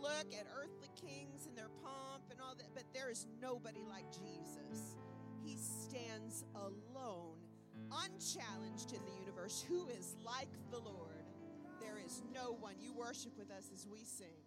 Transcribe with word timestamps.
look 0.00 0.32
at 0.32 0.46
earthly 0.56 0.90
kings 1.00 1.46
and 1.46 1.56
their 1.56 1.70
pomp 1.82 2.24
and 2.30 2.40
all 2.40 2.54
that, 2.56 2.68
but 2.74 2.84
there 2.94 3.10
is 3.10 3.26
nobody 3.40 3.84
like 3.88 4.06
Jesus. 4.12 4.96
He 5.44 5.56
stands 5.56 6.44
alone, 6.54 7.36
unchallenged 8.04 8.92
in 8.92 9.04
the 9.04 9.18
universe. 9.20 9.64
Who 9.68 9.88
is 9.88 10.16
like 10.24 10.48
the 10.70 10.78
Lord? 10.78 11.24
There 11.80 11.98
is 12.04 12.22
no 12.32 12.56
one. 12.58 12.74
You 12.80 12.92
worship 12.92 13.36
with 13.38 13.50
us 13.50 13.70
as 13.72 13.86
we 13.86 14.04
sing. 14.04 14.45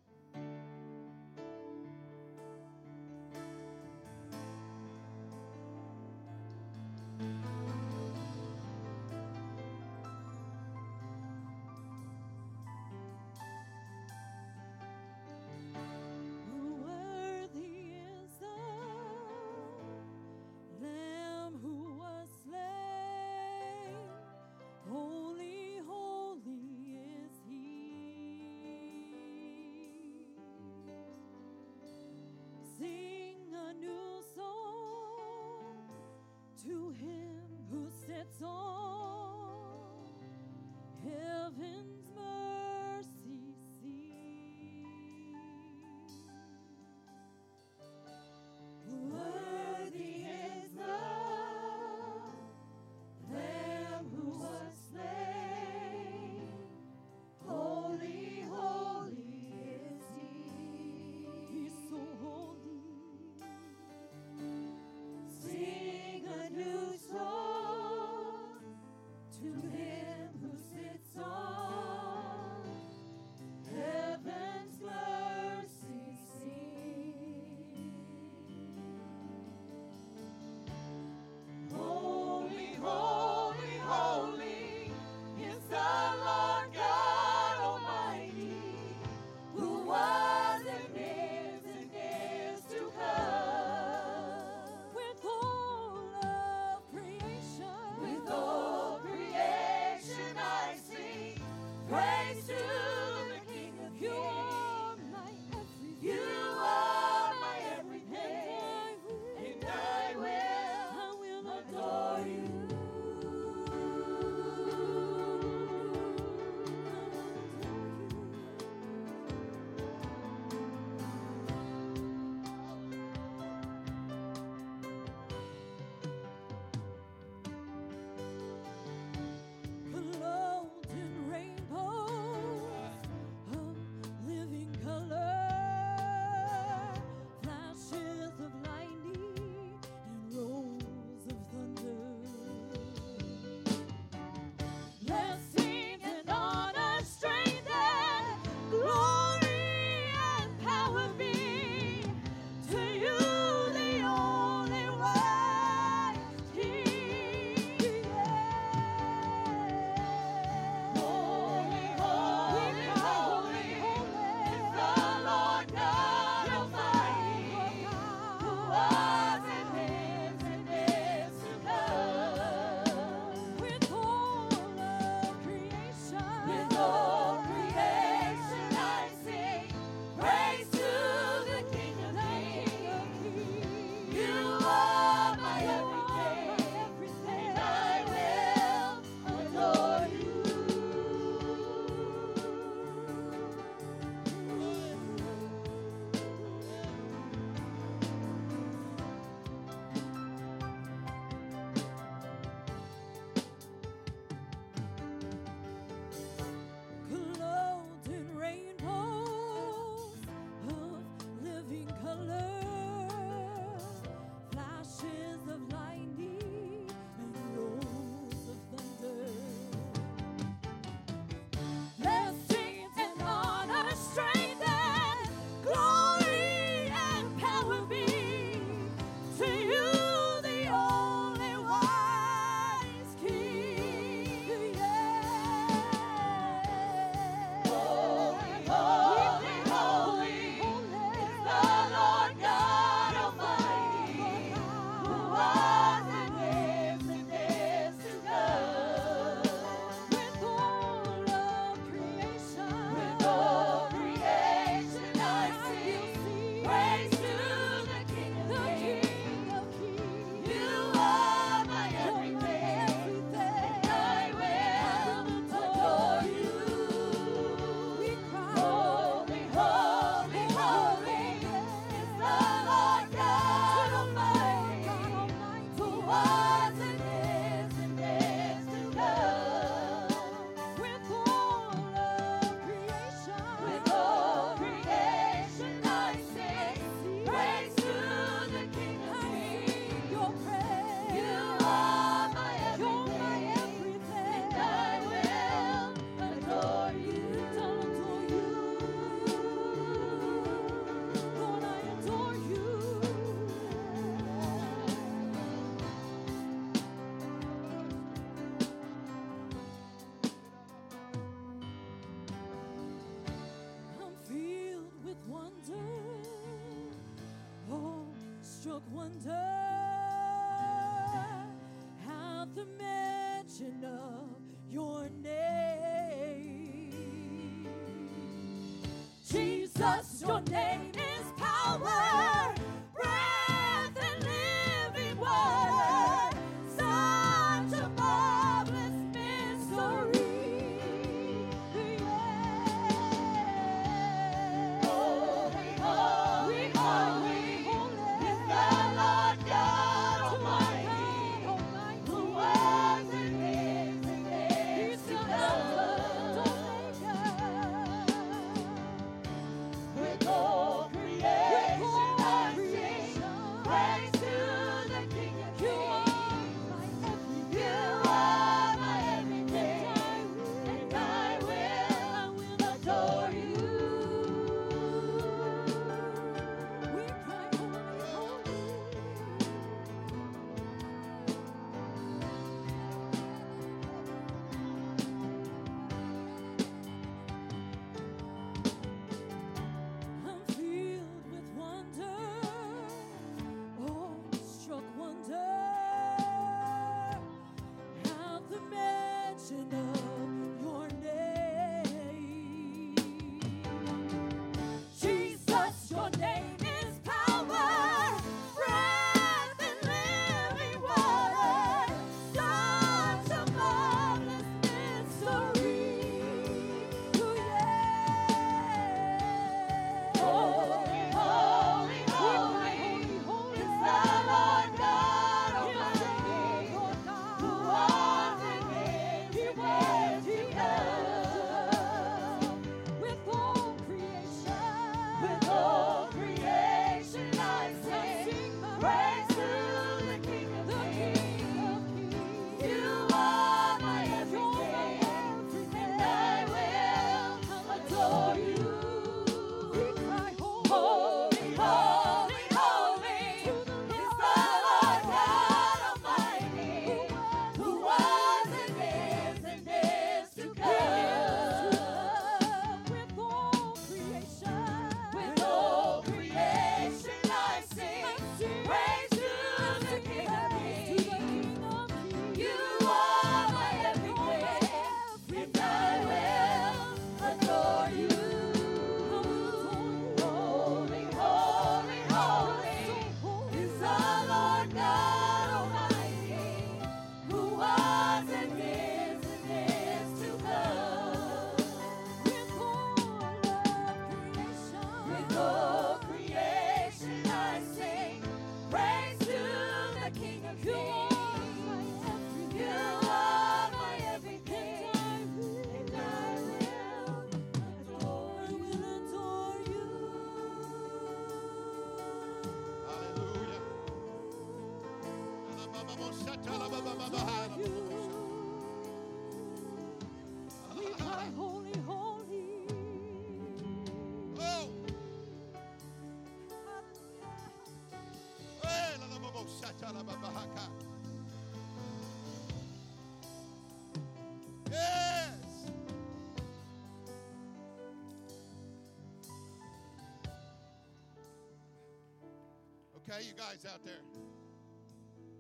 okay, 543.09 543.23
you 543.25 543.33
guys 543.33 543.65
out 543.71 543.83
there? 543.83 544.01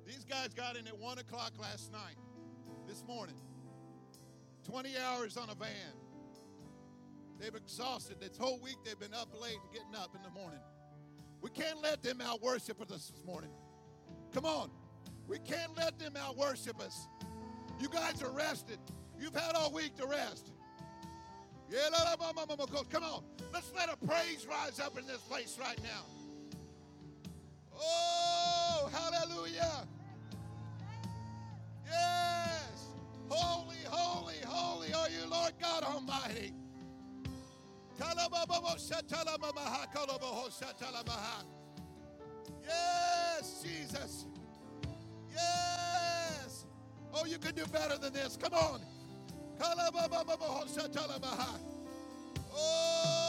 These 0.05 0.25
guys 0.25 0.49
got 0.53 0.75
in 0.75 0.87
at 0.87 0.97
1 0.97 1.17
o'clock 1.19 1.51
last 1.59 1.91
night, 1.91 2.17
this 2.87 3.03
morning. 3.07 3.35
20 4.65 4.89
hours 4.97 5.37
on 5.37 5.49
a 5.49 5.55
van. 5.55 5.93
They've 7.39 7.55
exhausted 7.55 8.17
this 8.19 8.37
whole 8.37 8.59
week. 8.59 8.77
They've 8.83 8.99
been 8.99 9.13
up 9.13 9.29
late 9.39 9.57
and 9.61 9.71
getting 9.71 9.95
up 9.95 10.15
in 10.15 10.21
the 10.23 10.29
morning. 10.31 10.59
We 11.41 11.49
can't 11.51 11.81
let 11.81 12.03
them 12.03 12.21
out 12.21 12.41
worship 12.41 12.81
us 12.81 12.87
this 12.87 13.25
morning. 13.25 13.51
Come 14.33 14.45
on. 14.45 14.69
We 15.27 15.37
can't 15.39 15.75
let 15.77 15.97
them 15.99 16.15
out 16.17 16.37
worship 16.37 16.81
us. 16.81 17.07
You 17.79 17.87
guys 17.87 18.21
are 18.21 18.31
rested. 18.31 18.79
You've 19.19 19.35
had 19.35 19.55
all 19.55 19.71
week 19.71 19.95
to 19.97 20.07
rest. 20.07 20.51
Yeah, 21.71 21.87
Come 22.89 23.03
on. 23.03 23.23
Let's 23.53 23.71
let 23.75 23.89
a 23.89 23.97
praise 24.05 24.47
rise 24.49 24.79
up 24.79 24.97
in 24.97 25.05
this 25.05 25.19
place 25.19 25.57
right 25.61 25.79
now. 25.83 26.18
Oh, 27.81 28.89
hallelujah. 28.93 29.87
Yes. 31.85 32.87
Holy, 33.29 33.77
holy, 33.87 34.37
holy 34.45 34.93
are 34.93 35.09
you, 35.09 35.29
Lord 35.29 35.53
God 35.61 35.83
Almighty. 35.83 36.53
Yes, 42.65 43.63
Jesus. 43.63 44.25
Yes. 45.33 46.65
Oh, 47.13 47.25
you 47.25 47.37
can 47.39 47.55
do 47.55 47.65
better 47.67 47.97
than 47.97 48.13
this. 48.13 48.37
Come 48.37 48.53
on. 48.53 48.81
Oh. 52.53 53.28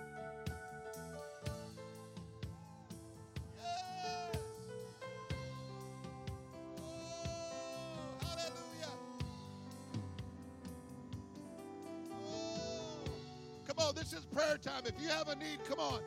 This 13.93 14.13
is 14.13 14.25
prayer 14.25 14.57
time. 14.57 14.83
If 14.85 15.01
you 15.01 15.09
have 15.09 15.27
a 15.27 15.35
need, 15.35 15.59
come 15.67 15.79
on. 15.79 16.01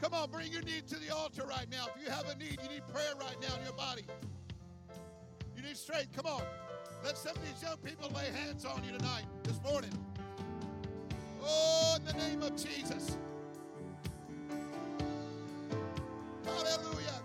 Come 0.00 0.12
on, 0.12 0.30
bring 0.30 0.52
your 0.52 0.62
need 0.62 0.86
to 0.88 0.96
the 0.96 1.14
altar 1.14 1.44
right 1.46 1.66
now. 1.70 1.86
If 1.94 2.02
you 2.02 2.10
have 2.10 2.28
a 2.28 2.34
need, 2.36 2.58
you 2.62 2.68
need 2.68 2.86
prayer 2.92 3.14
right 3.18 3.36
now 3.40 3.56
in 3.56 3.64
your 3.64 3.72
body. 3.74 4.02
You 5.56 5.62
need 5.62 5.76
strength. 5.76 6.14
Come 6.14 6.26
on. 6.26 6.42
Let 7.04 7.16
some 7.16 7.36
of 7.36 7.42
these 7.44 7.62
young 7.62 7.76
people 7.78 8.10
lay 8.10 8.30
hands 8.30 8.64
on 8.64 8.82
you 8.84 8.96
tonight, 8.96 9.24
this 9.44 9.60
morning. 9.62 9.92
Oh, 11.42 11.96
in 11.98 12.04
the 12.04 12.12
name 12.14 12.42
of 12.42 12.56
Jesus. 12.56 13.16
Hallelujah. 16.44 17.20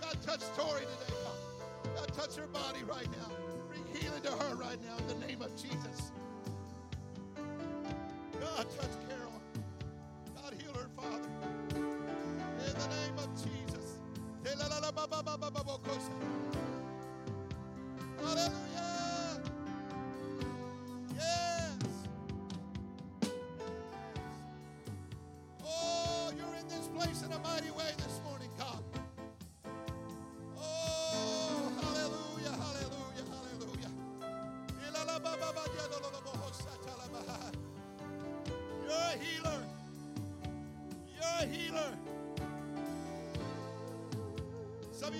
God, 0.00 0.16
touch 0.22 0.40
Tori 0.56 0.80
today, 0.80 1.14
God. 1.24 1.96
God, 1.96 2.14
touch 2.14 2.36
her 2.36 2.46
body 2.46 2.80
right 2.84 3.08
now. 3.12 3.30
Bring 3.68 3.84
healing 3.94 4.22
to 4.22 4.30
her 4.32 4.54
right 4.54 4.78
now 4.82 4.96
in 4.98 5.20
the 5.20 5.26
name 5.26 5.42
of 5.42 5.54
Jesus. 5.56 6.12
God, 8.56 8.66
touch 8.76 8.96
Carol. 9.08 9.42
God, 10.34 10.54
heal 10.60 10.74
her, 10.74 10.88
Father. 10.96 11.28
In 12.44 12.74
the 12.74 12.88
name 12.88 13.18
of 13.18 13.28
Jesus. 13.36 13.98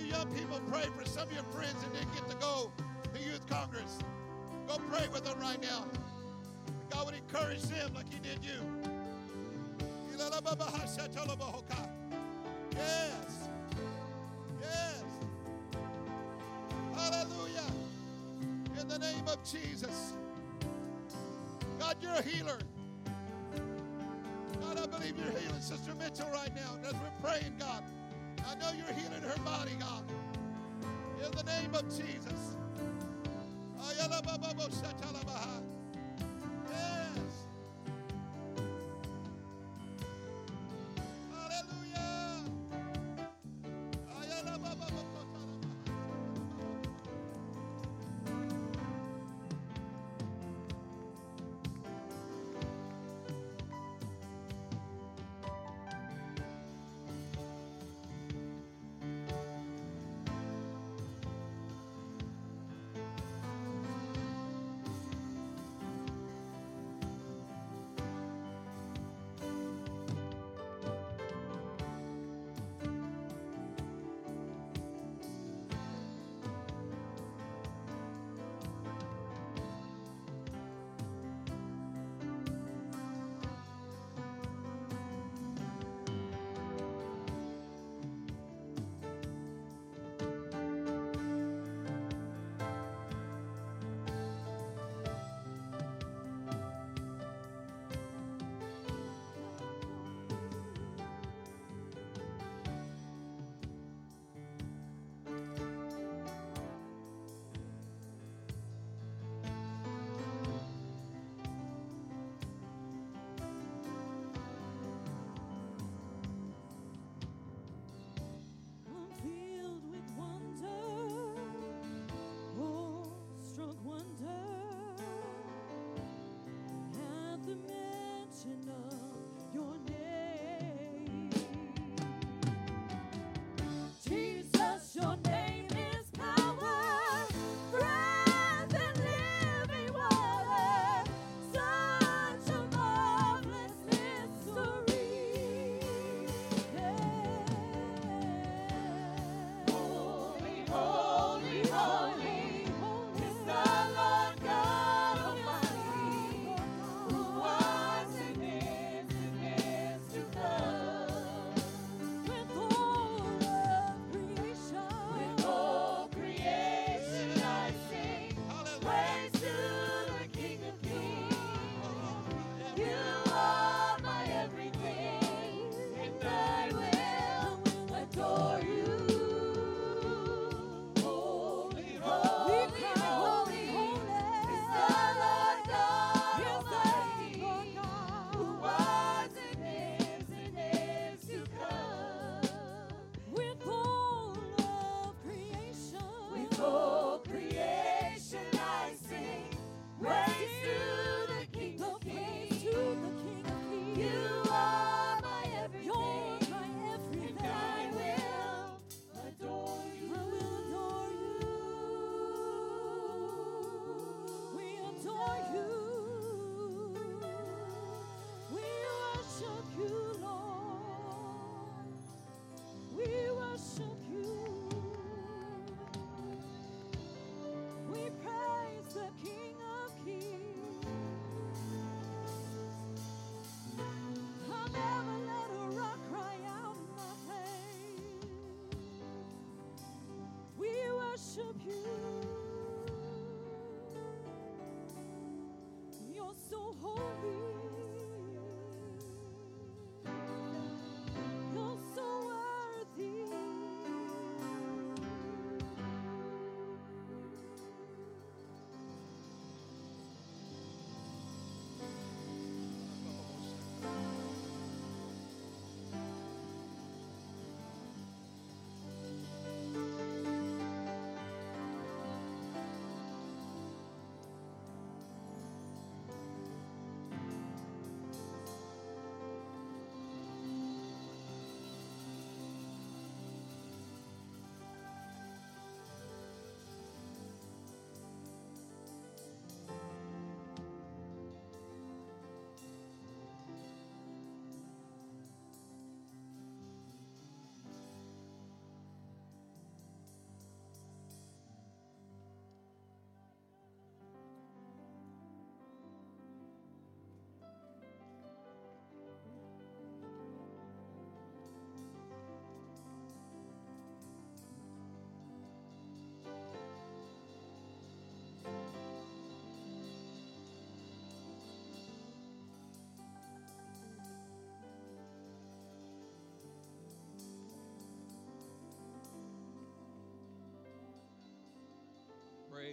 Young 0.09 0.27
people 0.33 0.61
pray 0.71 0.85
for 0.97 1.05
some 1.05 1.29
of 1.29 1.33
your 1.33 1.43
friends 1.45 1.75
that 1.83 1.93
didn't 1.93 2.13
get 2.15 2.29
to 2.31 2.37
go 2.37 2.71
to 3.15 3.21
youth 3.21 3.47
congress. 3.49 3.99
Go 4.67 4.79
pray 4.91 5.07
with 5.13 5.25
them 5.25 5.39
right 5.41 5.61
now. 5.61 5.85
God 6.91 7.07
would 7.07 7.15
encourage 7.15 7.63
them 7.63 7.93
like 7.95 8.13
He 8.13 8.19
did 8.19 8.39
you. 8.43 8.61
Yes. 12.75 13.49
Yes. 14.61 15.05
Hallelujah. 16.95 17.67
In 18.81 18.89
the 18.89 18.99
name 18.99 19.27
of 19.29 19.39
Jesus. 19.45 20.15
God, 21.79 21.97
you're 22.01 22.13
a 22.13 22.23
healer. 22.23 22.59
God, 24.61 24.79
I 24.79 24.87
believe 24.87 25.15
you're 25.19 25.39
healing 25.39 25.61
Sister 25.61 25.95
Mitchell 25.95 26.29
right 26.33 26.55
now. 26.55 26.77
As 26.87 26.95
we're 26.95 27.31
praying, 27.31 27.55
God, 27.59 27.85
I 28.49 28.55
know 28.55 28.71
you're 28.73 28.95
healing 28.97 29.23
her 29.23 29.39
body, 29.45 29.73
God. 29.79 30.05
In 31.23 31.31
the 31.33 31.43
name 31.45 31.75
of 31.75 31.85
Jesus. 31.89 32.57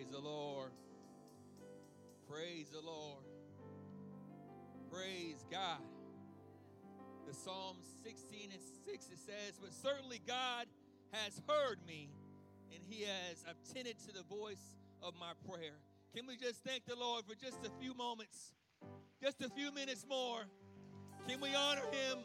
Praise 0.05 0.21
the 0.21 0.29
Lord. 0.29 0.71
Praise 2.29 2.67
the 2.69 2.81
Lord. 2.81 3.23
Praise 4.91 5.45
God. 5.49 5.81
The 7.27 7.33
Psalm 7.33 7.77
16 8.03 8.49
and 8.53 8.61
6 8.85 9.05
it 9.05 9.17
says, 9.17 9.59
But 9.59 9.73
certainly 9.73 10.21
God 10.27 10.67
has 11.11 11.41
heard 11.47 11.79
me, 11.87 12.11
and 12.71 12.83
he 12.87 13.03
has 13.03 13.43
attended 13.49 13.97
to 14.07 14.13
the 14.13 14.23
voice 14.23 14.77
of 15.01 15.13
my 15.19 15.31
prayer. 15.49 15.79
Can 16.15 16.27
we 16.27 16.37
just 16.37 16.63
thank 16.63 16.85
the 16.85 16.95
Lord 16.95 17.25
for 17.25 17.33
just 17.33 17.65
a 17.65 17.71
few 17.81 17.95
moments? 17.95 18.53
Just 19.21 19.41
a 19.41 19.49
few 19.49 19.71
minutes 19.71 20.05
more. 20.07 20.43
Can 21.27 21.41
we 21.41 21.55
honor 21.55 21.85
him? 21.91 22.19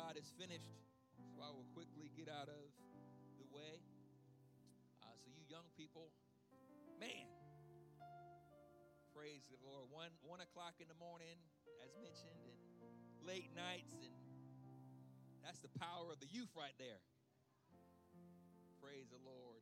God 0.00 0.16
is 0.16 0.32
finished, 0.40 0.80
so 1.36 1.44
I 1.44 1.52
will 1.52 1.68
quickly 1.76 2.08
get 2.16 2.32
out 2.32 2.48
of 2.48 2.64
the 3.36 3.44
way. 3.52 3.84
Uh, 5.04 5.12
so 5.20 5.28
you 5.28 5.44
young 5.44 5.68
people, 5.76 6.08
man, 6.96 7.28
praise 9.12 9.44
the 9.52 9.60
Lord. 9.60 9.92
One 9.92 10.08
one 10.24 10.40
o'clock 10.40 10.80
in 10.80 10.88
the 10.88 10.96
morning, 10.96 11.36
as 11.84 11.92
mentioned, 12.00 12.40
and 12.48 12.56
late 13.28 13.52
nights, 13.52 13.92
and 15.36 15.44
that's 15.44 15.60
the 15.60 15.72
power 15.76 16.08
of 16.08 16.16
the 16.16 16.32
youth 16.32 16.48
right 16.56 16.74
there. 16.80 17.04
Praise 18.80 19.12
the 19.12 19.20
Lord. 19.20 19.60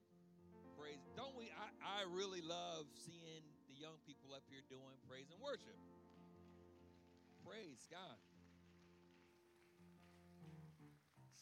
Praise. 0.78 1.02
Don't 1.18 1.34
we? 1.34 1.50
I, 1.50 1.66
I 1.82 2.00
really 2.14 2.46
love 2.46 2.86
seeing 2.94 3.42
the 3.66 3.74
young 3.74 3.98
people 4.06 4.30
up 4.38 4.46
here 4.46 4.62
doing 4.70 5.02
praise 5.10 5.34
and 5.34 5.42
worship. 5.42 5.74
Praise 7.42 7.90
God. 7.90 8.22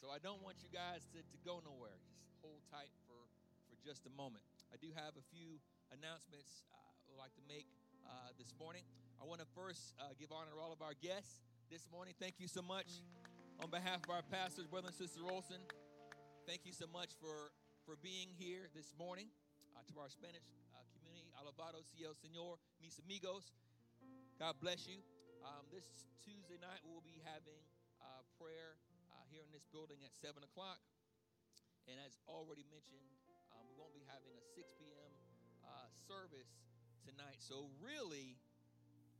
I 0.07 0.23
don't 0.23 0.39
want 0.39 0.63
you 0.63 0.71
guys 0.71 1.03
to, 1.11 1.19
to 1.19 1.37
go 1.43 1.59
nowhere. 1.59 1.99
Just 2.23 2.39
hold 2.39 2.63
tight 2.71 2.91
for, 3.03 3.19
for 3.67 3.75
just 3.83 4.07
a 4.07 4.13
moment. 4.15 4.39
I 4.71 4.79
do 4.79 4.87
have 4.95 5.19
a 5.19 5.25
few 5.35 5.59
announcements 5.91 6.63
uh, 6.71 6.79
I 6.79 7.03
would 7.11 7.19
like 7.19 7.35
to 7.35 7.45
make 7.47 7.67
uh, 8.07 8.31
this 8.39 8.55
morning. 8.55 8.87
I 9.19 9.27
want 9.27 9.43
to 9.43 9.49
first 9.51 9.91
uh, 9.99 10.15
give 10.15 10.31
honor 10.31 10.55
to 10.55 10.59
all 10.63 10.71
of 10.71 10.79
our 10.79 10.95
guests 10.95 11.43
this 11.67 11.91
morning. 11.91 12.15
Thank 12.15 12.39
you 12.39 12.47
so 12.47 12.63
much 12.63 13.03
on 13.59 13.67
behalf 13.67 13.99
of 14.07 14.09
our 14.13 14.23
pastors, 14.23 14.63
brother 14.63 14.87
and 14.87 14.95
sister 14.95 15.19
Olson. 15.27 15.59
Thank 16.47 16.63
you 16.63 16.71
so 16.71 16.87
much 16.87 17.11
for, 17.19 17.51
for 17.83 17.99
being 17.99 18.31
here 18.39 18.71
this 18.71 18.95
morning. 18.95 19.27
Uh, 19.75 19.83
to 19.91 19.99
our 19.99 20.07
Spanish 20.07 20.47
uh, 20.71 20.81
community, 20.95 21.29
alabado, 21.35 21.83
si 21.83 22.07
el 22.07 22.15
señor, 22.15 22.63
mis 22.79 22.95
amigos. 23.03 23.51
God 24.39 24.55
bless 24.63 24.87
you. 24.87 25.03
Um, 25.43 25.67
this 25.67 25.83
Tuesday 26.23 26.57
night, 26.63 26.79
we'll 26.87 27.03
be 27.03 27.19
having 27.27 27.59
prayer 28.37 28.77
here 29.37 29.45
in 29.45 29.53
this 29.53 29.69
building 29.69 30.01
at 30.01 30.09
7 30.17 30.33
o'clock. 30.41 30.81
And 31.85 32.01
as 32.01 32.17
already 32.25 32.65
mentioned, 32.73 33.05
um, 33.53 33.69
we 33.69 33.77
won't 33.77 33.93
be 33.93 34.01
having 34.09 34.33
a 34.33 34.41
6 34.57 34.65
p.m. 34.81 35.13
Uh, 35.61 35.85
service 36.09 36.57
tonight. 37.05 37.37
So, 37.37 37.69
really, 37.77 38.41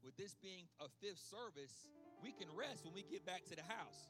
with 0.02 0.18
this 0.18 0.34
being 0.42 0.66
a 0.82 0.90
fifth 1.06 1.22
service, 1.22 1.94
we 2.26 2.34
can 2.34 2.50
rest 2.58 2.82
when 2.82 2.98
we 2.98 3.06
get 3.06 3.30
back 3.30 3.46
to 3.54 3.56
the 3.56 3.62
house. 3.70 4.10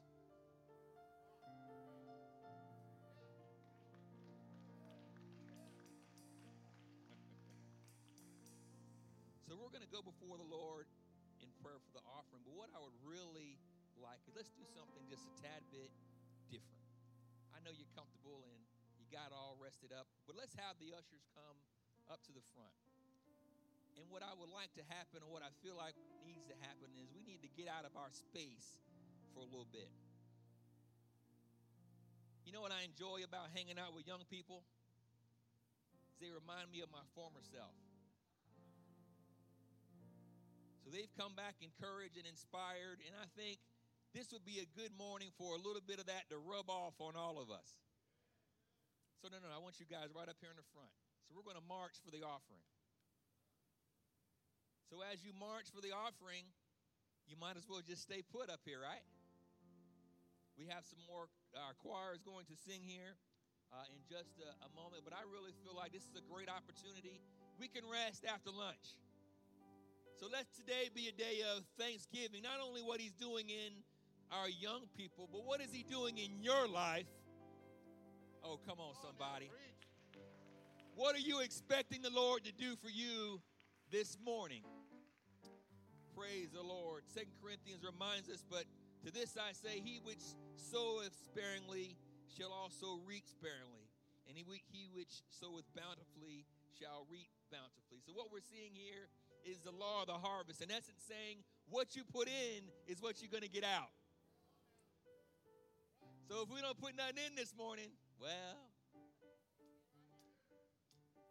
So 9.48 9.56
we're 9.56 9.72
going 9.72 9.80
to 9.80 9.88
go 9.88 10.04
before 10.04 10.36
the 10.36 10.44
Lord 10.44 10.84
in 11.40 11.48
prayer 11.64 11.80
for 11.80 11.92
the 11.96 12.04
offering. 12.04 12.44
But 12.44 12.52
what 12.52 12.68
I 12.76 12.84
would 12.84 12.92
really 13.00 13.56
like 14.02 14.22
is 14.26 14.34
let's 14.34 14.52
do 14.54 14.64
something 14.74 15.02
just 15.10 15.26
a 15.26 15.34
tad 15.38 15.62
bit 15.70 15.90
different. 16.48 16.82
I 17.54 17.62
know 17.62 17.74
you're 17.74 17.90
comfortable 17.94 18.46
and 18.48 18.60
you 18.98 19.06
got 19.10 19.34
all 19.34 19.58
rested 19.58 19.90
up, 19.90 20.06
but 20.26 20.38
let's 20.38 20.54
have 20.56 20.78
the 20.78 20.94
ushers 20.94 21.26
come 21.34 21.58
up 22.08 22.22
to 22.28 22.32
the 22.32 22.44
front. 22.54 22.74
And 23.98 24.06
what 24.14 24.22
I 24.22 24.30
would 24.38 24.48
like 24.48 24.70
to 24.78 24.84
happen, 24.86 25.26
or 25.26 25.28
what 25.28 25.42
I 25.42 25.50
feel 25.58 25.74
like 25.74 25.98
needs 26.22 26.46
to 26.46 26.56
happen, 26.62 26.86
is 27.02 27.10
we 27.10 27.26
need 27.26 27.42
to 27.42 27.50
get 27.58 27.66
out 27.66 27.82
of 27.82 27.98
our 27.98 28.14
space 28.14 28.78
for 29.34 29.42
a 29.42 29.48
little 29.50 29.66
bit. 29.68 29.90
You 32.46 32.54
know 32.54 32.62
what 32.62 32.70
I 32.70 32.86
enjoy 32.86 33.26
about 33.26 33.50
hanging 33.52 33.76
out 33.76 33.92
with 33.92 34.06
young 34.06 34.22
people? 34.30 34.62
Is 36.14 36.22
they 36.22 36.30
remind 36.30 36.70
me 36.70 36.80
of 36.80 36.88
my 36.94 37.02
former 37.12 37.42
self. 37.42 37.74
So 40.86 40.94
they've 40.94 41.12
come 41.18 41.36
back 41.36 41.60
encouraged 41.60 42.16
and 42.16 42.24
inspired, 42.24 43.04
and 43.04 43.12
I 43.18 43.28
think 43.36 43.60
this 44.16 44.32
would 44.32 44.44
be 44.44 44.60
a 44.64 44.68
good 44.72 44.92
morning 44.96 45.28
for 45.36 45.52
a 45.52 45.60
little 45.60 45.84
bit 45.84 46.00
of 46.00 46.06
that 46.08 46.28
to 46.32 46.40
rub 46.40 46.72
off 46.72 46.96
on 47.00 47.12
all 47.16 47.36
of 47.36 47.52
us. 47.52 47.68
So, 49.20 49.28
no, 49.28 49.42
no, 49.42 49.50
I 49.50 49.58
want 49.58 49.82
you 49.82 49.86
guys 49.88 50.14
right 50.14 50.30
up 50.30 50.38
here 50.38 50.52
in 50.52 50.56
the 50.56 50.68
front. 50.72 50.92
So, 51.26 51.34
we're 51.34 51.44
going 51.44 51.58
to 51.58 51.68
march 51.68 51.98
for 52.00 52.14
the 52.14 52.22
offering. 52.22 52.64
So, 54.88 55.04
as 55.04 55.20
you 55.26 55.36
march 55.36 55.68
for 55.74 55.82
the 55.84 55.92
offering, 55.92 56.46
you 57.28 57.36
might 57.36 57.60
as 57.60 57.68
well 57.68 57.84
just 57.84 58.06
stay 58.06 58.24
put 58.24 58.48
up 58.48 58.64
here, 58.64 58.80
right? 58.80 59.04
We 60.56 60.66
have 60.72 60.88
some 60.88 61.02
more, 61.04 61.28
our 61.54 61.76
choir 61.78 62.16
is 62.16 62.24
going 62.24 62.48
to 62.48 62.56
sing 62.56 62.80
here 62.80 63.14
uh, 63.70 63.84
in 63.92 64.00
just 64.08 64.40
a, 64.40 64.50
a 64.64 64.70
moment, 64.72 65.04
but 65.04 65.12
I 65.12 65.22
really 65.28 65.52
feel 65.62 65.76
like 65.76 65.92
this 65.92 66.08
is 66.08 66.16
a 66.16 66.24
great 66.24 66.48
opportunity. 66.48 67.20
We 67.60 67.68
can 67.68 67.84
rest 67.84 68.24
after 68.24 68.50
lunch. 68.50 68.96
So 70.18 70.26
let 70.26 70.50
today 70.50 70.90
be 70.90 71.06
a 71.06 71.14
day 71.14 71.46
of 71.46 71.62
thanksgiving, 71.78 72.42
not 72.42 72.58
only 72.58 72.82
what 72.82 72.98
he's 72.98 73.14
doing 73.14 73.46
in 73.46 73.70
our 74.30 74.48
young 74.48 74.82
people, 74.96 75.28
but 75.32 75.44
what 75.44 75.60
is 75.60 75.72
he 75.72 75.82
doing 75.82 76.18
in 76.18 76.42
your 76.42 76.68
life? 76.68 77.06
Oh, 78.44 78.58
come 78.66 78.78
on, 78.78 78.94
somebody. 79.02 79.50
What 80.94 81.14
are 81.14 81.20
you 81.20 81.40
expecting 81.40 82.02
the 82.02 82.10
Lord 82.10 82.44
to 82.44 82.52
do 82.52 82.76
for 82.76 82.90
you 82.90 83.40
this 83.90 84.18
morning? 84.24 84.62
Praise 86.16 86.50
the 86.52 86.62
Lord. 86.62 87.04
Second 87.06 87.32
Corinthians 87.40 87.84
reminds 87.84 88.28
us, 88.28 88.44
but 88.48 88.64
to 89.04 89.12
this 89.12 89.36
I 89.38 89.52
say, 89.52 89.80
he 89.80 90.00
which 90.02 90.22
soweth 90.56 91.14
sparingly 91.24 91.96
shall 92.26 92.52
also 92.52 93.00
reap 93.06 93.24
sparingly, 93.30 93.86
and 94.26 94.36
he, 94.36 94.44
he 94.72 94.90
which 94.92 95.22
soweth 95.30 95.64
bountifully 95.74 96.44
shall 96.78 97.06
reap 97.10 97.30
bountifully. 97.50 98.02
So 98.04 98.12
what 98.12 98.32
we're 98.32 98.44
seeing 98.44 98.74
here 98.74 99.06
is 99.46 99.58
the 99.60 99.70
law 99.70 100.02
of 100.02 100.08
the 100.08 100.18
harvest. 100.18 100.62
In 100.62 100.70
essence, 100.70 101.02
saying 101.06 101.38
what 101.70 101.94
you 101.94 102.02
put 102.04 102.28
in 102.28 102.66
is 102.86 103.00
what 103.00 103.22
you're 103.22 103.30
going 103.30 103.46
to 103.46 103.50
get 103.50 103.64
out. 103.64 103.90
So 106.28 106.44
if 106.44 106.52
we 106.52 106.60
don't 106.60 106.76
put 106.76 106.92
nothing 106.92 107.24
in 107.24 107.32
this 107.40 107.56
morning, 107.56 107.88
Well, 108.20 108.60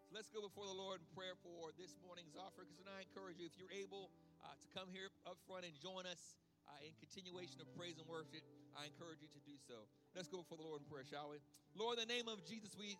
let's 0.09 0.33
go 0.33 0.41
before 0.41 0.65
the 0.65 0.73
Lord 0.73 1.05
in 1.05 1.07
prayer 1.13 1.37
for 1.45 1.69
this 1.77 1.93
morning's 2.01 2.33
offering. 2.33 2.65
Because 2.73 2.89
I 2.89 3.05
encourage 3.05 3.37
you, 3.37 3.45
if 3.45 3.53
you're 3.61 3.69
able 3.69 4.09
uh, 4.41 4.57
to 4.57 4.67
come 4.73 4.89
here 4.89 5.13
up 5.29 5.37
front 5.45 5.69
and 5.69 5.73
join 5.77 6.09
us 6.09 6.41
uh, 6.65 6.81
in 6.81 6.97
continuation 6.97 7.61
of 7.61 7.69
praise 7.77 8.01
and 8.01 8.09
worship, 8.09 8.41
I 8.73 8.89
encourage 8.89 9.21
you 9.21 9.29
to 9.37 9.41
do 9.45 9.53
so. 9.69 9.85
Let's 10.17 10.33
go 10.33 10.41
before 10.41 10.57
the 10.57 10.65
Lord 10.65 10.81
in 10.81 10.89
prayer, 10.89 11.05
shall 11.05 11.29
we? 11.29 11.45
Lord, 11.77 12.01
in 12.01 12.09
the 12.09 12.13
name 12.17 12.25
of 12.25 12.41
Jesus, 12.49 12.73
we 12.73 12.97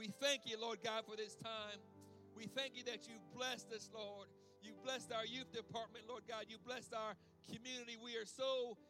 we 0.00 0.08
thank 0.24 0.48
you, 0.48 0.56
Lord 0.56 0.80
God, 0.80 1.04
for 1.04 1.12
this 1.12 1.36
time. 1.36 1.76
We 2.32 2.48
thank 2.48 2.72
you 2.72 2.88
that 2.88 3.04
you 3.04 3.20
blessed 3.36 3.68
us, 3.76 3.92
Lord. 3.92 4.32
You 4.64 4.72
blessed 4.80 5.12
our 5.12 5.28
youth 5.28 5.52
department, 5.52 6.08
Lord 6.08 6.24
God. 6.24 6.48
You 6.48 6.56
blessed 6.64 6.96
our 6.96 7.12
community. 7.52 8.00
We 8.00 8.16
are 8.16 8.24
so 8.24 8.80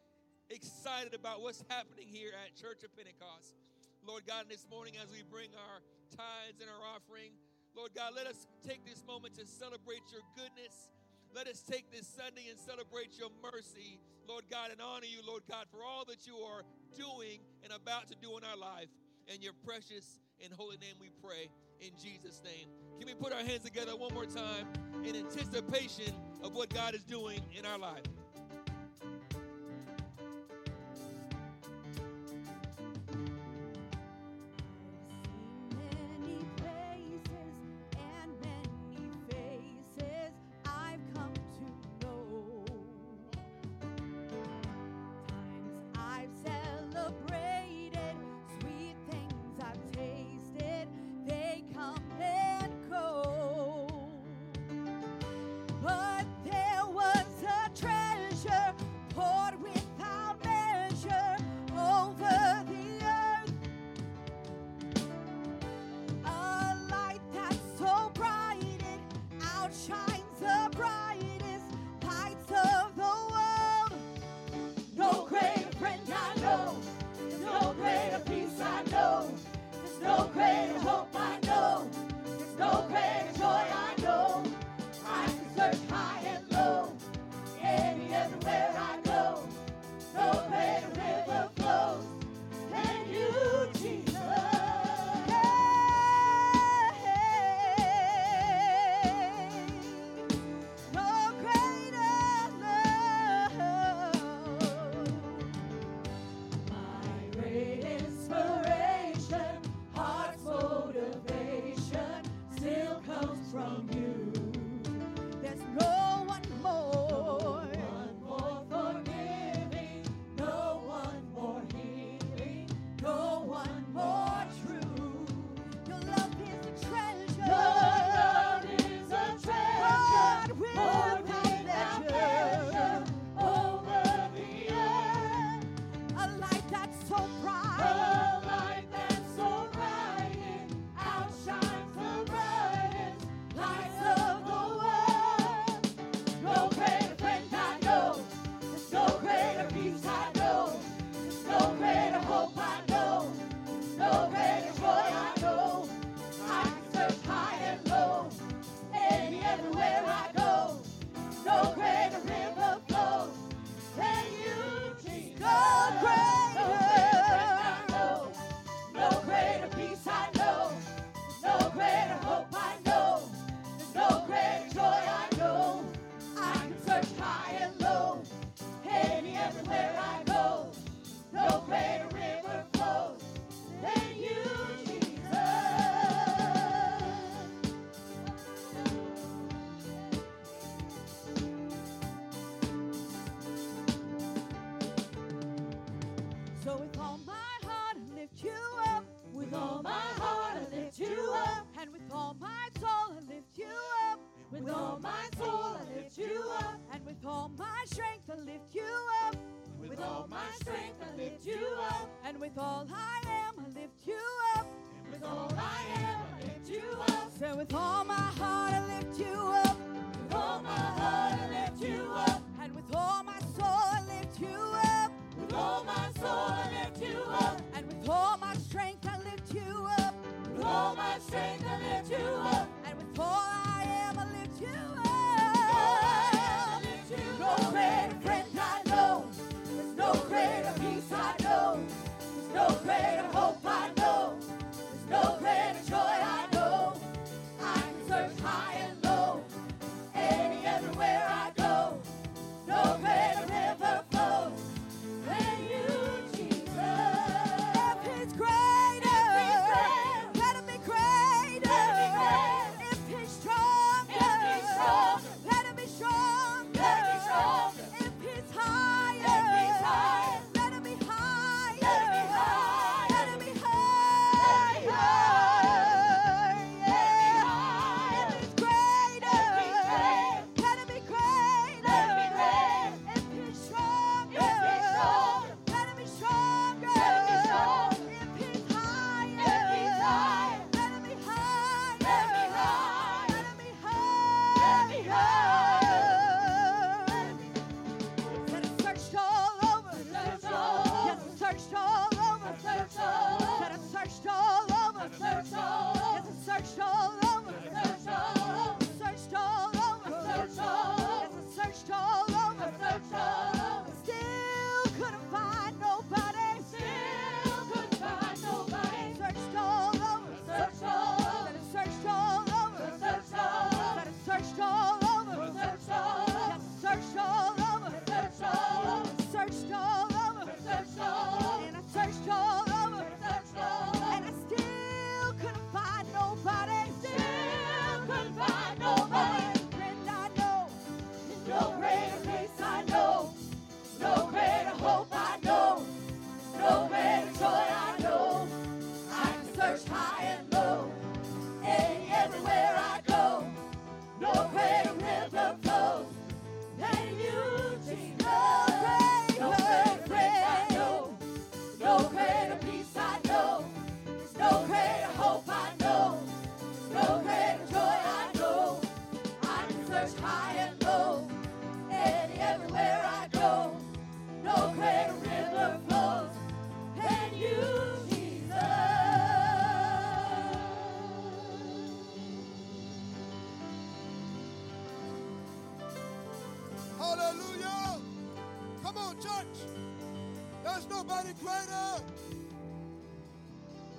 excited 0.51 1.15
about 1.15 1.41
what's 1.41 1.65
happening 1.69 2.07
here 2.07 2.31
at 2.45 2.55
Church 2.55 2.85
of 2.85 2.95
Pentecost. 2.97 3.55
Lord 4.07 4.27
God, 4.27 4.47
this 4.49 4.67
morning 4.69 4.95
as 5.03 5.11
we 5.11 5.23
bring 5.25 5.49
our 5.57 5.81
tithes 6.13 6.61
and 6.61 6.69
our 6.69 6.85
offering, 6.95 7.33
Lord 7.77 7.91
God, 7.95 8.13
let 8.15 8.27
us 8.27 8.47
take 8.67 8.85
this 8.85 9.03
moment 9.07 9.35
to 9.35 9.47
celebrate 9.47 10.03
your 10.13 10.23
goodness. 10.37 10.91
Let 11.35 11.49
us 11.49 11.63
take 11.63 11.91
this 11.91 12.07
Sunday 12.07 12.47
and 12.51 12.59
celebrate 12.59 13.19
your 13.19 13.31
mercy, 13.43 13.99
Lord 14.29 14.45
God, 14.51 14.71
and 14.71 14.81
honor 14.81 15.09
you, 15.09 15.19
Lord 15.27 15.43
God, 15.51 15.67
for 15.73 15.83
all 15.83 16.05
that 16.07 16.27
you 16.27 16.37
are 16.37 16.63
doing 16.95 17.41
and 17.65 17.73
about 17.73 18.07
to 18.09 18.15
do 18.21 18.37
in 18.39 18.45
our 18.45 18.57
life. 18.57 18.89
In 19.27 19.41
your 19.41 19.55
precious 19.65 20.21
and 20.43 20.53
holy 20.53 20.77
name 20.77 20.95
we 21.01 21.11
pray. 21.23 21.49
In 21.81 21.91
Jesus' 22.01 22.41
name. 22.45 22.69
Can 22.99 23.09
we 23.09 23.15
put 23.15 23.33
our 23.33 23.43
hands 23.43 23.65
together 23.65 23.97
one 23.97 24.15
more 24.15 24.27
time 24.27 24.69
in 25.03 25.17
anticipation 25.17 26.15
of 26.43 26.55
what 26.55 26.73
God 26.73 26.95
is 26.95 27.03
doing 27.03 27.41
in 27.57 27.67
our 27.67 27.79
life? 27.79 28.05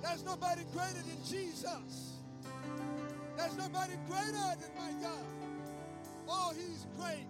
There's 0.06 0.24
nobody 0.24 0.62
greater 0.72 1.02
than 1.02 1.18
Jesus. 1.28 2.14
There's 3.36 3.56
nobody 3.56 3.94
greater 4.08 4.48
than 4.60 4.70
my 4.78 4.92
God. 5.02 5.26
Oh, 6.28 6.52
he's 6.54 6.86
great. 6.96 7.26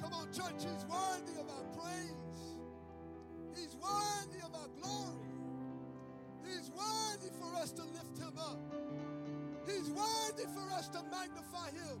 Come 0.00 0.14
on, 0.14 0.26
church. 0.32 0.60
He's 0.60 0.84
worthy 0.86 1.38
of 1.38 1.48
our 1.50 1.64
praise. 1.76 2.56
He's 3.54 3.76
worthy 3.76 4.38
of 4.42 4.54
our 4.54 4.68
glory. 4.80 5.16
He's 6.44 6.70
worthy 6.70 7.30
for 7.38 7.54
us 7.60 7.72
to 7.72 7.82
lift 7.82 8.18
him 8.18 8.38
up. 8.38 8.58
He's 9.66 9.90
worthy 9.90 10.44
for 10.54 10.72
us 10.74 10.88
to 10.88 11.02
magnify 11.04 11.70
him. 11.72 12.00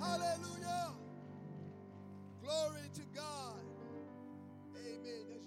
Hallelujah. 0.00 0.90
Glory 2.42 2.88
to 2.94 3.02
God. 3.14 3.62
Amen. 4.76 5.41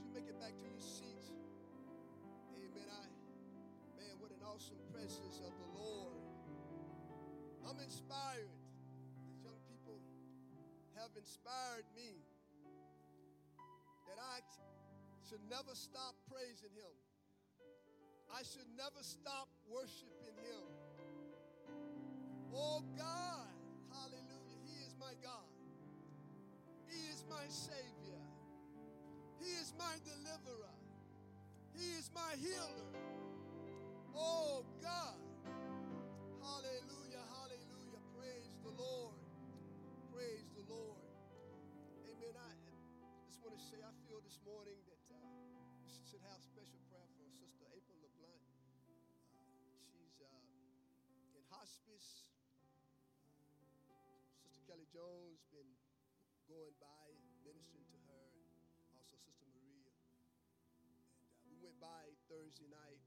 Presence 5.06 5.38
of 5.45 5.53
the 5.53 5.70
Lord. 5.78 6.18
I'm 7.70 7.78
inspired. 7.78 8.49
These 9.22 9.38
young 9.45 9.62
people 9.70 10.01
have 10.97 11.14
inspired 11.14 11.86
me 11.93 12.26
that 14.10 14.18
I 14.18 14.41
should 15.30 15.45
never 15.45 15.78
stop 15.78 16.18
praising 16.26 16.74
Him. 16.74 16.89
I 18.34 18.41
should 18.41 18.66
never 18.74 19.06
stop 19.06 19.45
worshiping 19.70 20.34
Him. 20.41 20.66
Oh 22.49 22.82
God, 22.97 23.53
hallelujah. 23.93 24.58
He 24.66 24.89
is 24.89 24.97
my 24.97 25.14
God. 25.22 25.53
He 26.89 27.14
is 27.14 27.22
my 27.30 27.45
Savior. 27.45 28.26
He 29.38 29.53
is 29.53 29.72
my 29.78 30.01
deliverer. 30.01 30.74
He 31.78 31.93
is 31.93 32.10
my 32.10 32.34
healer. 32.41 33.34
Oh 34.16 34.63
God. 34.82 35.20
Hallelujah, 36.39 37.24
hallelujah. 37.36 38.01
Praise 38.16 38.55
the 38.63 38.72
Lord. 38.72 39.20
Praise 40.16 40.47
the 40.55 40.63
Lord. 40.72 41.03
Amen. 42.07 42.36
I 42.39 42.51
just 43.28 43.43
want 43.43 43.59
to 43.59 43.61
say, 43.61 43.84
I 43.84 43.91
feel 44.07 44.24
this 44.24 44.39
morning 44.47 44.80
that 44.88 45.03
uh, 45.11 45.20
we 45.84 45.99
should 46.07 46.24
have 46.32 46.39
special 46.41 46.80
prayer 46.88 47.05
for 47.20 47.28
Sister 47.28 47.68
April 47.76 47.99
LeBlanc. 48.01 48.39
Uh, 49.36 49.43
she's 49.91 50.18
uh, 50.24 51.36
in 51.36 51.43
hospice. 51.51 52.24
Sister 54.47 54.63
Kelly 54.63 54.88
Jones 54.95 55.43
been 55.51 55.68
going 56.47 56.74
by 56.80 57.05
ministering 57.43 57.84
to 57.91 57.99
her, 58.07 58.26
and 58.32 58.95
also 58.95 59.20
Sister 59.20 59.43
Maria. 59.51 59.91
And 60.80 61.03
uh, 61.03 61.36
we 61.51 61.59
went 61.59 61.78
by 61.84 62.16
Thursday 62.32 62.72
night, 62.72 63.05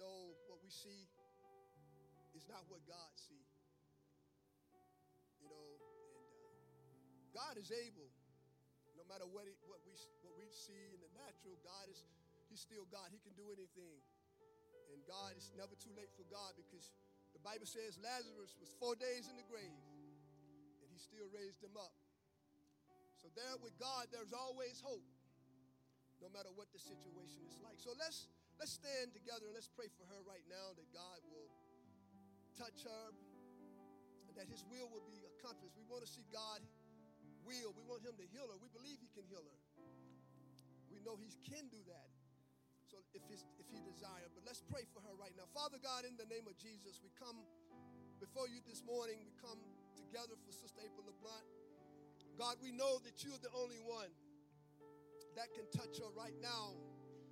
though 0.00 0.32
what 0.48 0.64
we 0.64 0.72
see 0.72 1.04
is 2.32 2.48
not 2.48 2.64
what 2.72 2.80
God 2.88 3.12
see. 3.20 3.44
You 5.44 5.52
know, 5.52 5.60
and 5.60 5.80
uh, 5.84 6.56
God 7.36 7.60
is 7.60 7.68
able. 7.68 8.08
No 8.96 9.04
matter 9.04 9.28
what 9.28 9.44
it, 9.44 9.56
what 9.68 9.84
we 9.84 9.92
what 10.24 10.34
we 10.40 10.48
see 10.48 10.96
in 10.96 11.00
the 11.04 11.12
natural, 11.12 11.60
God 11.60 11.84
is 11.92 12.00
He's 12.48 12.64
still 12.64 12.88
God. 12.90 13.12
He 13.12 13.20
can 13.20 13.36
do 13.38 13.52
anything. 13.52 14.00
And 14.90 14.98
God, 15.06 15.38
it's 15.38 15.54
never 15.54 15.78
too 15.78 15.94
late 15.94 16.10
for 16.18 16.26
God 16.26 16.58
because 16.58 16.90
the 17.30 17.38
Bible 17.38 17.68
says 17.68 17.94
Lazarus 18.02 18.58
was 18.58 18.74
four 18.82 18.98
days 18.98 19.30
in 19.30 19.38
the 19.38 19.46
grave 19.46 19.78
and 20.82 20.90
he 20.90 20.98
still 20.98 21.30
raised 21.30 21.62
him 21.62 21.78
up. 21.78 21.94
So 23.22 23.30
there 23.38 23.54
with 23.62 23.78
God, 23.78 24.10
there's 24.10 24.34
always 24.34 24.82
hope, 24.82 25.06
no 26.18 26.26
matter 26.34 26.50
what 26.58 26.72
the 26.74 26.82
situation 26.82 27.46
is 27.46 27.54
like. 27.62 27.78
So 27.78 27.94
let's 27.94 28.26
let's 28.60 28.76
stand 28.76 29.16
together 29.16 29.48
and 29.48 29.56
let's 29.56 29.72
pray 29.72 29.88
for 29.96 30.04
her 30.12 30.20
right 30.28 30.44
now 30.44 30.76
that 30.76 30.84
God 30.92 31.24
will 31.32 31.48
touch 32.60 32.84
her 32.84 33.06
and 34.28 34.36
that 34.36 34.44
his 34.52 34.60
will 34.68 34.84
will 34.92 35.02
be 35.08 35.16
accomplished. 35.32 35.72
We 35.80 35.88
want 35.88 36.04
to 36.04 36.10
see 36.12 36.28
God 36.28 36.60
will. 37.40 37.72
We 37.72 37.80
want 37.88 38.04
him 38.04 38.20
to 38.20 38.26
heal 38.28 38.44
her. 38.52 38.60
We 38.60 38.68
believe 38.68 39.00
he 39.00 39.08
can 39.16 39.24
heal 39.32 39.40
her. 39.40 39.60
We 40.92 41.00
know 41.00 41.16
he 41.16 41.32
can 41.48 41.72
do 41.72 41.80
that. 41.88 42.12
So 42.84 43.00
if, 43.16 43.24
if 43.32 43.66
he 43.72 43.80
desire, 43.80 44.28
but 44.36 44.44
let's 44.44 44.60
pray 44.60 44.84
for 44.92 45.00
her 45.08 45.16
right 45.16 45.32
now. 45.40 45.48
Father 45.56 45.80
God, 45.80 46.04
in 46.04 46.20
the 46.20 46.28
name 46.28 46.44
of 46.44 46.60
Jesus, 46.60 47.00
we 47.00 47.08
come 47.16 47.40
before 48.20 48.44
you 48.44 48.60
this 48.68 48.84
morning. 48.84 49.24
We 49.24 49.32
come 49.40 49.56
together 49.96 50.36
for 50.36 50.52
Sister 50.52 50.84
April 50.84 51.08
LeBlanc. 51.08 51.48
God, 52.36 52.60
we 52.60 52.76
know 52.76 53.00
that 53.08 53.24
you're 53.24 53.40
the 53.40 53.52
only 53.56 53.80
one 53.80 54.12
that 55.32 55.48
can 55.56 55.64
touch 55.72 55.96
her 56.04 56.12
right 56.12 56.36
now. 56.44 56.76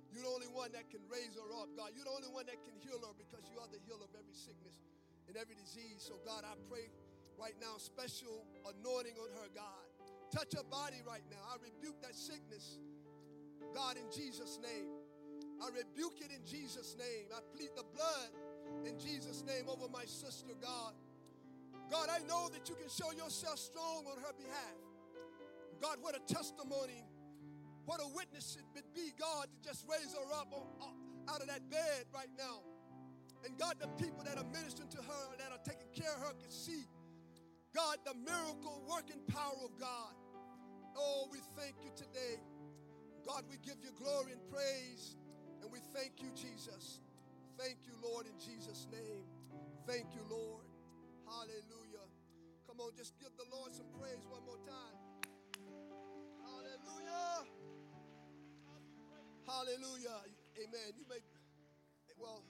You're 0.09 0.25
the 0.25 0.33
only 0.33 0.49
one 0.49 0.73
that 0.73 0.89
can 0.89 1.01
raise 1.05 1.37
her 1.37 1.49
up, 1.61 1.69
God. 1.77 1.93
You're 1.93 2.09
the 2.09 2.17
only 2.17 2.31
one 2.33 2.49
that 2.49 2.57
can 2.65 2.73
heal 2.81 2.97
her 2.97 3.13
because 3.13 3.45
you 3.49 3.61
are 3.61 3.69
the 3.69 3.77
healer 3.85 4.05
of 4.05 4.13
every 4.17 4.33
sickness 4.33 4.81
and 5.29 5.37
every 5.37 5.53
disease. 5.53 6.01
So, 6.01 6.17
God, 6.25 6.41
I 6.41 6.57
pray 6.65 6.89
right 7.37 7.55
now, 7.61 7.77
special 7.77 8.45
anointing 8.65 9.15
on 9.21 9.29
her, 9.37 9.47
God. 9.53 9.85
Touch 10.33 10.53
her 10.57 10.65
body 10.65 11.01
right 11.05 11.25
now. 11.29 11.41
I 11.49 11.61
rebuke 11.61 12.01
that 12.01 12.13
sickness, 12.17 12.81
God, 13.73 13.97
in 13.97 14.09
Jesus' 14.09 14.57
name. 14.61 14.89
I 15.61 15.69
rebuke 15.69 16.21
it 16.21 16.31
in 16.33 16.45
Jesus' 16.45 16.95
name. 16.97 17.29
I 17.33 17.41
plead 17.53 17.69
the 17.75 17.83
blood 17.93 18.29
in 18.85 18.97
Jesus' 18.97 19.43
name 19.45 19.67
over 19.67 19.89
my 19.91 20.05
sister, 20.05 20.53
God. 20.61 20.93
God, 21.89 22.09
I 22.09 22.19
know 22.27 22.49
that 22.49 22.69
you 22.69 22.75
can 22.75 22.89
show 22.89 23.11
yourself 23.11 23.57
strong 23.57 24.05
on 24.05 24.17
her 24.21 24.33
behalf. 24.37 24.77
God, 25.81 25.97
what 26.01 26.15
a 26.15 26.21
testimony, 26.31 27.03
what 27.89 27.99
a 28.05 28.07
witness 28.13 28.53
it 28.53 28.61
would 28.77 28.85
be, 28.93 29.09
God, 29.17 29.49
to 29.49 29.57
just 29.65 29.81
raise 29.89 30.13
her 30.13 30.29
up 30.37 30.53
on, 30.53 30.61
uh, 30.77 31.33
out 31.33 31.41
of 31.41 31.47
that 31.49 31.65
bed 31.73 32.05
right 32.13 32.29
now. 32.37 32.61
And 33.43 33.57
God, 33.57 33.81
the 33.81 33.89
people 33.97 34.21
that 34.29 34.37
are 34.37 34.45
ministering 34.53 34.89
to 34.89 35.01
her, 35.01 35.25
that 35.41 35.49
are 35.49 35.63
taking 35.65 35.89
care 35.97 36.13
of 36.13 36.21
her, 36.21 36.33
can 36.37 36.51
see, 36.51 36.85
God, 37.73 37.97
the 38.05 38.13
miracle 38.13 38.85
working 38.85 39.17
power 39.33 39.57
of 39.65 39.73
God. 39.81 40.13
Oh, 40.93 41.29
we 41.31 41.39
thank 41.57 41.81
you 41.81 41.89
today. 41.95 42.37
God, 43.25 43.49
we 43.49 43.57
give 43.57 43.81
you 43.81 43.89
glory 43.97 44.37
and 44.37 44.43
praise. 44.53 45.17
And 45.63 45.71
we 45.71 45.79
thank 45.89 46.21
you, 46.21 46.29
Jesus. 46.37 47.01
Thank 47.57 47.89
you, 47.89 47.97
Lord, 48.05 48.27
in 48.27 48.37
Jesus' 48.37 48.85
name. 48.91 49.25
Thank 49.87 50.13
you, 50.13 50.21
Lord. 50.29 50.69
Hallelujah. 51.25 52.05
Come 52.67 52.81
on, 52.81 52.91
just 52.95 53.17
give 53.17 53.33
the 53.33 53.49
Lord 53.49 53.73
some 53.73 53.89
praise 53.97 54.29
one 54.29 54.45
more 54.45 54.61
time. 54.61 54.93
Hallelujah. 56.45 57.58
Hallelujah. 59.49 60.21
Amen. 60.61 60.89
You 60.93 61.09
may, 61.09 61.17
well, 62.21 62.45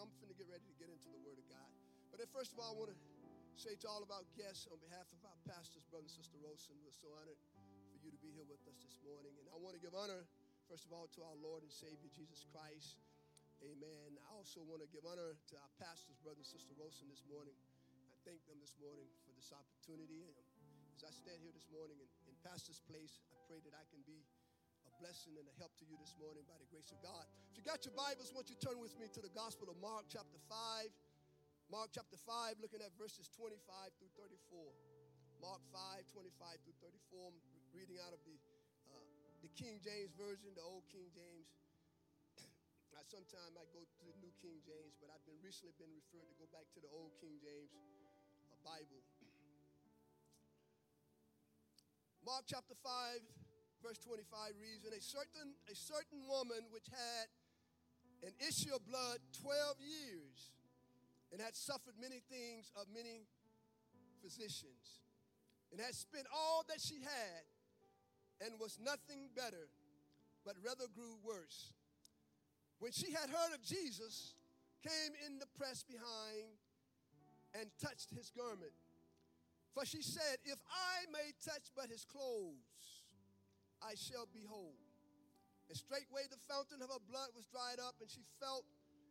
I'm 0.00 0.08
going 0.24 0.32
to 0.32 0.38
get 0.40 0.48
ready 0.48 0.64
to 0.64 0.76
get 0.80 0.88
into 0.88 1.12
the 1.12 1.20
Word 1.20 1.36
of 1.36 1.44
God. 1.52 1.68
But 2.08 2.24
first 2.32 2.56
of 2.56 2.58
all, 2.58 2.72
I 2.72 2.76
want 2.80 2.88
to 2.88 2.98
say 3.60 3.76
to 3.76 3.86
all 3.92 4.00
of 4.00 4.08
our 4.08 4.24
guests 4.32 4.64
on 4.72 4.80
behalf 4.80 5.04
of 5.12 5.20
our 5.28 5.38
pastors, 5.44 5.84
brother 5.92 6.08
and 6.08 6.12
sister 6.12 6.40
Rosen, 6.40 6.80
we're 6.80 6.96
so 6.96 7.12
honored 7.20 7.36
for 7.92 8.00
you 8.00 8.08
to 8.08 8.20
be 8.24 8.32
here 8.32 8.48
with 8.48 8.64
us 8.64 8.80
this 8.80 8.96
morning. 9.04 9.36
And 9.36 9.44
I 9.52 9.60
want 9.60 9.76
to 9.76 9.82
give 9.84 9.92
honor 9.92 10.24
First 10.72 10.88
of 10.88 10.96
all, 10.96 11.04
to 11.18 11.20
our 11.20 11.36
Lord 11.44 11.60
and 11.60 11.68
Savior 11.68 12.08
Jesus 12.16 12.48
Christ. 12.48 12.96
Amen. 13.60 14.16
I 14.24 14.30
also 14.32 14.64
want 14.64 14.80
to 14.80 14.88
give 14.88 15.04
honor 15.04 15.36
to 15.36 15.54
our 15.60 15.72
pastors, 15.76 16.16
brother 16.24 16.40
and 16.40 16.48
sister 16.48 16.72
Rosen, 16.80 17.12
this 17.12 17.28
morning. 17.28 17.52
I 18.08 18.16
thank 18.24 18.40
them 18.48 18.56
this 18.56 18.72
morning 18.80 19.04
for 19.28 19.36
this 19.36 19.52
opportunity. 19.52 20.24
And 20.24 20.32
as 20.96 21.04
I 21.04 21.12
stand 21.12 21.44
here 21.44 21.52
this 21.52 21.68
morning 21.68 22.00
in, 22.00 22.08
in 22.24 22.34
pastor's 22.40 22.80
place, 22.88 23.20
I 23.20 23.36
pray 23.44 23.60
that 23.68 23.76
I 23.76 23.84
can 23.92 24.00
be 24.08 24.24
blessing 25.02 25.34
and 25.34 25.50
a 25.50 25.54
help 25.58 25.74
to 25.74 25.82
you 25.82 25.98
this 25.98 26.14
morning 26.14 26.46
by 26.46 26.54
the 26.62 26.68
grace 26.70 26.94
of 26.94 27.02
God. 27.02 27.26
If 27.50 27.58
you 27.58 27.66
got 27.66 27.82
your 27.82 27.90
Bibles, 27.98 28.30
won't 28.30 28.46
you 28.46 28.54
turn 28.62 28.78
with 28.78 28.94
me 29.02 29.10
to 29.10 29.18
the 29.18 29.34
Gospel 29.34 29.66
of 29.66 29.74
Mark, 29.82 30.06
chapter 30.06 30.38
5. 30.46 30.94
Mark 31.74 31.90
chapter 31.90 32.14
5, 32.14 32.62
looking 32.62 32.78
at 32.78 32.94
verses 32.94 33.26
25 33.34 33.58
through 33.98 34.14
34. 34.14 34.62
Mark 35.42 35.58
5, 35.74 36.06
25 36.06 36.54
through 36.62 36.78
34. 37.18 37.34
I'm 37.34 37.34
reading 37.74 37.98
out 37.98 38.14
of 38.14 38.22
the 38.22 38.38
the 39.42 39.50
King 39.58 39.82
James 39.82 40.14
Version, 40.14 40.54
the 40.54 40.62
old 40.62 40.86
King 40.86 41.10
James. 41.10 41.50
I 42.94 43.02
sometimes 43.02 43.58
I 43.58 43.66
go 43.74 43.82
to 43.82 44.02
the 44.06 44.14
New 44.22 44.30
King 44.38 44.62
James, 44.62 44.94
but 45.02 45.10
I've 45.10 45.26
been 45.26 45.42
recently 45.42 45.74
been 45.82 45.90
referred 45.90 46.30
to 46.30 46.36
go 46.38 46.46
back 46.54 46.70
to 46.78 46.78
the 46.78 46.86
old 46.94 47.10
King 47.18 47.42
James 47.42 47.74
uh, 47.74 48.54
Bible. 48.62 49.02
Mark 52.22 52.46
chapter 52.46 52.78
5, 52.78 53.18
verse 53.82 53.98
25 53.98 54.54
reads, 54.62 54.86
And 54.86 54.94
a 54.94 55.02
certain, 55.02 55.58
a 55.66 55.74
certain 55.74 56.22
woman 56.30 56.70
which 56.70 56.86
had 56.88 57.26
an 58.22 58.34
issue 58.38 58.70
of 58.70 58.86
blood 58.86 59.18
12 59.42 59.82
years 59.82 60.54
and 61.34 61.42
had 61.42 61.58
suffered 61.58 61.98
many 61.98 62.22
things 62.30 62.70
of 62.78 62.86
many 62.94 63.26
physicians 64.22 65.02
and 65.74 65.80
had 65.80 65.94
spent 65.94 66.26
all 66.30 66.62
that 66.68 66.78
she 66.78 67.02
had 67.02 67.42
and 68.44 68.60
was 68.60 68.78
nothing 68.78 69.30
better, 69.34 69.66
but 70.44 70.54
rather 70.62 70.86
grew 70.94 71.18
worse. 71.26 71.72
When 72.78 72.92
she 72.92 73.10
had 73.12 73.30
heard 73.30 73.54
of 73.54 73.62
Jesus, 73.62 74.34
came 74.82 75.14
in 75.26 75.38
the 75.38 75.46
press 75.56 75.82
behind 75.86 76.58
and 77.54 77.70
touched 77.80 78.10
his 78.10 78.30
garment. 78.34 78.74
For 79.74 79.86
she 79.86 80.02
said, 80.02 80.42
If 80.44 80.58
I 80.68 81.06
may 81.10 81.32
touch 81.40 81.70
but 81.74 81.88
his 81.88 82.04
clothes, 82.04 83.01
I 83.82 83.98
shall 83.98 84.30
be 84.30 84.46
whole. 84.46 84.78
And 85.68 85.76
straightway 85.76 86.28
the 86.30 86.40
fountain 86.48 86.82
of 86.82 86.88
her 86.90 87.02
blood 87.04 87.34
was 87.34 87.46
dried 87.50 87.82
up, 87.82 87.98
and 88.00 88.10
she 88.10 88.22
felt 88.40 88.64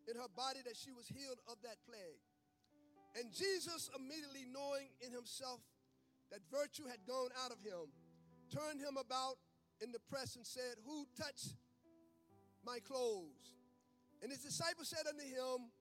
in 0.10 0.16
her 0.16 0.32
body 0.36 0.60
that 0.66 0.76
she 0.76 0.92
was 0.92 1.08
healed 1.08 1.40
of 1.48 1.62
that 1.64 1.78
plague. 1.86 2.22
And 3.20 3.32
Jesus, 3.32 3.92
immediately 3.92 4.48
knowing 4.48 4.88
in 5.04 5.12
himself 5.12 5.60
that 6.32 6.40
virtue 6.48 6.88
had 6.88 7.04
gone 7.04 7.30
out 7.44 7.52
of 7.52 7.60
him, 7.60 7.92
turned 8.48 8.80
him 8.80 8.96
about 8.96 9.36
in 9.84 9.92
the 9.92 10.00
press 10.08 10.36
and 10.36 10.46
said, 10.46 10.80
Who 10.86 11.06
touched 11.18 11.60
my 12.64 12.80
clothes? 12.80 13.58
And 14.22 14.32
his 14.32 14.40
disciples 14.46 14.90
said 14.90 15.08
unto 15.10 15.26
him, 15.26 15.72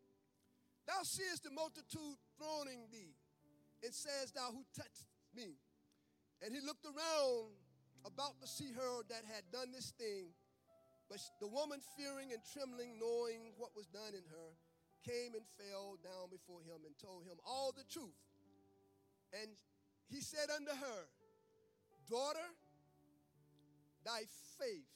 Thou 0.86 1.02
seest 1.04 1.44
the 1.44 1.50
multitude 1.50 2.18
thronging 2.38 2.88
thee, 2.90 3.14
and 3.84 3.94
says 3.94 4.32
thou 4.32 4.50
who 4.50 4.64
touched 4.74 5.06
me? 5.34 5.54
And 6.42 6.54
he 6.54 6.60
looked 6.60 6.84
around 6.84 7.52
about 8.04 8.40
to 8.40 8.46
see 8.46 8.72
her 8.72 9.02
that 9.08 9.24
had 9.28 9.44
done 9.52 9.72
this 9.72 9.92
thing. 9.96 10.32
But 11.08 11.18
the 11.40 11.48
woman, 11.48 11.80
fearing 11.98 12.32
and 12.32 12.40
trembling, 12.54 12.98
knowing 13.00 13.52
what 13.58 13.74
was 13.74 13.86
done 13.90 14.14
in 14.14 14.22
her, 14.30 14.48
came 15.02 15.34
and 15.34 15.44
fell 15.58 15.98
down 16.02 16.30
before 16.30 16.62
him 16.62 16.86
and 16.86 16.94
told 16.98 17.24
him 17.24 17.36
all 17.44 17.72
the 17.72 17.84
truth. 17.90 18.16
And 19.32 19.50
he 20.08 20.20
said 20.20 20.50
unto 20.54 20.70
her, 20.70 21.00
Daughter, 22.08 22.48
thy 24.04 24.22
faith, 24.58 24.90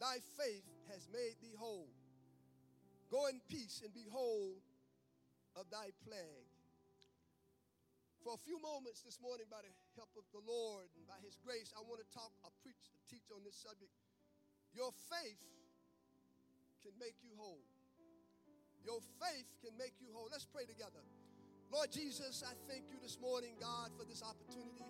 thy 0.00 0.18
faith 0.36 0.66
has 0.90 1.08
made 1.12 1.36
thee 1.40 1.56
whole. 1.58 1.88
Go 3.10 3.26
in 3.26 3.40
peace 3.48 3.80
and 3.84 3.92
be 3.94 4.06
whole 4.10 4.58
of 5.56 5.70
thy 5.70 5.90
plague. 6.04 6.47
For 8.28 8.36
a 8.36 8.44
few 8.44 8.60
moments 8.60 9.00
this 9.00 9.16
morning, 9.24 9.48
by 9.48 9.64
the 9.64 9.72
help 9.96 10.12
of 10.12 10.28
the 10.36 10.44
Lord 10.44 10.84
and 11.00 11.08
by 11.08 11.16
his 11.24 11.40
grace, 11.40 11.72
I 11.72 11.80
want 11.80 12.04
to 12.04 12.08
talk, 12.12 12.28
I 12.44 12.52
preach, 12.60 12.76
teach 13.08 13.24
on 13.32 13.40
this 13.40 13.56
subject. 13.56 13.88
Your 14.76 14.92
faith 15.08 15.40
can 16.84 16.92
make 17.00 17.16
you 17.24 17.32
whole. 17.40 17.64
Your 18.84 19.00
faith 19.16 19.48
can 19.64 19.72
make 19.80 19.96
you 19.96 20.12
whole. 20.12 20.28
Let's 20.28 20.44
pray 20.44 20.68
together. 20.68 21.00
Lord 21.72 21.88
Jesus, 21.88 22.44
I 22.44 22.52
thank 22.68 22.92
you 22.92 23.00
this 23.00 23.16
morning, 23.16 23.56
God, 23.56 23.96
for 23.96 24.04
this 24.04 24.20
opportunity 24.20 24.84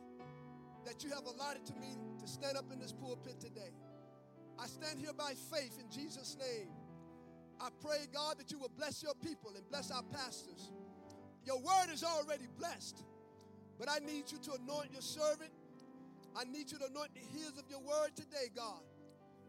that 0.82 1.06
you 1.06 1.14
have 1.14 1.30
allotted 1.30 1.62
to 1.70 1.78
me 1.78 1.94
to 2.18 2.26
stand 2.26 2.58
up 2.58 2.66
in 2.74 2.82
this 2.82 2.90
pulpit 2.90 3.38
today. 3.38 3.70
I 4.58 4.66
stand 4.66 4.98
here 4.98 5.14
by 5.14 5.38
faith 5.46 5.78
in 5.78 5.86
Jesus' 5.94 6.34
name. 6.42 6.74
I 7.62 7.70
pray, 7.78 8.10
God, 8.10 8.42
that 8.42 8.50
you 8.50 8.58
will 8.58 8.74
bless 8.74 8.98
your 8.98 9.14
people 9.22 9.54
and 9.54 9.62
bless 9.70 9.94
our 9.94 10.02
pastors. 10.10 10.74
Your 11.46 11.62
word 11.62 11.94
is 11.94 12.02
already 12.02 12.50
blessed, 12.58 13.06
but 13.78 13.88
I 13.88 13.98
need 14.04 14.30
you 14.30 14.38
to 14.38 14.52
anoint 14.54 14.92
your 14.92 15.02
servant. 15.02 15.50
I 16.36 16.44
need 16.44 16.70
you 16.70 16.78
to 16.78 16.86
anoint 16.86 17.14
the 17.14 17.24
ears 17.38 17.54
of 17.58 17.64
your 17.70 17.80
word 17.80 18.14
today, 18.16 18.50
God. 18.54 18.82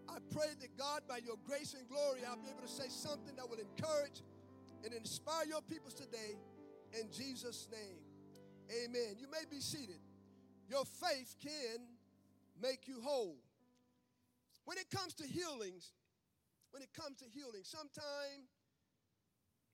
I 0.07 0.17
pray 0.33 0.49
that, 0.59 0.77
God, 0.77 1.01
by 1.07 1.17
your 1.17 1.35
grace 1.45 1.75
and 1.77 1.87
glory, 1.87 2.21
I'll 2.27 2.37
be 2.37 2.49
able 2.49 2.65
to 2.65 2.71
say 2.71 2.89
something 2.89 3.35
that 3.35 3.49
will 3.49 3.59
encourage 3.59 4.23
and 4.83 4.93
inspire 4.93 5.45
your 5.45 5.61
peoples 5.61 5.93
today 5.93 6.37
in 6.99 7.11
Jesus' 7.11 7.67
name. 7.71 8.01
Amen. 8.85 9.17
You 9.19 9.27
may 9.29 9.45
be 9.49 9.59
seated. 9.59 9.99
Your 10.69 10.85
faith 10.85 11.35
can 11.41 11.81
make 12.61 12.87
you 12.87 13.01
whole. 13.01 13.37
When 14.65 14.77
it 14.77 14.89
comes 14.89 15.13
to 15.15 15.27
healings, 15.27 15.93
when 16.71 16.81
it 16.81 16.93
comes 16.93 17.17
to 17.17 17.25
healing. 17.25 17.63
Sometimes 17.63 18.49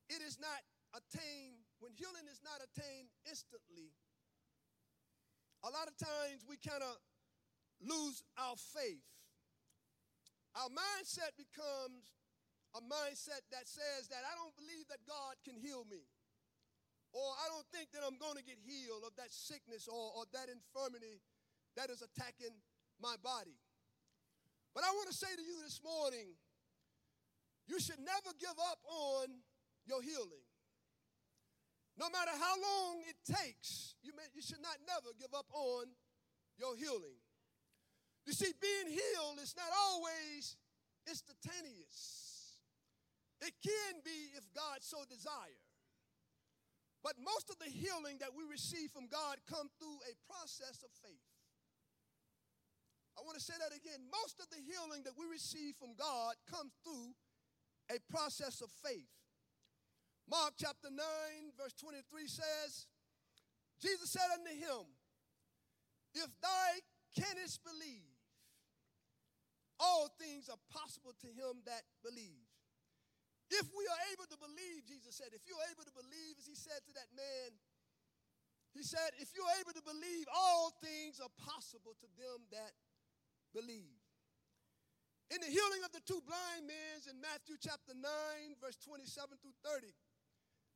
it 0.10 0.22
is 0.24 0.39
not 0.39 0.64
attained, 0.95 1.60
when 1.80 1.91
healing 1.91 2.28
is 2.32 2.39
not 2.43 2.64
attained 2.64 3.12
instantly, 3.28 3.91
a 5.66 5.70
lot 5.74 5.89
of 5.89 5.97
times 5.97 6.45
we 6.45 6.61
kind 6.61 6.86
of 6.86 6.93
lose 7.82 8.22
our 8.38 8.53
faith. 8.53 9.01
Our 10.53 10.70
mindset 10.70 11.34
becomes 11.36 12.13
a 12.78 12.82
mindset 12.86 13.41
that 13.49 13.66
says 13.66 14.07
that 14.13 14.22
I 14.22 14.38
don't 14.38 14.53
believe 14.53 14.86
that 14.93 15.01
God 15.09 15.36
can 15.41 15.57
heal 15.57 15.84
me. 15.89 16.05
Or 17.11 17.34
I 17.41 17.49
don't 17.49 17.66
think 17.74 17.89
that 17.97 18.05
I'm 18.05 18.20
going 18.22 18.38
to 18.38 18.45
get 18.45 18.61
healed 18.61 19.07
of 19.07 19.16
that 19.18 19.32
sickness 19.32 19.88
or, 19.89 20.13
or 20.13 20.30
that 20.36 20.51
infirmity 20.51 21.24
that 21.80 21.89
is 21.89 22.03
attacking 22.03 22.53
my 23.01 23.16
body. 23.24 23.57
But 24.76 24.84
I 24.84 24.91
want 24.93 25.07
to 25.09 25.16
say 25.16 25.32
to 25.34 25.41
you 25.43 25.63
this 25.63 25.80
morning 25.82 26.36
you 27.66 27.80
should 27.80 27.99
never 27.99 28.36
give 28.38 28.53
up 28.70 28.80
on 28.86 29.41
your 29.88 30.03
healing. 30.03 30.45
No 31.98 32.10
matter 32.10 32.32
how 32.36 32.56
long 32.60 33.04
it 33.08 33.16
takes, 33.24 33.96
you, 34.04 34.12
may, 34.16 34.28
you 34.36 34.41
should 34.41 34.62
not 34.62 34.76
never 34.84 35.16
give 35.16 35.34
up 35.34 35.48
on 35.54 35.88
your 36.60 36.76
healing. 36.76 37.16
You 38.28 38.34
see, 38.34 38.52
being 38.60 38.91
healed 38.91 39.39
is 39.41 39.56
not 39.56 39.72
always 39.72 40.58
instantaneous. 41.08 42.60
It 43.39 43.54
can 43.64 44.02
be 44.04 44.36
if 44.36 44.43
God 44.52 44.82
so 44.82 45.06
desire. 45.08 45.62
But 47.04 47.22
most 47.22 47.54
of 47.54 47.62
the 47.62 47.70
healing 47.70 48.18
that 48.20 48.34
we 48.34 48.43
receive 48.50 48.89
from 48.89 49.06
God 49.08 49.38
come 49.46 49.70
through 49.78 50.02
a 50.10 50.18
process 50.26 50.82
of 50.82 50.89
faith. 51.06 51.30
I 53.16 53.22
want 53.24 53.38
to 53.38 53.43
say 53.43 53.54
that 53.56 53.72
again. 53.72 54.04
Most 54.12 54.41
of 54.41 54.50
the 54.50 54.60
healing 54.60 55.06
that 55.06 55.14
we 55.16 55.30
receive 55.30 55.78
from 55.78 55.93
God 55.96 56.36
comes 56.50 56.74
through 56.84 57.16
a 57.93 58.02
process 58.12 58.60
of 58.60 58.74
faith. 58.84 59.08
Mark 60.30 60.57
chapter 60.57 60.89
9, 60.89 60.97
verse 61.53 61.73
23 61.78 62.01
says, 62.28 62.89
Jesus 63.78 64.09
said 64.09 64.26
unto 64.34 64.53
him, 64.53 64.89
If 66.13 66.30
thou 66.41 66.69
canst 67.13 67.61
believe, 67.61 68.15
all 69.80 70.09
things 70.17 70.49
are 70.49 70.59
possible 70.71 71.13
to 71.21 71.30
him 71.30 71.61
that 71.69 71.84
believes. 72.01 72.55
If 73.53 73.69
we 73.78 73.86
are 73.86 74.01
able 74.15 74.26
to 74.26 74.38
believe, 74.41 74.89
Jesus 74.89 75.13
said, 75.13 75.30
if 75.36 75.45
you're 75.45 75.61
able 75.69 75.86
to 75.86 75.93
believe, 75.93 76.41
as 76.41 76.49
he 76.49 76.57
said 76.57 76.82
to 76.89 76.93
that 76.97 77.11
man, 77.13 77.53
he 78.73 78.82
said, 78.82 79.13
if 79.21 79.30
you're 79.38 79.55
able 79.61 79.71
to 79.78 79.86
believe, 79.86 80.26
all 80.34 80.73
things 80.82 81.21
are 81.21 81.32
possible 81.38 81.93
to 82.01 82.07
them 82.17 82.49
that 82.49 82.73
believe. 83.53 84.01
In 85.30 85.41
the 85.41 85.49
healing 85.49 85.82
of 85.86 85.93
the 85.93 86.01
two 86.05 86.21
blind 86.26 86.65
men 86.65 87.01
in 87.09 87.21
Matthew 87.21 87.57
chapter 87.61 87.93
9, 87.93 88.05
verse 88.61 88.78
27 88.82 89.38
through 89.41 89.57
30, 89.61 89.93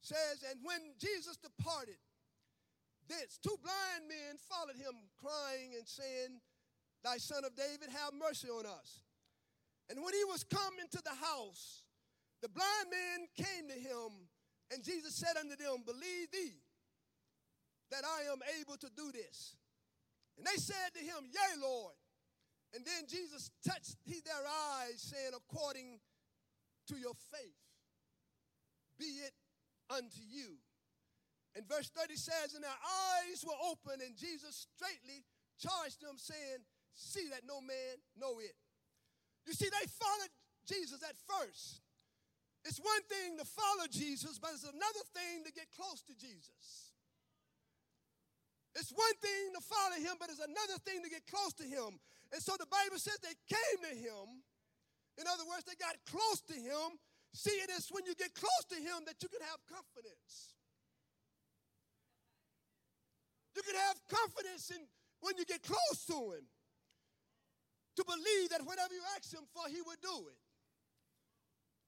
says, 0.02 0.44
And 0.50 0.60
when 0.64 0.80
Jesus 1.00 1.38
departed, 1.38 2.00
thence 3.08 3.40
two 3.42 3.58
blind 3.62 4.08
men 4.08 4.38
followed 4.38 4.78
him, 4.78 4.96
crying 5.20 5.76
and 5.78 5.88
saying, 5.88 6.40
Thy 7.04 7.18
son 7.18 7.46
of 7.46 7.56
David, 7.56 7.90
have 7.90 8.14
mercy 8.14 8.50
on 8.50 8.66
us. 8.66 9.04
And 9.90 10.04
when 10.04 10.14
he 10.14 10.24
was 10.26 10.44
come 10.44 10.76
into 10.82 11.02
the 11.02 11.16
house, 11.16 11.84
the 12.42 12.50
blind 12.50 12.88
men 12.92 13.28
came 13.36 13.68
to 13.68 13.80
him, 13.80 14.30
and 14.72 14.84
Jesus 14.84 15.16
said 15.16 15.36
unto 15.40 15.56
them, 15.56 15.84
Believe 15.86 16.32
thee 16.32 16.62
that 17.92 18.04
I 18.06 18.32
am 18.32 18.40
able 18.60 18.78
to 18.78 18.90
do 18.96 19.12
this. 19.12 19.56
And 20.38 20.46
they 20.46 20.58
said 20.58 20.94
to 20.94 21.00
him, 21.00 21.28
Yea, 21.32 21.62
Lord. 21.62 21.96
And 22.74 22.86
then 22.86 23.10
Jesus 23.10 23.50
touched 23.68 23.98
he 24.06 24.22
their 24.22 24.46
eyes, 24.46 25.02
saying, 25.02 25.34
According 25.36 26.00
to 26.88 26.96
your 26.96 27.16
faith, 27.34 27.58
be 29.00 29.06
it 29.06 29.34
unto 29.90 30.22
you. 30.22 30.58
And 31.56 31.68
verse 31.68 31.90
30 31.90 32.16
says, 32.16 32.54
And 32.54 32.64
their 32.64 32.82
eyes 33.26 33.44
were 33.44 33.58
open, 33.68 34.00
and 34.06 34.16
Jesus 34.16 34.68
straightly 34.70 35.26
charged 35.58 36.02
them, 36.02 36.18
saying, 36.18 36.64
See 36.94 37.28
that 37.32 37.48
no 37.48 37.62
man 37.62 38.00
know 38.18 38.40
it. 38.40 38.56
You 39.48 39.54
see, 39.54 39.68
they 39.68 39.88
followed 39.90 40.34
Jesus 40.68 41.02
at 41.02 41.18
first. 41.26 41.82
It's 42.68 42.78
one 42.78 43.04
thing 43.08 43.40
to 43.40 43.46
follow 43.48 43.88
Jesus, 43.90 44.38
but 44.38 44.52
it's 44.54 44.68
another 44.68 45.06
thing 45.16 45.48
to 45.48 45.52
get 45.52 45.72
close 45.74 46.04
to 46.06 46.14
Jesus. 46.14 46.92
It's 48.76 48.92
one 48.92 49.16
thing 49.24 49.56
to 49.56 49.62
follow 49.64 49.98
him, 49.98 50.20
but 50.20 50.30
it's 50.30 50.44
another 50.44 50.78
thing 50.86 51.02
to 51.02 51.10
get 51.10 51.26
close 51.26 51.56
to 51.58 51.66
him. 51.66 51.98
And 52.32 52.44
so 52.44 52.54
the 52.60 52.70
Bible 52.70 53.00
says 53.00 53.18
they 53.24 53.36
came 53.50 53.80
to 53.90 53.96
him. 53.96 54.44
In 55.18 55.26
other 55.26 55.48
words, 55.50 55.66
they 55.66 55.76
got 55.80 55.98
close 56.06 56.40
to 56.48 56.56
him. 56.56 57.00
See, 57.34 57.56
it 57.62 57.70
is 57.70 57.88
when 57.92 58.06
you 58.06 58.16
get 58.16 58.34
close 58.34 58.66
to 58.70 58.76
him 58.76 59.06
that 59.06 59.22
you 59.22 59.30
can 59.30 59.42
have 59.42 59.62
confidence. 59.70 60.58
You 63.56 63.62
can 63.62 63.76
have 63.76 63.98
confidence 64.08 64.72
in 64.72 64.82
when 65.22 65.36
you 65.38 65.46
get 65.46 65.62
close 65.62 66.06
to 66.08 66.34
him 66.34 66.48
to 68.00 68.04
believe 68.08 68.50
that 68.56 68.64
whatever 68.64 68.94
you 68.94 69.04
ask 69.16 69.34
him 69.34 69.44
for, 69.52 69.68
he 69.68 69.84
will 69.84 70.00
do 70.00 70.32
it. 70.32 70.40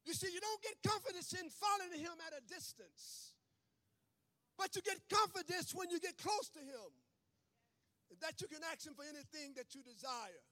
You 0.03 0.13
see, 0.13 0.27
you 0.33 0.41
don't 0.41 0.61
get 0.61 0.75
confidence 0.83 1.31
in 1.33 1.47
following 1.47 1.95
him 1.95 2.17
at 2.27 2.33
a 2.35 2.41
distance, 2.43 3.37
but 4.57 4.75
you 4.75 4.81
get 4.81 4.99
confidence 5.07 5.73
when 5.73 5.89
you 5.89 5.99
get 5.99 6.17
close 6.17 6.49
to 6.57 6.59
him 6.59 6.89
that 8.19 8.41
you 8.41 8.47
can 8.51 8.59
ask 8.67 8.85
him 8.85 8.93
for 8.93 9.05
anything 9.07 9.55
that 9.55 9.71
you 9.73 9.81
desire, 9.81 10.43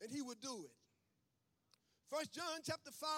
and 0.00 0.12
he 0.12 0.22
will 0.22 0.38
do 0.38 0.64
it. 0.68 0.76
First 2.06 2.32
John 2.32 2.62
chapter 2.62 2.92
5, 2.92 3.08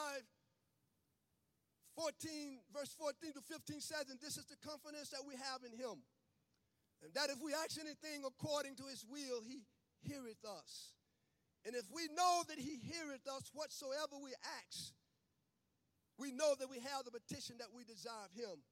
14, 2.00 2.64
verse 2.72 2.96
14 2.96 3.36
to 3.36 3.44
15 3.44 3.84
says, 3.84 4.08
And 4.08 4.16
this 4.24 4.40
is 4.40 4.48
the 4.48 4.56
confidence 4.64 5.12
that 5.12 5.20
we 5.20 5.36
have 5.36 5.60
in 5.68 5.76
him. 5.76 6.00
And 7.04 7.12
that 7.12 7.28
if 7.28 7.44
we 7.44 7.52
ask 7.52 7.76
anything 7.76 8.24
according 8.24 8.80
to 8.80 8.88
his 8.88 9.04
will, 9.04 9.44
he 9.44 9.68
heareth 10.00 10.40
us. 10.48 10.96
And 11.68 11.76
if 11.76 11.84
we 11.92 12.08
know 12.16 12.40
that 12.48 12.56
he 12.56 12.80
heareth 12.80 13.28
us 13.28 13.52
whatsoever 13.52 14.16
we 14.16 14.32
ask, 14.64 14.96
we 16.16 16.32
know 16.32 16.56
that 16.56 16.72
we 16.72 16.80
have 16.80 17.04
the 17.04 17.12
petition 17.12 17.60
that 17.60 17.68
we 17.68 17.84
desire 17.84 18.24
of 18.24 18.32
him. 18.32 18.64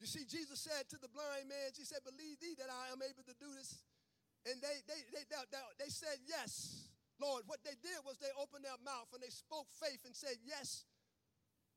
You 0.00 0.08
see, 0.08 0.24
Jesus 0.24 0.60
said 0.60 0.88
to 0.92 1.00
the 1.00 1.12
blind 1.12 1.48
man, 1.48 1.72
He 1.76 1.84
said, 1.84 2.04
Believe 2.04 2.40
thee 2.40 2.56
that 2.60 2.68
I 2.68 2.92
am 2.92 3.00
able 3.00 3.24
to 3.28 3.36
do 3.36 3.48
this. 3.56 3.80
And 4.44 4.60
they, 4.60 4.84
they, 4.88 5.00
they, 5.12 5.24
they, 5.28 5.64
they 5.80 5.92
said, 5.92 6.20
Yes, 6.28 6.92
Lord. 7.20 7.44
What 7.48 7.64
they 7.64 7.76
did 7.80 8.04
was 8.04 8.20
they 8.20 8.32
opened 8.36 8.68
their 8.68 8.80
mouth 8.84 9.08
and 9.16 9.24
they 9.24 9.32
spoke 9.32 9.68
faith 9.72 10.04
and 10.04 10.12
said 10.12 10.36
yes 10.44 10.84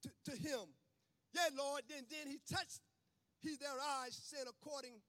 to, 0.03 0.09
to 0.31 0.33
him. 0.37 0.69
Yeah, 1.33 1.49
Lord. 1.57 1.83
Then, 1.89 2.05
then 2.09 2.27
he 2.27 2.39
touched 2.49 2.81
he 3.41 3.55
their 3.55 3.79
eyes, 4.01 4.19
saying, 4.19 4.45
According 4.49 4.99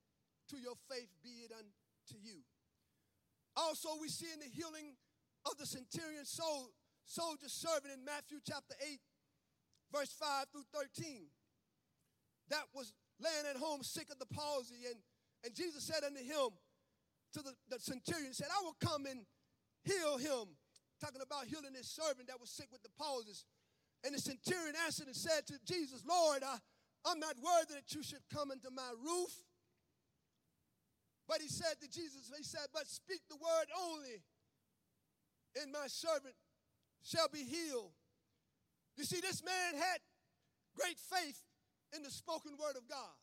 to 0.51 0.57
your 0.57 0.75
faith 0.91 1.09
be 1.23 1.47
it 1.47 1.53
unto 1.53 2.17
you. 2.23 2.43
Also, 3.57 3.91
we 4.01 4.09
see 4.09 4.31
in 4.33 4.41
the 4.41 4.51
healing 4.51 4.95
of 5.47 5.57
the 5.59 5.67
centurion 5.67 6.25
soul, 6.25 6.71
soldier 7.05 7.49
servant 7.49 7.93
in 7.93 8.05
Matthew 8.05 8.39
chapter 8.47 8.75
8, 8.81 9.01
verse 9.93 10.13
5 10.13 10.47
through 10.53 10.69
13 10.73 11.27
that 12.51 12.67
was 12.75 12.93
laying 13.23 13.47
at 13.49 13.57
home 13.57 13.83
sick 13.83 14.11
of 14.11 14.19
the 14.19 14.27
palsy. 14.27 14.87
And, 14.87 14.99
and 15.45 15.55
Jesus 15.55 15.85
said 15.85 16.05
unto 16.05 16.21
him, 16.21 16.51
to 17.33 17.43
the, 17.43 17.55
the 17.71 17.79
centurion, 17.79 18.35
said, 18.35 18.49
I 18.51 18.63
will 18.63 18.77
come 18.83 19.07
and 19.07 19.23
heal 19.85 20.19
him. 20.19 20.59
Talking 21.01 21.23
about 21.23 21.47
healing 21.47 21.73
his 21.75 21.89
servant 21.89 22.29
that 22.29 22.39
was 22.39 22.51
sick 22.51 22.67
with 22.71 22.83
the 22.83 22.91
palsy. 22.99 23.33
And 24.05 24.15
the 24.15 24.21
centurion 24.21 24.75
answered 24.85 25.07
and 25.07 25.17
said 25.17 25.47
to 25.49 25.55
Jesus, 25.67 26.03
Lord, 26.09 26.43
I, 26.43 26.57
I'm 27.05 27.21
not 27.21 27.37
worthy 27.37 27.75
that 27.75 27.93
you 27.95 28.03
should 28.03 28.25
come 28.33 28.51
into 28.51 28.71
my 28.71 28.91
roof. 29.05 29.33
But 31.29 31.41
he 31.41 31.49
said 31.49 31.79
to 31.81 31.89
Jesus, 31.89 32.33
he 32.37 32.43
said, 32.43 32.67
But 32.73 32.89
speak 32.89 33.21
the 33.29 33.37
word 33.37 33.69
only, 33.87 34.23
and 35.63 35.71
my 35.71 35.87
servant 35.87 36.35
shall 37.05 37.29
be 37.29 37.45
healed. 37.45 37.93
You 38.97 39.05
see, 39.05 39.21
this 39.21 39.45
man 39.45 39.75
had 39.79 40.01
great 40.75 40.99
faith 40.99 41.39
in 41.95 42.03
the 42.03 42.11
spoken 42.11 42.53
word 42.59 42.77
of 42.77 42.89
God. 42.89 43.15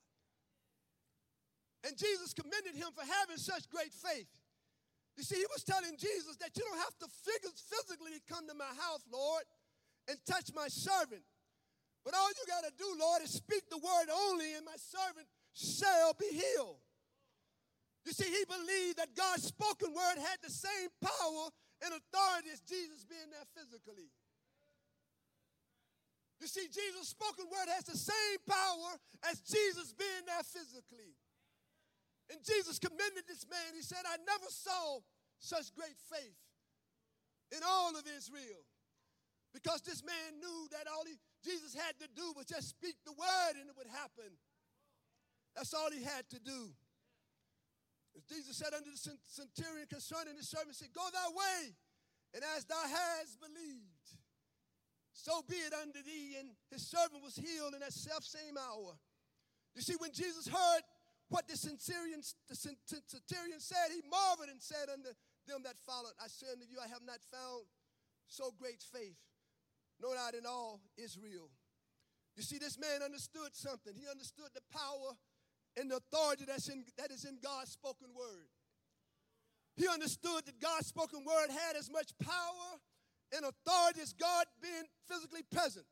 And 1.85 1.97
Jesus 1.97 2.33
commended 2.33 2.75
him 2.75 2.89
for 2.95 3.05
having 3.05 3.37
such 3.37 3.69
great 3.69 3.93
faith. 3.93 4.31
You 5.15 5.23
see, 5.23 5.37
he 5.37 5.49
was 5.51 5.63
telling 5.63 5.97
Jesus 5.97 6.37
that 6.37 6.55
you 6.55 6.63
don't 6.63 6.79
have 6.79 6.97
to 7.01 7.07
physically 7.09 8.21
come 8.29 8.47
to 8.47 8.53
my 8.53 8.69
house, 8.77 9.01
Lord, 9.11 9.43
and 10.07 10.17
touch 10.25 10.51
my 10.55 10.67
servant. 10.67 11.23
But 12.03 12.15
all 12.15 12.29
you 12.29 12.45
got 12.47 12.63
to 12.63 12.71
do, 12.77 12.87
Lord, 12.99 13.21
is 13.21 13.31
speak 13.31 13.69
the 13.69 13.77
word 13.77 14.07
only, 14.07 14.55
and 14.55 14.63
my 14.63 14.79
servant 14.79 15.27
shall 15.51 16.15
be 16.15 16.31
healed. 16.31 16.79
You 18.05 18.13
see, 18.13 18.31
he 18.31 18.47
believed 18.47 18.97
that 19.03 19.11
God's 19.11 19.43
spoken 19.51 19.91
word 19.91 20.15
had 20.15 20.39
the 20.39 20.49
same 20.49 20.87
power 21.03 21.51
and 21.83 21.91
authority 21.91 22.47
as 22.55 22.63
Jesus 22.63 23.03
being 23.03 23.27
there 23.27 23.43
physically. 23.51 24.07
You 26.39 26.47
see, 26.47 26.71
Jesus' 26.71 27.09
spoken 27.11 27.45
word 27.51 27.67
has 27.75 27.83
the 27.83 27.97
same 27.97 28.39
power 28.47 28.95
as 29.27 29.41
Jesus 29.41 29.91
being 29.91 30.23
there 30.25 30.45
physically. 30.47 31.17
And 32.31 32.39
Jesus 32.45 32.79
commended 32.79 33.27
this 33.27 33.43
man. 33.49 33.75
He 33.75 33.81
said, 33.81 34.05
I 34.05 34.15
never 34.23 34.47
saw 34.47 34.99
such 35.39 35.73
great 35.75 35.97
faith 36.07 36.39
in 37.51 37.59
all 37.67 37.91
of 37.97 38.03
Israel. 38.07 38.63
Because 39.53 39.81
this 39.81 40.03
man 40.03 40.39
knew 40.39 40.67
that 40.71 40.87
all 40.91 41.03
he, 41.05 41.15
Jesus 41.43 41.73
had 41.73 41.97
to 41.99 42.07
do 42.15 42.33
was 42.35 42.45
just 42.45 42.69
speak 42.69 42.95
the 43.05 43.13
word 43.13 43.53
and 43.59 43.69
it 43.69 43.75
would 43.77 43.89
happen. 43.89 44.35
That's 45.55 45.73
all 45.73 45.89
he 45.89 46.03
had 46.03 46.29
to 46.29 46.39
do. 46.39 46.69
As 48.17 48.23
Jesus 48.25 48.57
said 48.57 48.73
unto 48.73 48.89
the 48.89 48.97
centurion 49.25 49.87
concerning 49.89 50.37
his 50.37 50.49
servant, 50.49 50.75
said, 50.75 50.89
Go 50.93 51.05
thy 51.13 51.29
way, 51.29 51.73
and 52.33 52.41
as 52.57 52.65
thou 52.65 52.81
hast 52.81 53.37
believed, 53.39 54.05
so 55.13 55.41
be 55.49 55.57
it 55.57 55.73
unto 55.73 56.01
thee. 56.01 56.37
And 56.37 56.49
his 56.69 56.85
servant 56.85 57.21
was 57.21 57.35
healed 57.37 57.73
in 57.73 57.81
that 57.81 57.93
self 57.93 58.23
same 58.23 58.57
hour. 58.57 58.97
You 59.75 59.81
see, 59.81 59.93
when 59.97 60.13
Jesus 60.13 60.47
heard 60.47 60.81
what 61.29 61.47
the 61.47 61.57
centurion, 61.57 62.21
the 62.49 62.55
centurion 62.55 63.59
said, 63.59 63.93
he 63.93 64.01
marveled 64.09 64.49
and 64.49 64.61
said 64.61 64.89
unto 64.89 65.13
them 65.45 65.61
that 65.63 65.77
followed, 65.85 66.17
I 66.17 66.27
say 66.27 66.47
unto 66.49 66.65
you, 66.65 66.79
I 66.81 66.87
have 66.87 67.05
not 67.05 67.19
found 67.29 67.65
so 68.27 68.53
great 68.57 68.81
faith, 68.81 69.17
no, 70.01 70.13
not 70.13 70.33
in 70.33 70.45
all 70.45 70.79
Israel. 70.97 71.49
You 72.35 72.43
see, 72.43 72.57
this 72.57 72.77
man 72.77 73.01
understood 73.03 73.53
something. 73.53 73.93
He 73.97 74.07
understood 74.09 74.49
the 74.53 74.61
power 74.71 75.17
and 75.75 75.89
the 75.89 75.97
authority 75.97 76.45
that's 76.45 76.69
in, 76.69 76.85
that 76.97 77.11
is 77.11 77.25
in 77.25 77.39
God's 77.41 77.71
spoken 77.71 78.07
word. 78.15 78.49
He 79.75 79.87
understood 79.87 80.45
that 80.45 80.59
God's 80.59 80.87
spoken 80.87 81.23
word 81.25 81.49
had 81.49 81.75
as 81.75 81.89
much 81.89 82.11
power 82.19 82.69
and 83.35 83.45
authority 83.45 84.01
as 84.01 84.13
God 84.13 84.45
being 84.61 84.85
physically 85.07 85.43
present. 85.51 85.85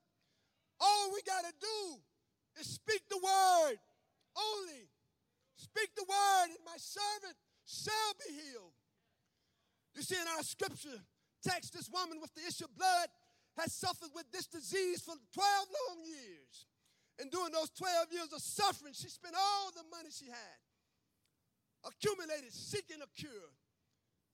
All 0.80 1.12
we 1.14 1.22
got 1.26 1.46
to 1.46 1.54
do 1.60 2.00
is 2.60 2.68
speak 2.68 3.02
the 3.10 3.18
word 3.18 3.78
only. 4.38 4.90
Speak 5.56 5.90
the 5.96 6.06
word, 6.08 6.48
and 6.50 6.66
my 6.66 6.78
servant 6.78 7.38
shall 7.66 8.14
be 8.28 8.34
healed. 8.34 8.74
You 9.96 10.02
see, 10.02 10.16
in 10.16 10.28
our 10.36 10.44
scripture 10.44 11.00
text, 11.44 11.74
this 11.74 11.90
woman 11.90 12.20
with 12.20 12.34
the 12.34 12.42
issue 12.46 12.66
of 12.66 12.76
blood 12.76 13.08
has 13.58 13.74
suffered 13.74 14.12
with 14.14 14.26
this 14.32 14.48
disease 14.48 15.02
for 15.02 15.16
12 15.34 15.40
long 15.40 16.00
years. 16.04 16.68
And 17.20 17.32
during 17.32 17.52
those 17.52 17.72
12 17.72 18.12
years 18.12 18.32
of 18.34 18.42
suffering, 18.42 18.94
she 18.94 19.08
spent 19.08 19.36
all 19.36 19.72
the 19.72 19.88
money 19.88 20.12
she 20.12 20.28
had, 20.28 20.60
accumulated, 21.88 22.52
seeking 22.52 23.00
a 23.00 23.08
cure. 23.16 23.52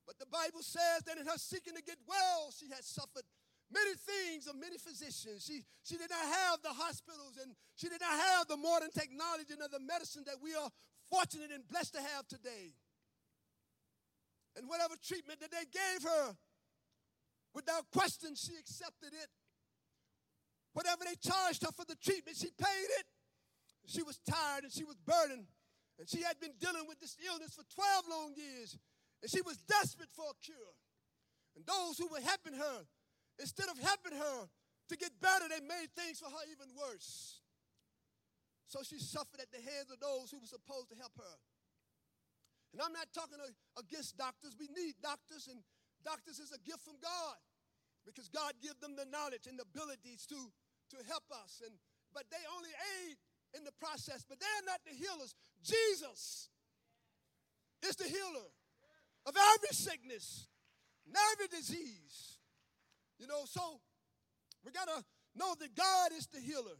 But 0.07 0.17
the 0.17 0.25
Bible 0.25 0.65
says 0.65 1.05
that 1.05 1.17
in 1.21 1.29
her 1.29 1.37
seeking 1.37 1.77
to 1.77 1.83
get 1.85 2.01
well, 2.09 2.49
she 2.49 2.65
had 2.73 2.83
suffered 2.83 3.23
many 3.69 3.93
things 3.95 4.47
of 4.47 4.57
many 4.57 4.81
physicians. 4.81 5.45
She, 5.45 5.61
she 5.85 5.95
did 5.95 6.09
not 6.09 6.25
have 6.25 6.61
the 6.61 6.73
hospitals 6.73 7.37
and 7.37 7.53
she 7.77 7.87
did 7.87 8.01
not 8.01 8.17
have 8.17 8.47
the 8.47 8.57
modern 8.57 8.91
technology 8.91 9.53
and 9.53 9.61
the 9.61 9.79
medicine 9.79 10.23
that 10.25 10.41
we 10.41 10.55
are 10.57 10.69
fortunate 11.09 11.51
and 11.53 11.67
blessed 11.69 11.93
to 11.95 12.01
have 12.01 12.27
today. 12.27 12.73
And 14.57 14.67
whatever 14.67 14.95
treatment 14.99 15.39
that 15.39 15.51
they 15.51 15.63
gave 15.71 16.03
her, 16.03 16.35
without 17.53 17.89
question, 17.91 18.35
she 18.35 18.55
accepted 18.57 19.13
it. 19.13 19.29
Whatever 20.73 21.03
they 21.03 21.15
charged 21.19 21.63
her 21.63 21.71
for 21.75 21.85
the 21.85 21.99
treatment, 21.99 22.37
she 22.37 22.49
paid 22.55 22.89
it. 22.99 23.05
She 23.85 24.03
was 24.03 24.19
tired 24.23 24.63
and 24.63 24.71
she 24.71 24.83
was 24.83 24.95
burdened. 25.03 25.47
And 25.99 26.07
she 26.07 26.23
had 26.23 26.39
been 26.39 26.55
dealing 26.59 26.87
with 26.87 26.99
this 26.99 27.17
illness 27.19 27.53
for 27.53 27.67
12 27.75 28.05
long 28.09 28.33
years. 28.35 28.77
And 29.21 29.29
she 29.29 29.41
was 29.41 29.57
desperate 29.67 30.09
for 30.15 30.31
a 30.31 30.37
cure. 30.41 30.73
And 31.55 31.65
those 31.67 31.97
who 31.99 32.07
were 32.07 32.23
helping 32.23 32.55
her, 32.55 32.87
instead 33.37 33.67
of 33.67 33.77
helping 33.77 34.17
her 34.17 34.47
to 34.89 34.95
get 34.97 35.11
better, 35.19 35.45
they 35.51 35.59
made 35.59 35.91
things 35.95 36.19
for 36.19 36.31
her 36.31 36.43
even 36.47 36.71
worse. 36.75 37.41
So 38.67 38.79
she 38.87 38.99
suffered 38.99 39.43
at 39.43 39.51
the 39.51 39.59
hands 39.59 39.91
of 39.91 39.99
those 39.99 40.31
who 40.31 40.39
were 40.39 40.47
supposed 40.47 40.87
to 40.89 40.95
help 40.95 41.11
her. 41.19 41.37
And 42.71 42.79
I'm 42.79 42.95
not 42.95 43.11
talking 43.11 43.35
against 43.75 44.15
doctors. 44.15 44.55
We 44.55 44.71
need 44.71 44.95
doctors, 45.03 45.51
and 45.51 45.59
doctors 46.03 46.39
is 46.39 46.51
a 46.51 46.61
gift 46.61 46.83
from 46.83 46.97
God 47.01 47.37
because 48.05 48.29
God 48.29 48.53
give 48.61 48.79
them 48.81 48.95
the 48.95 49.05
knowledge 49.05 49.45
and 49.47 49.57
the 49.57 49.65
abilities 49.65 50.25
to, 50.29 50.37
to 50.37 50.97
help 51.07 51.25
us. 51.31 51.61
And, 51.65 51.73
but 52.13 52.25
they 52.31 52.41
only 52.57 52.73
aid 53.05 53.17
in 53.57 53.63
the 53.63 53.75
process, 53.77 54.25
but 54.27 54.39
they're 54.39 54.65
not 54.65 54.81
the 54.85 54.95
healers. 54.95 55.35
Jesus 55.63 56.49
is 57.83 57.95
the 57.95 58.07
healer 58.07 58.49
of 59.25 59.35
every 59.35 59.73
sickness 59.73 60.47
and 61.05 61.15
every 61.33 61.47
disease. 61.47 62.37
You 63.19 63.27
know, 63.27 63.45
so 63.45 63.81
we 64.65 64.71
got 64.71 64.87
to 64.87 65.03
know 65.35 65.53
that 65.59 65.75
God 65.75 66.11
is 66.17 66.27
the 66.27 66.39
healer. 66.39 66.77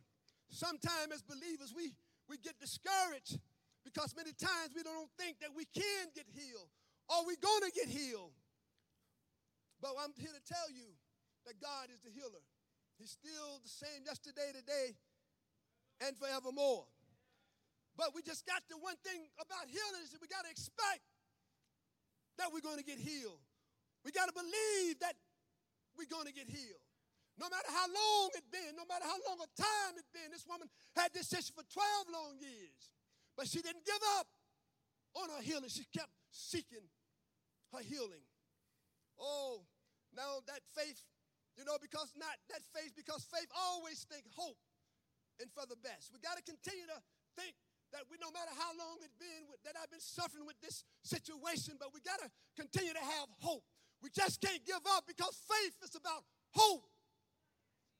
Sometimes 0.49 1.13
as 1.13 1.21
believers, 1.21 1.73
we, 1.75 1.93
we 2.27 2.37
get 2.37 2.59
discouraged 2.59 3.39
because 3.83 4.15
many 4.15 4.31
times 4.33 4.73
we 4.75 4.83
don't 4.83 5.09
think 5.17 5.39
that 5.39 5.49
we 5.55 5.65
can 5.65 6.09
get 6.15 6.25
healed 6.27 6.69
or 7.09 7.25
we're 7.25 7.41
going 7.41 7.69
to 7.69 7.71
get 7.73 7.87
healed. 7.87 8.33
But 9.81 9.97
I'm 9.97 10.13
here 10.13 10.29
to 10.29 10.43
tell 10.45 10.69
you 10.69 10.85
that 11.49 11.57
God 11.57 11.89
is 11.89 12.05
the 12.05 12.13
healer. 12.13 12.45
He's 13.01 13.17
still 13.17 13.57
the 13.65 13.73
same 13.73 14.05
yesterday, 14.05 14.53
today, 14.53 14.93
and 16.05 16.13
forevermore. 16.13 16.85
But 17.97 18.13
we 18.13 18.21
just 18.21 18.45
got 18.45 18.61
the 18.69 18.77
one 18.77 18.95
thing 19.01 19.25
about 19.41 19.65
healing 19.65 20.05
is 20.05 20.13
that 20.13 20.21
we 20.21 20.29
got 20.29 20.45
to 20.45 20.51
expect 20.53 21.01
that 22.37 22.53
we're 22.53 22.63
going 22.63 22.77
to 22.77 22.85
get 22.85 23.01
healed. 23.01 23.41
We 24.05 24.13
got 24.13 24.29
to 24.29 24.35
believe 24.37 25.01
that 25.01 25.17
we're 25.97 26.09
going 26.09 26.29
to 26.29 26.33
get 26.33 26.45
healed. 26.45 26.85
No 27.41 27.49
matter 27.49 27.69
how 27.73 27.89
long 27.89 28.29
it 28.37 28.45
been, 28.53 28.77
no 28.77 28.85
matter 28.85 29.05
how 29.05 29.17
long 29.25 29.41
a 29.41 29.49
time 29.57 29.97
it 29.97 30.05
been, 30.13 30.29
this 30.29 30.45
woman 30.45 30.69
had 30.93 31.09
this 31.13 31.33
issue 31.33 31.57
for 31.57 31.65
12 31.65 32.13
long 32.13 32.37
years. 32.37 32.93
But 33.33 33.49
she 33.49 33.61
didn't 33.65 33.85
give 33.85 34.01
up 34.21 34.27
on 35.17 35.29
her 35.29 35.41
healing. 35.41 35.69
She 35.69 35.85
kept 35.89 36.11
seeking 36.29 36.85
her 37.73 37.81
healing. 37.81 38.21
Oh, 39.19 39.65
now 40.15 40.43
that 40.47 40.61
faith, 40.75 41.01
you 41.57 41.63
know, 41.63 41.79
because 41.81 42.11
not 42.15 42.35
that 42.49 42.63
faith, 42.75 42.93
because 42.95 43.23
faith 43.27 43.47
always 43.55 44.03
think 44.07 44.27
hope 44.35 44.59
and 45.39 45.49
for 45.51 45.65
the 45.65 45.79
best. 45.79 46.11
We 46.13 46.19
got 46.19 46.37
to 46.37 46.45
continue 46.45 46.85
to 46.87 46.99
think 47.35 47.55
that 47.91 48.07
we, 48.07 48.15
no 48.19 48.31
matter 48.31 48.51
how 48.55 48.71
long 48.75 48.99
it's 49.03 49.15
been 49.19 49.47
that 49.67 49.75
I've 49.75 49.91
been 49.91 50.03
suffering 50.03 50.47
with 50.47 50.59
this 50.63 50.83
situation, 51.03 51.75
but 51.79 51.91
we 51.91 51.99
got 51.99 52.19
to 52.23 52.29
continue 52.55 52.95
to 52.95 53.05
have 53.19 53.27
hope. 53.39 53.63
We 53.99 54.09
just 54.09 54.39
can't 54.39 54.63
give 54.65 54.81
up 54.95 55.05
because 55.05 55.35
faith 55.45 55.75
is 55.83 55.95
about 55.95 56.23
hope. 56.55 56.87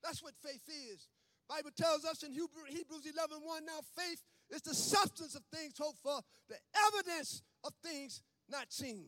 That's 0.02 0.22
what 0.22 0.34
faith 0.40 0.64
is. 0.66 1.08
Bible 1.48 1.70
tells 1.76 2.04
us 2.04 2.22
in 2.22 2.32
Hebrews 2.32 3.04
11 3.04 3.38
1 3.44 3.66
now 3.66 3.80
faith 3.96 4.22
is 4.50 4.62
the 4.62 4.74
substance 4.74 5.34
of 5.34 5.42
things 5.52 5.74
hoped 5.78 5.98
for, 6.02 6.20
the 6.48 6.56
evidence 6.88 7.42
of 7.64 7.72
things 7.84 8.22
not 8.48 8.72
seen. 8.72 9.06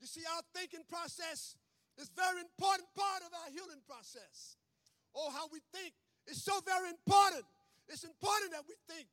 You 0.00 0.06
see, 0.06 0.22
our 0.24 0.42
thinking 0.54 0.82
process 0.88 1.56
is 2.00 2.10
very 2.16 2.40
important 2.40 2.88
part 2.96 3.22
of 3.22 3.30
our 3.36 3.48
healing 3.52 3.84
process. 3.84 4.56
Oh, 5.14 5.30
how 5.30 5.46
we 5.52 5.60
think 5.70 5.92
is 6.26 6.42
so 6.42 6.58
very 6.64 6.90
important. 6.90 7.44
It's 7.88 8.04
important 8.04 8.52
that 8.52 8.64
we 8.64 8.74
think 8.88 9.06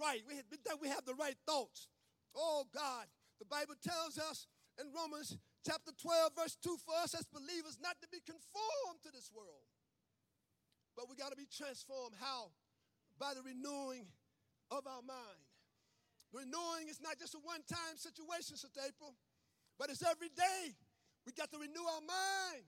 right, 0.00 0.22
we, 0.26 0.40
that 0.64 0.80
we 0.80 0.88
have 0.88 1.04
the 1.04 1.14
right 1.14 1.36
thoughts. 1.46 1.88
Oh, 2.34 2.64
God. 2.72 3.06
The 3.38 3.48
Bible 3.48 3.74
tells 3.80 4.18
us 4.18 4.46
in 4.80 4.88
Romans 4.94 5.36
chapter 5.66 5.92
12, 5.92 6.32
verse 6.36 6.56
2 6.62 6.76
for 6.84 6.94
us 7.02 7.14
as 7.14 7.26
believers 7.28 7.76
not 7.80 7.96
to 8.00 8.08
be 8.08 8.20
conformed 8.24 9.00
to 9.04 9.10
this 9.12 9.30
world, 9.32 9.68
but 10.96 11.08
we 11.08 11.16
got 11.16 11.30
to 11.32 11.36
be 11.36 11.48
transformed. 11.48 12.16
How? 12.20 12.52
By 13.18 13.34
the 13.34 13.42
renewing 13.44 14.08
of 14.70 14.86
our 14.86 15.02
mind. 15.04 15.40
Renewing 16.32 16.88
is 16.88 17.00
not 17.02 17.18
just 17.18 17.34
a 17.34 17.42
one 17.42 17.60
time 17.66 17.98
situation, 17.98 18.56
Sister 18.56 18.80
April, 18.86 19.16
but 19.78 19.90
it's 19.90 20.04
every 20.04 20.30
day. 20.30 20.76
We 21.26 21.32
got 21.32 21.50
to 21.52 21.58
renew 21.58 21.84
our 21.84 22.04
mind. 22.04 22.64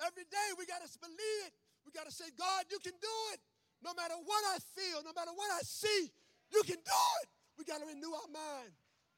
Every 0.00 0.24
day 0.24 0.48
we 0.56 0.64
got 0.64 0.80
to 0.80 0.88
believe 1.00 1.42
it. 1.46 1.52
We 1.84 1.92
got 1.92 2.08
to 2.08 2.14
say, 2.14 2.28
God, 2.36 2.64
you 2.72 2.80
can 2.80 2.96
do 3.00 3.16
it. 3.36 3.40
No 3.80 3.92
matter 3.96 4.16
what 4.24 4.42
I 4.52 4.60
feel, 4.76 5.00
no 5.04 5.12
matter 5.16 5.32
what 5.32 5.48
I 5.52 5.60
see, 5.64 6.12
you 6.52 6.62
can 6.64 6.80
do 6.80 7.02
it. 7.24 7.26
We 7.56 7.64
got 7.64 7.80
to 7.80 7.88
renew 7.88 8.12
our 8.12 8.30
mind. 8.32 8.72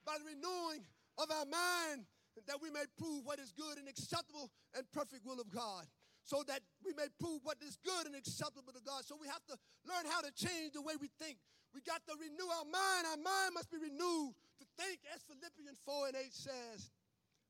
By 0.07 0.19
the 0.19 0.27
renewing 0.27 0.83
of 1.19 1.31
our 1.31 1.47
mind, 1.47 2.07
that 2.47 2.59
we 2.59 2.71
may 2.71 2.87
prove 2.99 3.23
what 3.23 3.39
is 3.39 3.55
good 3.55 3.79
and 3.79 3.87
acceptable 3.87 4.51
and 4.75 4.83
perfect 4.91 5.27
will 5.27 5.39
of 5.39 5.51
God. 5.51 5.87
So 6.25 6.43
that 6.47 6.63
we 6.87 6.95
may 6.95 7.11
prove 7.19 7.43
what 7.43 7.59
is 7.63 7.79
good 7.83 8.07
and 8.07 8.15
acceptable 8.15 8.71
to 8.71 8.83
God. 8.87 9.03
So 9.07 9.19
we 9.19 9.27
have 9.27 9.43
to 9.51 9.59
learn 9.87 10.07
how 10.07 10.23
to 10.23 10.31
change 10.35 10.75
the 10.75 10.83
way 10.83 10.95
we 10.99 11.11
think. 11.19 11.39
We 11.75 11.83
got 11.83 12.03
to 12.07 12.15
renew 12.15 12.47
our 12.47 12.67
mind. 12.67 13.07
Our 13.11 13.23
mind 13.23 13.55
must 13.55 13.71
be 13.71 13.79
renewed 13.79 14.35
to 14.59 14.65
think, 14.79 15.03
as 15.11 15.23
Philippians 15.27 15.79
4 15.83 16.15
and 16.15 16.17
8 16.17 16.35
says, 16.35 16.91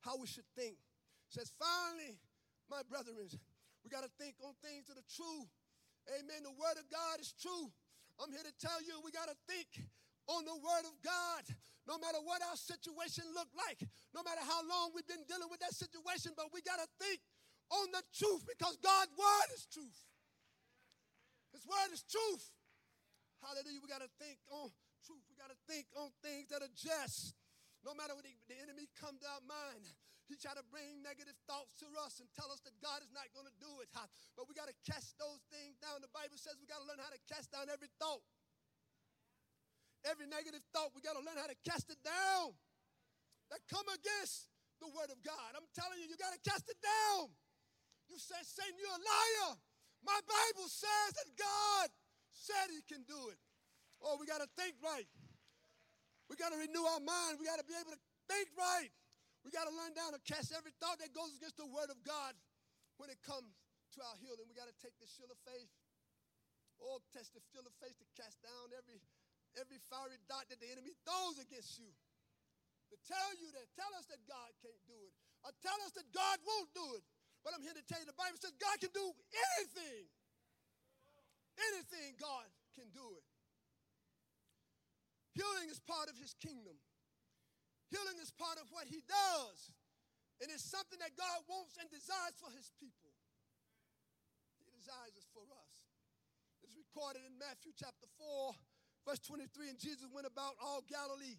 how 0.01 0.17
we 0.17 0.27
should 0.27 0.49
think. 0.57 0.77
Says, 1.33 1.49
finally, 1.57 2.21
my 2.69 2.85
brethren, 2.85 3.17
we 3.17 3.89
got 3.89 4.05
to 4.05 4.13
think 4.21 4.37
on 4.45 4.53
things 4.61 4.93
that 4.93 5.01
are 5.01 5.09
true. 5.09 5.49
Amen. 6.13 6.45
The 6.45 6.53
word 6.53 6.77
of 6.77 6.85
God 6.93 7.25
is 7.25 7.33
true. 7.33 7.73
I'm 8.21 8.29
here 8.29 8.45
to 8.45 8.57
tell 8.61 8.77
you 8.85 9.01
we 9.01 9.17
got 9.17 9.33
to 9.33 9.39
think 9.49 9.81
on 10.29 10.45
the 10.45 10.53
word 10.61 10.85
of 10.85 10.93
God, 11.01 11.43
no 11.89 11.97
matter 11.97 12.21
what 12.21 12.45
our 12.45 12.61
situation 12.61 13.25
look 13.33 13.49
like, 13.57 13.81
no 14.13 14.21
matter 14.21 14.45
how 14.45 14.61
long 14.69 14.93
we've 14.93 15.09
been 15.09 15.25
dealing 15.25 15.49
with 15.49 15.65
that 15.65 15.73
situation, 15.73 16.37
but 16.37 16.53
we 16.53 16.61
got 16.61 16.85
to 16.85 16.89
think 17.01 17.25
on 17.73 17.89
the 17.97 18.05
truth 18.13 18.45
because 18.45 18.77
God's 18.85 19.17
word 19.17 19.49
is 19.57 19.65
truth. 19.73 20.05
His 21.57 21.65
word 21.65 21.97
is 21.97 22.05
truth. 22.05 22.45
Hallelujah. 23.41 23.81
We 23.81 23.89
got 23.89 24.05
to 24.05 24.13
think 24.21 24.37
on 24.53 24.69
truth. 25.01 25.25
We 25.33 25.41
got 25.41 25.49
to 25.49 25.59
think 25.65 25.89
on 25.97 26.13
things 26.21 26.53
that 26.53 26.61
are 26.61 26.75
just. 26.77 27.33
No 27.83 27.97
matter 27.97 28.13
what 28.15 28.23
the, 28.23 28.37
the 28.47 28.61
enemy 28.63 28.87
come 29.01 29.17
to 29.17 29.27
our 29.27 29.43
mind, 29.43 29.91
he 30.31 30.39
try 30.39 30.55
to 30.55 30.65
bring 30.71 31.03
negative 31.03 31.37
thoughts 31.45 31.77
to 31.83 31.89
us 32.03 32.23
and 32.23 32.31
tell 32.33 32.49
us 32.49 32.63
that 32.65 32.73
God 32.81 33.03
is 33.05 33.13
not 33.13 33.29
going 33.35 33.45
to 33.47 33.57
do 33.61 33.69
it. 33.85 33.91
But 34.39 34.49
we 34.49 34.55
got 34.55 34.71
to 34.71 34.77
cast 34.87 35.19
those 35.21 35.43
things 35.53 35.77
down. 35.83 36.01
The 36.01 36.13
Bible 36.15 36.39
says 36.39 36.57
we 36.57 36.67
got 36.71 36.81
to 36.81 36.89
learn 36.89 37.03
how 37.03 37.13
to 37.13 37.21
cast 37.29 37.53
down 37.53 37.69
every 37.69 37.93
thought. 38.01 38.25
Every 40.03 40.27
negative 40.27 40.65
thought, 40.75 40.91
we 40.95 41.05
got 41.05 41.15
to 41.15 41.23
learn 41.23 41.39
how 41.39 41.47
to 41.47 41.59
cast 41.63 41.87
it 41.93 42.01
down. 42.03 42.57
That 43.55 43.63
come 43.69 43.87
against 43.93 44.51
the 44.83 44.91
word 44.91 45.13
of 45.13 45.21
God. 45.23 45.55
I'm 45.55 45.69
telling 45.77 46.01
you, 46.03 46.11
you 46.11 46.19
got 46.19 46.35
to 46.35 46.43
cast 46.43 46.67
it 46.67 46.81
down. 46.83 47.31
You 48.11 48.19
said, 48.19 48.43
Satan, 48.43 48.75
you're 48.81 48.91
a 48.91 48.99
liar. 48.99 49.55
My 50.03 50.19
Bible 50.27 50.67
says 50.67 51.15
that 51.15 51.31
God 51.39 51.87
said 52.35 52.75
he 52.75 52.83
can 52.83 53.07
do 53.07 53.31
it. 53.31 53.39
Oh, 54.03 54.19
we 54.19 54.27
got 54.27 54.43
to 54.43 54.51
think 54.59 54.75
right. 54.83 55.07
We 56.27 56.35
got 56.35 56.51
to 56.51 56.59
renew 56.59 56.83
our 56.83 56.99
mind. 56.99 57.39
We 57.39 57.47
got 57.47 57.63
to 57.63 57.69
be 57.69 57.79
able 57.79 57.95
to 57.95 58.03
think 58.27 58.51
right. 58.59 58.91
We 59.43 59.51
got 59.51 59.67
to 59.67 59.75
learn 59.75 59.95
down 59.95 60.15
to 60.15 60.23
cast 60.23 60.55
every 60.55 60.71
thought 60.79 61.03
that 61.03 61.11
goes 61.11 61.35
against 61.35 61.59
the 61.59 61.67
word 61.67 61.91
of 61.91 61.99
God 62.07 62.35
when 62.99 63.11
it 63.11 63.19
comes 63.27 63.51
to 63.95 64.01
our 64.07 64.17
healing. 64.23 64.47
We 64.47 64.55
got 64.55 64.71
to 64.71 64.79
take 64.79 64.95
the 65.03 65.09
shield 65.11 65.35
of 65.35 65.39
faith. 65.43 65.71
Oh, 66.83 66.99
test 67.15 67.35
the 67.35 67.43
shield 67.51 67.67
of 67.67 67.75
faith 67.79 67.95
to 67.99 68.07
cast 68.19 68.43
down 68.43 68.75
every 68.75 68.99
every 69.61 69.79
fiery 69.93 70.17
dart 70.27 70.49
that 70.49 70.59
the 70.59 70.71
enemy 70.71 70.97
throws 71.05 71.37
against 71.37 71.77
you. 71.77 71.91
To 72.91 72.97
tell 73.05 73.31
you 73.41 73.53
that, 73.57 73.69
tell 73.77 73.93
us 73.97 74.09
that 74.09 74.21
God 74.25 74.51
can't 74.61 74.81
do 74.89 74.97
it. 74.97 75.13
Or 75.45 75.53
tell 75.61 75.77
us 75.85 75.93
that 75.97 76.09
God 76.13 76.39
won't 76.45 76.71
do 76.73 76.87
it. 76.97 77.05
But 77.45 77.57
I'm 77.57 77.65
here 77.65 77.75
to 77.75 77.85
tell 77.85 77.99
you 77.99 78.07
the 78.07 78.17
Bible 78.17 78.39
says 78.39 78.55
God 78.57 78.79
can 78.79 78.93
do 78.95 79.07
anything. 79.59 80.07
Anything 81.73 82.17
God 82.17 82.49
can 82.79 82.89
do 82.95 83.05
it. 83.19 83.25
Healing 85.35 85.69
is 85.73 85.81
part 85.81 86.09
of 86.09 86.17
his 86.21 86.37
kingdom. 86.37 86.77
Healing 87.93 88.17
is 88.25 88.33
part 88.33 88.57
of 88.57 88.73
what 88.73 88.89
he 88.89 89.05
does. 89.05 89.69
And 90.41 90.49
it's 90.49 90.65
something 90.65 90.97
that 91.05 91.13
God 91.13 91.45
wants 91.45 91.77
and 91.77 91.85
desires 91.93 92.41
for 92.41 92.49
his 92.57 92.73
people. 92.81 93.13
He 94.57 94.65
desires 94.73 95.13
it 95.13 95.29
for 95.37 95.45
us. 95.45 95.75
It's 96.65 96.73
recorded 96.73 97.21
in 97.29 97.37
Matthew 97.37 97.77
chapter 97.77 98.09
4, 98.17 98.57
verse 99.05 99.21
23. 99.29 99.77
And 99.77 99.79
Jesus 99.79 100.09
went 100.09 100.25
about 100.25 100.57
all 100.57 100.81
Galilee. 100.89 101.37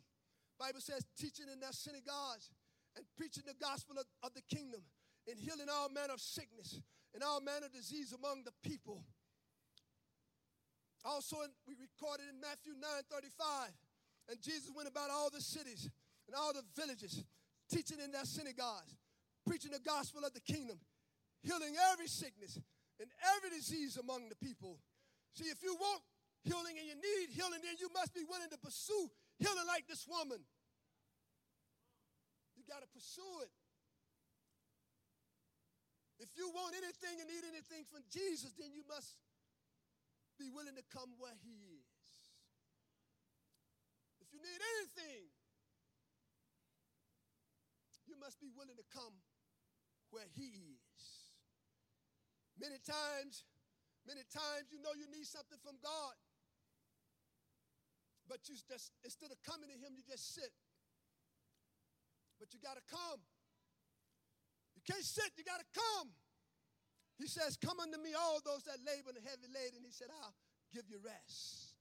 Bible 0.62 0.80
says, 0.80 1.02
teaching 1.18 1.50
in 1.50 1.58
their 1.58 1.74
synagogues 1.74 2.54
and 2.94 3.02
preaching 3.18 3.50
the 3.50 3.58
gospel 3.58 3.98
of, 3.98 4.06
of 4.22 4.38
the 4.38 4.46
kingdom 4.46 4.86
and 5.26 5.42
healing 5.42 5.74
all 5.74 5.90
manner 5.90 6.14
of 6.14 6.22
sickness 6.22 6.78
and 7.18 7.26
all 7.26 7.42
manner 7.42 7.66
of 7.66 7.74
disease 7.74 8.14
among 8.14 8.46
the 8.46 8.54
people. 8.62 9.02
Also, 11.02 11.42
in, 11.42 11.50
we 11.66 11.74
recorded 11.82 12.30
in 12.30 12.38
Matthew 12.38 12.78
9 12.78 13.10
35. 13.10 13.74
And 14.30 14.40
Jesus 14.40 14.72
went 14.72 14.88
about 14.88 15.10
all 15.10 15.28
the 15.34 15.42
cities 15.42 15.90
and 16.28 16.36
all 16.36 16.54
the 16.54 16.64
villages, 16.76 17.24
teaching 17.72 18.00
in 18.04 18.12
their 18.12 18.26
synagogues, 18.26 18.96
preaching 19.46 19.72
the 19.72 19.84
gospel 19.84 20.24
of 20.24 20.34
the 20.34 20.42
kingdom, 20.42 20.80
healing 21.42 21.76
every 21.92 22.08
sickness 22.08 22.60
and 23.00 23.10
every 23.36 23.50
disease 23.50 23.98
among 23.98 24.30
the 24.30 24.36
people. 24.36 24.80
See, 25.34 25.46
if 25.46 25.64
you 25.64 25.76
want 25.76 26.02
healing 26.44 26.78
and 26.78 26.88
you 26.88 26.96
need 26.96 27.34
healing, 27.34 27.60
then 27.64 27.76
you 27.80 27.90
must 27.94 28.14
be 28.14 28.24
willing 28.24 28.50
to 28.52 28.58
pursue 28.58 29.10
healing 29.40 29.68
like 29.68 29.88
this 29.88 30.06
woman. 30.08 30.40
You 32.56 32.64
got 32.68 32.82
to 32.82 32.90
pursue 32.94 33.44
it. 33.44 33.52
If 36.24 36.32
you 36.40 36.48
want 36.56 36.78
anything 36.78 37.20
and 37.20 37.28
need 37.28 37.44
anything 37.44 37.84
from 37.84 38.08
Jesus, 38.08 38.56
then 38.56 38.72
you 38.72 38.88
must 38.88 39.20
be 40.40 40.48
willing 40.48 40.80
to 40.80 40.86
come 40.88 41.12
where 41.20 41.36
he 41.44 41.58
is. 41.76 42.08
If 44.24 44.32
you 44.32 44.40
need 44.40 44.62
anything, 44.80 45.28
must 48.24 48.40
be 48.40 48.48
willing 48.56 48.80
to 48.80 48.88
come 48.88 49.12
where 50.16 50.32
he 50.32 50.80
is. 50.80 51.04
Many 52.56 52.80
times, 52.80 53.44
many 54.08 54.24
times 54.32 54.72
you 54.72 54.80
know 54.80 54.96
you 54.96 55.12
need 55.12 55.28
something 55.28 55.60
from 55.60 55.76
God. 55.84 56.16
But 58.24 58.48
you 58.48 58.56
just 58.56 58.96
instead 59.04 59.36
of 59.36 59.44
coming 59.44 59.68
to 59.68 59.76
him, 59.76 60.00
you 60.00 60.08
just 60.08 60.32
sit. 60.32 60.56
But 62.40 62.56
you 62.56 62.64
gotta 62.64 62.84
come. 62.88 63.20
You 64.80 64.82
can't 64.88 65.04
sit, 65.04 65.36
you 65.36 65.44
gotta 65.44 65.68
come. 65.76 66.16
He 67.20 67.28
says, 67.28 67.60
Come 67.60 67.84
unto 67.84 68.00
me, 68.00 68.16
all 68.16 68.40
those 68.44 68.64
that 68.64 68.80
labor 68.88 69.12
and 69.12 69.20
heavy 69.24 69.52
laden. 69.52 69.84
He 69.84 69.92
said, 69.92 70.08
I'll 70.24 70.36
give 70.72 70.88
you 70.88 71.04
rest. 71.04 71.76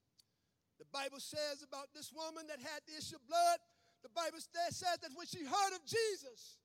The 0.82 0.90
Bible 0.90 1.22
says 1.22 1.62
about 1.62 1.94
this 1.94 2.10
woman 2.10 2.50
that 2.50 2.58
had 2.58 2.82
the 2.90 2.98
issue 2.98 3.14
of 3.14 3.22
blood, 3.30 3.62
the 4.02 4.10
Bible 4.10 4.42
says 4.42 4.82
that 4.82 5.14
when 5.14 5.26
she 5.26 5.46
heard 5.46 5.72
of 5.74 5.82
Jesus, 5.86 6.58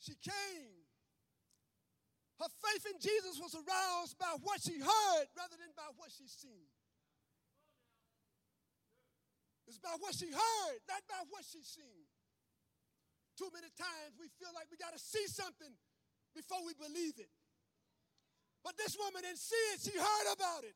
she 0.00 0.16
came. 0.18 0.82
Her 2.40 2.50
faith 2.58 2.90
in 2.90 2.98
Jesus 2.98 3.38
was 3.38 3.54
aroused 3.54 4.18
by 4.18 4.34
what 4.42 4.58
she 4.58 4.80
heard 4.80 5.26
rather 5.38 5.54
than 5.54 5.70
by 5.78 5.86
what 5.94 6.10
she 6.10 6.26
seen. 6.26 6.66
It's 9.68 9.78
about 9.78 10.02
what 10.02 10.16
she 10.16 10.26
heard, 10.26 10.78
not 10.90 11.06
about 11.06 11.30
what 11.30 11.46
she 11.46 11.62
seen. 11.62 12.08
Too 13.38 13.48
many 13.54 13.70
times 13.78 14.18
we 14.18 14.26
feel 14.42 14.50
like 14.52 14.66
we 14.68 14.76
got 14.76 14.92
to 14.92 14.98
see 14.98 15.24
something 15.30 15.70
before 16.34 16.60
we 16.66 16.74
believe 16.74 17.14
it. 17.16 17.30
But 18.64 18.76
this 18.76 18.96
woman 18.98 19.22
didn't 19.22 19.38
see 19.38 19.64
it, 19.72 19.80
she 19.80 19.94
heard 19.96 20.28
about 20.34 20.64
it. 20.64 20.74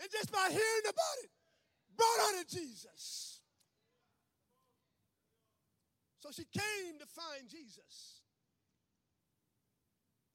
And 0.00 0.10
just 0.10 0.30
by 0.30 0.46
hearing 0.50 0.86
about 0.86 1.16
it, 1.24 1.30
brought 1.96 2.20
her 2.28 2.42
to 2.42 2.46
Jesus. 2.46 3.33
So 6.24 6.32
she 6.32 6.48
came 6.48 6.96
to 6.96 7.04
find 7.04 7.52
Jesus. 7.52 8.24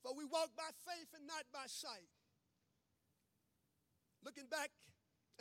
For 0.05 0.13
we 0.13 0.21
walk 0.21 0.53
by 0.53 0.69
faith 0.85 1.09
and 1.17 1.25
not 1.25 1.49
by 1.49 1.65
sight. 1.65 2.13
Looking 4.21 4.45
back 4.53 4.69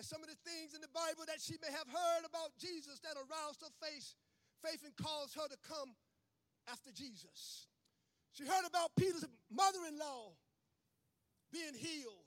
at 0.01 0.09
some 0.09 0.25
of 0.25 0.33
the 0.33 0.41
things 0.49 0.73
in 0.73 0.81
the 0.81 0.89
Bible 0.89 1.29
that 1.29 1.45
she 1.45 1.61
may 1.61 1.69
have 1.69 1.85
heard 1.85 2.25
about 2.25 2.57
Jesus 2.57 2.97
that 3.05 3.21
aroused 3.21 3.61
her 3.61 3.75
faith, 3.77 4.17
faith 4.65 4.81
and 4.89 4.97
caused 4.97 5.37
her 5.37 5.45
to 5.53 5.59
come 5.69 5.93
after 6.65 6.97
Jesus. 6.97 7.69
She 8.33 8.49
heard 8.49 8.65
about 8.65 8.97
Peter's 8.97 9.29
mother-in-law 9.53 10.33
being 11.53 11.77
healed. 11.77 12.25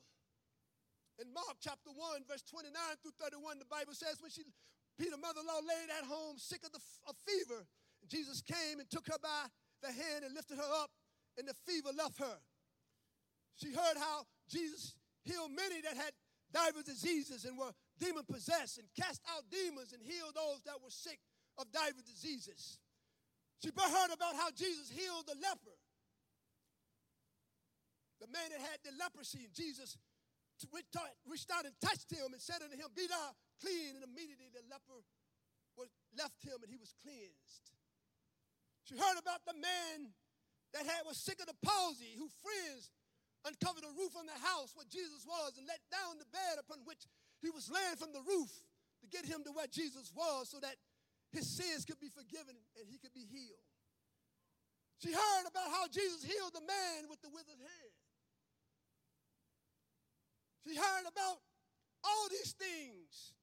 In 1.18 1.34
Mark 1.34 1.58
chapter 1.58 1.90
1, 1.90 2.30
verse 2.30 2.46
29 2.46 2.70
through 3.02 3.18
31, 3.18 3.58
the 3.58 3.66
Bible 3.66 3.98
says 3.98 4.22
when 4.22 4.30
she 4.30 4.46
Peter's 4.94 5.18
mother-in-law 5.18 5.66
laid 5.66 5.90
at 5.90 6.06
home 6.06 6.38
sick 6.38 6.62
of 6.62 6.70
the 6.70 6.82
of 7.10 7.18
fever, 7.26 7.66
Jesus 8.12 8.44
came 8.44 8.84
and 8.84 8.90
took 8.92 9.08
her 9.08 9.18
by 9.24 9.48
the 9.82 9.88
hand 9.88 10.28
and 10.28 10.36
lifted 10.36 10.60
her 10.60 10.72
up, 10.84 10.92
and 11.40 11.48
the 11.48 11.56
fever 11.66 11.96
left 11.96 12.20
her. 12.20 12.38
She 13.56 13.72
heard 13.72 13.96
how 13.96 14.28
Jesus 14.52 14.94
healed 15.24 15.52
many 15.56 15.80
that 15.82 15.96
had 15.96 16.12
diverse 16.52 16.84
diseases 16.84 17.46
and 17.46 17.58
were 17.58 17.72
demon 18.00 18.28
possessed 18.28 18.78
and 18.78 18.88
cast 19.00 19.22
out 19.32 19.48
demons 19.48 19.96
and 19.96 20.04
healed 20.04 20.36
those 20.36 20.60
that 20.68 20.76
were 20.84 20.92
sick 20.92 21.20
of 21.58 21.72
diverse 21.72 22.04
diseases. 22.04 22.80
She 23.64 23.72
heard 23.72 24.12
about 24.12 24.36
how 24.36 24.52
Jesus 24.52 24.92
healed 24.92 25.24
the 25.30 25.38
leper, 25.40 25.78
the 28.20 28.28
man 28.28 28.52
that 28.52 28.60
had 28.60 28.82
the 28.84 28.92
leprosy, 29.00 29.46
and 29.46 29.54
Jesus 29.54 29.96
reached 30.70 31.50
out 31.50 31.66
and 31.66 31.74
touched 31.82 32.12
him 32.12 32.34
and 32.34 32.42
said 32.42 32.62
unto 32.62 32.76
him, 32.76 32.90
Be 32.94 33.08
thou 33.08 33.34
clean. 33.62 33.96
And 33.98 34.04
immediately 34.04 34.50
the 34.54 34.66
leper 34.70 35.02
was, 35.78 35.90
left 36.18 36.42
him 36.44 36.58
and 36.62 36.70
he 36.70 36.78
was 36.78 36.94
cleansed. 37.02 37.72
She 38.84 38.98
heard 38.98 39.18
about 39.20 39.46
the 39.46 39.56
man 39.56 40.12
that 40.74 40.86
had, 40.86 41.06
was 41.06 41.18
sick 41.18 41.40
of 41.40 41.48
the 41.48 41.58
palsy, 41.62 42.16
who 42.18 42.28
friends 42.42 42.90
uncovered 43.46 43.84
the 43.84 43.94
roof 43.98 44.14
on 44.18 44.26
the 44.26 44.38
house 44.38 44.74
where 44.78 44.86
Jesus 44.90 45.26
was 45.26 45.58
and 45.58 45.66
let 45.66 45.82
down 45.90 46.22
the 46.22 46.30
bed 46.30 46.62
upon 46.62 46.86
which 46.86 47.10
he 47.42 47.50
was 47.50 47.70
laying 47.70 47.98
from 47.98 48.14
the 48.14 48.22
roof 48.22 48.50
to 49.02 49.08
get 49.10 49.26
him 49.26 49.42
to 49.44 49.52
where 49.52 49.70
Jesus 49.70 50.14
was 50.14 50.50
so 50.50 50.62
that 50.62 50.78
his 51.34 51.50
sins 51.50 51.86
could 51.86 52.00
be 52.00 52.10
forgiven 52.10 52.54
and 52.78 52.86
he 52.86 53.02
could 53.02 53.14
be 53.14 53.26
healed. 53.26 53.66
She 55.02 55.10
heard 55.10 55.46
about 55.50 55.74
how 55.74 55.90
Jesus 55.90 56.22
healed 56.22 56.54
the 56.54 56.62
man 56.62 57.10
with 57.10 57.22
the 57.26 57.34
withered 57.34 57.58
hand. 57.58 57.96
She 60.62 60.78
heard 60.78 61.06
about 61.10 61.42
all 62.06 62.30
these 62.30 62.54
things, 62.54 63.34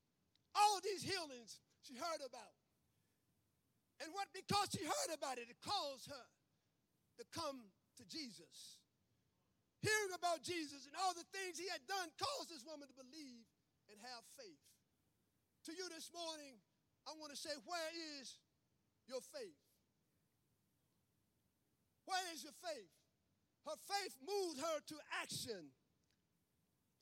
all 0.54 0.78
these 0.84 1.02
healings 1.02 1.58
she 1.82 1.94
heard 1.98 2.22
about. 2.22 2.57
And 3.98 4.14
what 4.14 4.30
because 4.30 4.70
she 4.70 4.86
heard 4.86 5.10
about 5.14 5.38
it, 5.42 5.50
it 5.50 5.58
caused 5.58 6.06
her 6.06 6.26
to 7.18 7.24
come 7.34 7.70
to 7.98 8.04
Jesus. 8.06 8.78
Hearing 9.82 10.14
about 10.14 10.42
Jesus 10.42 10.86
and 10.86 10.94
all 10.98 11.14
the 11.14 11.26
things 11.34 11.58
he 11.58 11.70
had 11.70 11.82
done 11.86 12.10
caused 12.18 12.50
this 12.50 12.66
woman 12.66 12.86
to 12.90 12.96
believe 12.98 13.46
and 13.90 13.98
have 14.02 14.22
faith. 14.38 14.62
To 15.66 15.74
you 15.74 15.86
this 15.90 16.10
morning, 16.14 16.58
I 17.06 17.14
want 17.18 17.34
to 17.34 17.38
say, 17.38 17.54
where 17.66 17.90
is 18.18 18.38
your 19.06 19.22
faith? 19.22 19.58
Where 22.06 22.22
is 22.34 22.42
your 22.42 22.54
faith? 22.64 22.90
Her 23.66 23.76
faith 23.84 24.14
moved 24.24 24.58
her 24.62 24.78
to 24.80 24.96
action. 25.20 25.74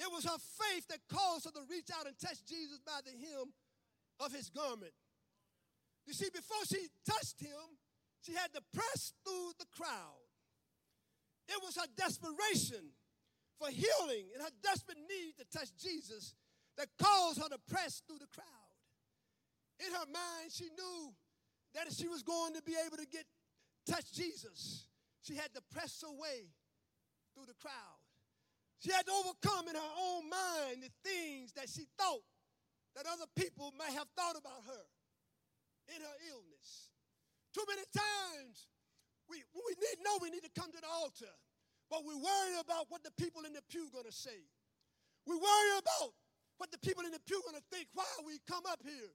It 0.00 0.10
was 0.12 0.24
her 0.24 0.40
faith 0.40 0.88
that 0.88 1.00
caused 1.08 1.46
her 1.46 1.54
to 1.56 1.64
reach 1.70 1.88
out 1.94 2.06
and 2.06 2.18
touch 2.18 2.44
Jesus 2.44 2.80
by 2.84 3.00
the 3.04 3.12
hem 3.12 3.52
of 4.20 4.32
his 4.32 4.50
garment. 4.50 4.92
You 6.06 6.14
see, 6.14 6.28
before 6.32 6.64
she 6.68 6.86
touched 7.04 7.40
him, 7.40 7.78
she 8.22 8.32
had 8.32 8.52
to 8.54 8.62
press 8.72 9.12
through 9.24 9.52
the 9.58 9.66
crowd. 9.76 10.22
It 11.48 11.58
was 11.62 11.76
her 11.76 11.86
desperation 11.96 12.90
for 13.58 13.68
healing 13.68 14.26
and 14.34 14.42
her 14.42 14.54
desperate 14.62 14.98
need 15.08 15.34
to 15.38 15.58
touch 15.58 15.70
Jesus 15.76 16.34
that 16.76 16.88
caused 17.00 17.42
her 17.42 17.48
to 17.48 17.58
press 17.70 18.02
through 18.06 18.18
the 18.18 18.30
crowd. 18.34 18.46
In 19.78 19.92
her 19.92 20.06
mind, 20.06 20.50
she 20.50 20.64
knew 20.64 21.12
that 21.74 21.86
if 21.86 21.94
she 21.94 22.08
was 22.08 22.22
going 22.22 22.54
to 22.54 22.62
be 22.62 22.74
able 22.86 22.96
to 22.96 23.06
get 23.06 23.24
touch 23.86 24.10
Jesus, 24.12 24.86
she 25.22 25.34
had 25.34 25.52
to 25.54 25.62
press 25.72 26.02
her 26.02 26.12
way 26.12 26.50
through 27.34 27.46
the 27.46 27.54
crowd. 27.60 28.00
She 28.80 28.92
had 28.92 29.06
to 29.06 29.12
overcome 29.12 29.68
in 29.68 29.74
her 29.74 29.92
own 30.00 30.28
mind 30.28 30.82
the 30.82 30.92
things 31.02 31.52
that 31.52 31.68
she 31.68 31.86
thought 31.98 32.22
that 32.94 33.06
other 33.06 33.26
people 33.36 33.72
may 33.78 33.92
have 33.92 34.08
thought 34.16 34.36
about 34.36 34.64
her 34.66 34.84
in 35.92 36.00
her 36.00 36.16
illness. 36.30 36.90
Too 37.54 37.64
many 37.68 37.84
times 37.94 38.68
we, 39.28 39.42
we 39.54 39.72
need 39.78 39.98
know 40.04 40.18
we 40.20 40.30
need 40.30 40.44
to 40.44 40.54
come 40.54 40.70
to 40.70 40.80
the 40.80 40.90
altar, 40.90 41.32
but 41.90 42.04
we 42.04 42.14
worry 42.14 42.56
about 42.60 42.86
what 42.88 43.02
the 43.02 43.14
people 43.16 43.42
in 43.44 43.52
the 43.52 43.64
pew 43.70 43.88
gonna 43.94 44.12
say. 44.12 44.46
We 45.26 45.34
worry 45.34 45.72
about 45.78 46.14
what 46.58 46.70
the 46.70 46.78
people 46.78 47.04
in 47.04 47.12
the 47.12 47.22
pew 47.26 47.42
gonna 47.44 47.64
think 47.72 47.88
while 47.94 48.22
we 48.26 48.38
come 48.46 48.64
up 48.68 48.80
here 48.84 49.12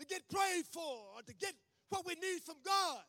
to 0.00 0.04
get 0.06 0.22
prayed 0.28 0.66
for 0.68 1.16
or 1.16 1.22
to 1.22 1.34
get 1.34 1.54
what 1.88 2.04
we 2.04 2.14
need 2.16 2.42
from 2.42 2.56
God. 2.64 3.04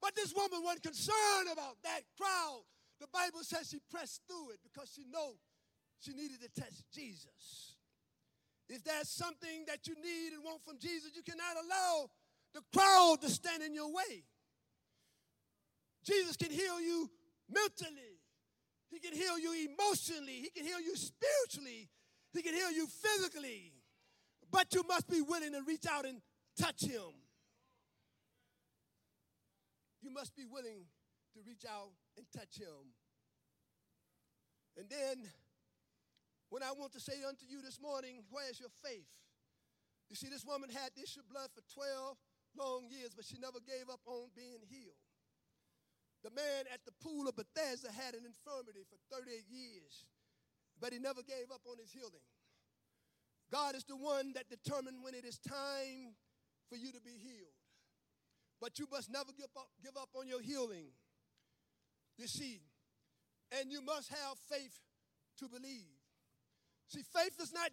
But 0.00 0.14
this 0.14 0.32
woman 0.36 0.62
wasn't 0.62 0.84
concerned 0.84 1.48
about 1.50 1.80
that 1.82 2.04
crowd 2.16 2.64
the 3.00 3.06
Bible 3.12 3.42
says 3.42 3.68
she 3.68 3.78
pressed 3.90 4.22
through 4.26 4.50
it 4.50 4.60
because 4.64 4.90
she 4.94 5.04
knew 5.04 5.36
she 6.00 6.12
needed 6.12 6.40
to 6.40 6.60
touch 6.60 6.74
Jesus. 6.92 7.75
If 8.68 8.82
there's 8.84 9.08
something 9.08 9.64
that 9.68 9.86
you 9.86 9.94
need 9.94 10.32
and 10.32 10.42
want 10.42 10.64
from 10.64 10.78
Jesus, 10.78 11.12
you 11.14 11.22
cannot 11.22 11.56
allow 11.64 12.10
the 12.52 12.62
crowd 12.74 13.18
to 13.22 13.30
stand 13.30 13.62
in 13.62 13.74
your 13.74 13.92
way. 13.92 14.24
Jesus 16.04 16.36
can 16.36 16.50
heal 16.50 16.80
you 16.80 17.10
mentally. 17.48 18.20
He 18.90 18.98
can 18.98 19.12
heal 19.12 19.38
you 19.38 19.68
emotionally. 19.70 20.42
He 20.42 20.50
can 20.50 20.64
heal 20.64 20.80
you 20.80 20.96
spiritually. 20.96 21.88
He 22.32 22.42
can 22.42 22.54
heal 22.54 22.70
you 22.70 22.86
physically. 22.86 23.72
But 24.50 24.74
you 24.74 24.84
must 24.88 25.08
be 25.08 25.20
willing 25.20 25.52
to 25.52 25.62
reach 25.66 25.86
out 25.90 26.06
and 26.06 26.20
touch 26.58 26.82
him. 26.82 27.12
You 30.02 30.10
must 30.12 30.36
be 30.36 30.44
willing 30.44 30.86
to 31.34 31.40
reach 31.46 31.64
out 31.68 31.90
and 32.16 32.26
touch 32.32 32.58
him. 32.58 32.94
And 34.78 34.88
then, 34.88 35.28
when 36.50 36.62
I 36.62 36.72
want 36.72 36.92
to 36.92 37.00
say 37.00 37.24
unto 37.26 37.44
you 37.48 37.62
this 37.62 37.80
morning, 37.80 38.22
where's 38.30 38.60
your 38.60 38.72
faith? 38.84 39.10
You 40.08 40.14
see, 40.14 40.28
this 40.28 40.44
woman 40.44 40.70
had 40.70 40.94
the 40.94 41.02
issue 41.02 41.20
of 41.20 41.28
blood 41.28 41.50
for 41.50 41.62
12 41.74 42.16
long 42.54 42.86
years, 42.88 43.12
but 43.14 43.24
she 43.24 43.38
never 43.38 43.58
gave 43.58 43.90
up 43.90 44.00
on 44.06 44.30
being 44.36 44.62
healed. 44.70 45.02
The 46.22 46.30
man 46.30 46.70
at 46.72 46.80
the 46.86 46.94
pool 47.02 47.28
of 47.28 47.36
Bethesda 47.36 47.90
had 47.90 48.14
an 48.14 48.24
infirmity 48.24 48.86
for 48.86 48.98
38 49.14 49.44
years, 49.50 50.06
but 50.80 50.92
he 50.92 50.98
never 50.98 51.22
gave 51.22 51.50
up 51.52 51.62
on 51.66 51.78
his 51.78 51.90
healing. 51.90 52.24
God 53.50 53.74
is 53.74 53.84
the 53.84 53.96
one 53.96 54.32
that 54.34 54.48
determined 54.48 55.02
when 55.02 55.14
it 55.14 55.24
is 55.24 55.38
time 55.38 56.14
for 56.68 56.76
you 56.76 56.90
to 56.92 57.00
be 57.00 57.14
healed. 57.18 57.54
But 58.60 58.78
you 58.78 58.86
must 58.90 59.10
never 59.10 59.30
give 59.36 59.50
up, 59.56 59.68
give 59.82 59.96
up 59.96 60.08
on 60.14 60.26
your 60.26 60.40
healing. 60.40 60.90
You 62.16 62.26
see, 62.26 62.62
and 63.60 63.70
you 63.70 63.82
must 63.82 64.08
have 64.10 64.38
faith 64.50 64.80
to 65.38 65.48
believe. 65.48 65.95
See, 66.88 67.02
faith 67.02 67.36
does 67.36 67.52
not 67.52 67.70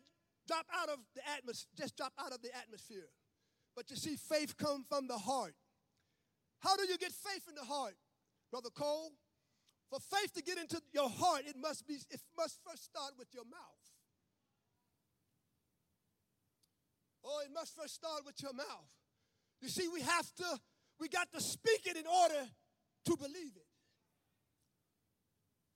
drop 0.48 0.66
out 0.74 0.90
of 0.90 1.00
the 1.16 1.22
atmosphere, 1.38 1.72
just 1.78 1.96
drop 1.96 2.14
out 2.20 2.32
of 2.32 2.42
the 2.42 2.56
atmosphere. 2.56 3.10
But 3.76 3.90
you 3.90 3.96
see, 3.96 4.16
faith 4.16 4.58
comes 4.58 4.86
from 4.90 5.08
the 5.08 5.18
heart. 5.18 5.56
How 6.60 6.76
do 6.78 6.84
you 6.84 6.98
get 6.98 7.12
faith 7.12 7.48
in 7.48 7.56
the 7.56 7.66
heart, 7.66 7.96
Brother 8.52 8.70
Cole? 8.70 9.12
For 9.90 10.00
faith 10.00 10.34
to 10.34 10.42
get 10.42 10.58
into 10.58 10.82
your 10.94 11.10
heart, 11.10 11.44
it 11.46 11.56
must 11.60 11.88
be, 11.88 11.96
it 12.10 12.22
must 12.38 12.60
first 12.68 12.86
start 12.86 13.14
with 13.18 13.28
your 13.34 13.46
mouth. 13.46 13.84
Oh, 17.26 17.42
it 17.46 17.52
must 17.54 17.76
first 17.76 17.96
start 17.96 18.26
with 18.26 18.42
your 18.42 18.54
mouth. 18.54 18.90
You 19.62 19.70
see, 19.70 19.88
we 19.88 20.02
have 20.02 20.34
to, 20.36 20.60
we 21.00 21.08
got 21.08 21.32
to 21.34 21.42
speak 21.42 21.86
it 21.86 21.96
in 21.96 22.06
order 22.08 22.50
to 23.06 23.18
believe 23.18 23.56
it. 23.56 23.68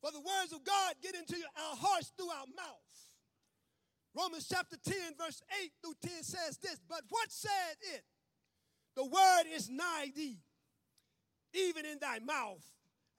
For 0.01 0.11
the 0.11 0.19
words 0.19 0.51
of 0.53 0.63
God 0.63 0.95
get 1.01 1.15
into 1.15 1.35
our 1.35 1.75
hearts 1.75 2.11
through 2.17 2.29
our 2.29 2.45
mouth. 2.55 3.06
Romans 4.17 4.47
chapter 4.51 4.77
10, 4.83 4.95
verse 5.17 5.43
8 5.63 5.71
through 5.81 5.93
10 6.01 6.23
says 6.23 6.57
this 6.57 6.79
But 6.89 7.01
what 7.09 7.31
said 7.31 7.77
it? 7.93 8.03
The 8.95 9.05
word 9.05 9.43
is 9.53 9.69
nigh 9.69 10.11
thee, 10.15 10.39
even 11.53 11.85
in 11.85 11.99
thy 11.99 12.17
mouth 12.19 12.65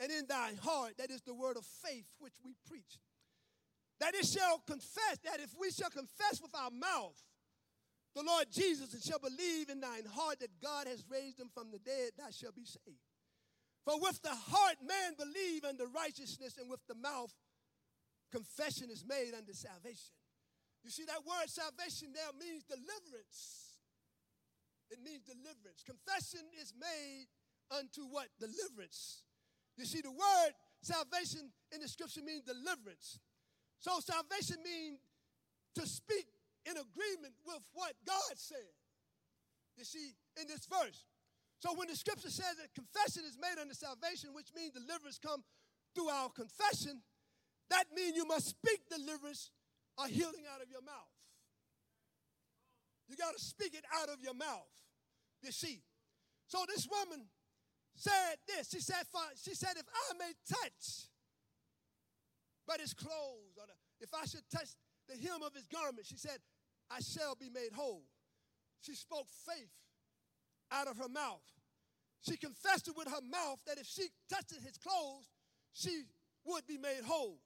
and 0.00 0.10
in 0.10 0.26
thy 0.26 0.54
heart. 0.60 0.94
That 0.98 1.10
is 1.10 1.22
the 1.22 1.34
word 1.34 1.56
of 1.56 1.64
faith 1.64 2.06
which 2.18 2.34
we 2.44 2.54
preach. 2.68 2.98
That 4.00 4.14
it 4.14 4.26
shall 4.26 4.58
confess, 4.66 5.18
that 5.24 5.40
if 5.40 5.54
we 5.58 5.70
shall 5.70 5.90
confess 5.90 6.42
with 6.42 6.54
our 6.54 6.70
mouth 6.70 7.22
the 8.16 8.22
Lord 8.22 8.46
Jesus 8.50 8.92
and 8.92 9.02
shall 9.02 9.20
believe 9.20 9.68
in 9.70 9.80
thine 9.80 10.06
heart 10.12 10.40
that 10.40 10.60
God 10.60 10.88
has 10.88 11.04
raised 11.08 11.38
him 11.38 11.50
from 11.54 11.70
the 11.70 11.78
dead, 11.78 12.10
thou 12.18 12.30
shalt 12.32 12.56
be 12.56 12.64
saved. 12.64 12.98
For 13.84 14.00
with 14.00 14.20
the 14.22 14.34
heart 14.34 14.76
man 14.86 15.14
believe 15.16 15.64
unto 15.64 15.84
righteousness, 15.94 16.58
and 16.58 16.68
with 16.68 16.84
the 16.88 16.96
mouth 16.96 17.32
confession 18.32 18.90
is 18.90 19.04
made 19.06 19.32
unto 19.36 19.52
salvation. 19.52 20.17
You 20.88 20.92
see, 20.96 21.04
that 21.04 21.20
word 21.20 21.52
salvation 21.52 22.16
there 22.16 22.32
means 22.40 22.64
deliverance. 22.64 23.76
It 24.88 25.04
means 25.04 25.20
deliverance. 25.28 25.84
Confession 25.84 26.48
is 26.56 26.72
made 26.72 27.28
unto 27.68 28.08
what? 28.08 28.32
Deliverance. 28.40 29.20
You 29.76 29.84
see, 29.84 30.00
the 30.00 30.16
word 30.16 30.56
salvation 30.80 31.52
in 31.76 31.84
the 31.84 31.88
scripture 31.92 32.24
means 32.24 32.48
deliverance. 32.48 33.20
So 33.84 34.00
salvation 34.00 34.64
means 34.64 35.04
to 35.76 35.84
speak 35.84 36.24
in 36.64 36.80
agreement 36.80 37.36
with 37.44 37.60
what 37.76 37.92
God 38.08 38.40
said. 38.40 38.72
You 39.76 39.84
see, 39.84 40.16
in 40.40 40.48
this 40.48 40.64
verse. 40.64 41.04
So 41.60 41.76
when 41.76 41.92
the 41.92 42.00
scripture 42.00 42.32
says 42.32 42.56
that 42.64 42.72
confession 42.72 43.28
is 43.28 43.36
made 43.36 43.60
unto 43.60 43.76
salvation, 43.76 44.32
which 44.32 44.56
means 44.56 44.72
deliverance 44.72 45.20
come 45.20 45.44
through 45.92 46.08
our 46.08 46.32
confession, 46.32 47.04
that 47.68 47.92
means 47.92 48.16
you 48.16 48.24
must 48.24 48.56
speak 48.56 48.88
deliverance 48.88 49.52
or 49.98 50.06
healing 50.06 50.46
out 50.54 50.62
of 50.62 50.70
your 50.70 50.82
mouth. 50.82 51.12
You 53.08 53.16
got 53.16 53.34
to 53.34 53.42
speak 53.42 53.74
it 53.74 53.84
out 54.00 54.08
of 54.08 54.22
your 54.22 54.34
mouth. 54.34 54.70
You 55.42 55.50
see. 55.50 55.82
So 56.46 56.64
this 56.68 56.86
woman 56.88 57.26
said 57.94 58.36
this. 58.46 58.70
She 58.70 58.80
said, 58.80 59.04
she 59.42 59.54
said, 59.54 59.76
if 59.76 59.86
I 59.88 60.14
may 60.18 60.32
touch 60.48 61.08
but 62.66 62.80
his 62.80 62.92
clothes, 62.94 63.56
or 63.56 63.66
the, 63.66 63.74
if 64.00 64.10
I 64.14 64.26
should 64.26 64.44
touch 64.54 64.68
the 65.08 65.16
hem 65.16 65.42
of 65.42 65.54
his 65.54 65.66
garment, 65.66 66.06
she 66.06 66.16
said, 66.16 66.38
I 66.90 67.00
shall 67.00 67.34
be 67.34 67.48
made 67.48 67.72
whole. 67.74 68.04
She 68.80 68.94
spoke 68.94 69.26
faith 69.46 69.72
out 70.70 70.86
of 70.86 70.98
her 70.98 71.08
mouth. 71.08 71.42
She 72.20 72.36
confessed 72.36 72.88
it 72.88 72.94
with 72.96 73.08
her 73.08 73.22
mouth 73.30 73.60
that 73.66 73.78
if 73.78 73.86
she 73.86 74.08
touched 74.30 74.52
his 74.52 74.76
clothes, 74.76 75.28
she 75.72 76.02
would 76.44 76.66
be 76.66 76.76
made 76.76 77.04
whole. 77.04 77.38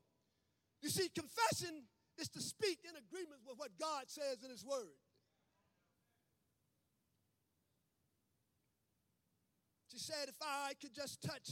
You 0.83 0.89
see, 0.89 1.09
confession 1.09 1.85
is 2.19 2.29
to 2.31 2.41
speak 2.41 2.81
in 2.85 2.97
agreement 2.97 3.41
with 3.47 3.59
what 3.59 3.71
God 3.79 4.05
says 4.07 4.43
in 4.45 4.51
his 4.51 4.65
word. 4.65 4.97
She 9.91 9.99
said, 9.99 10.29
if 10.29 10.37
I 10.41 10.73
could 10.81 10.95
just 10.95 11.23
touch 11.23 11.51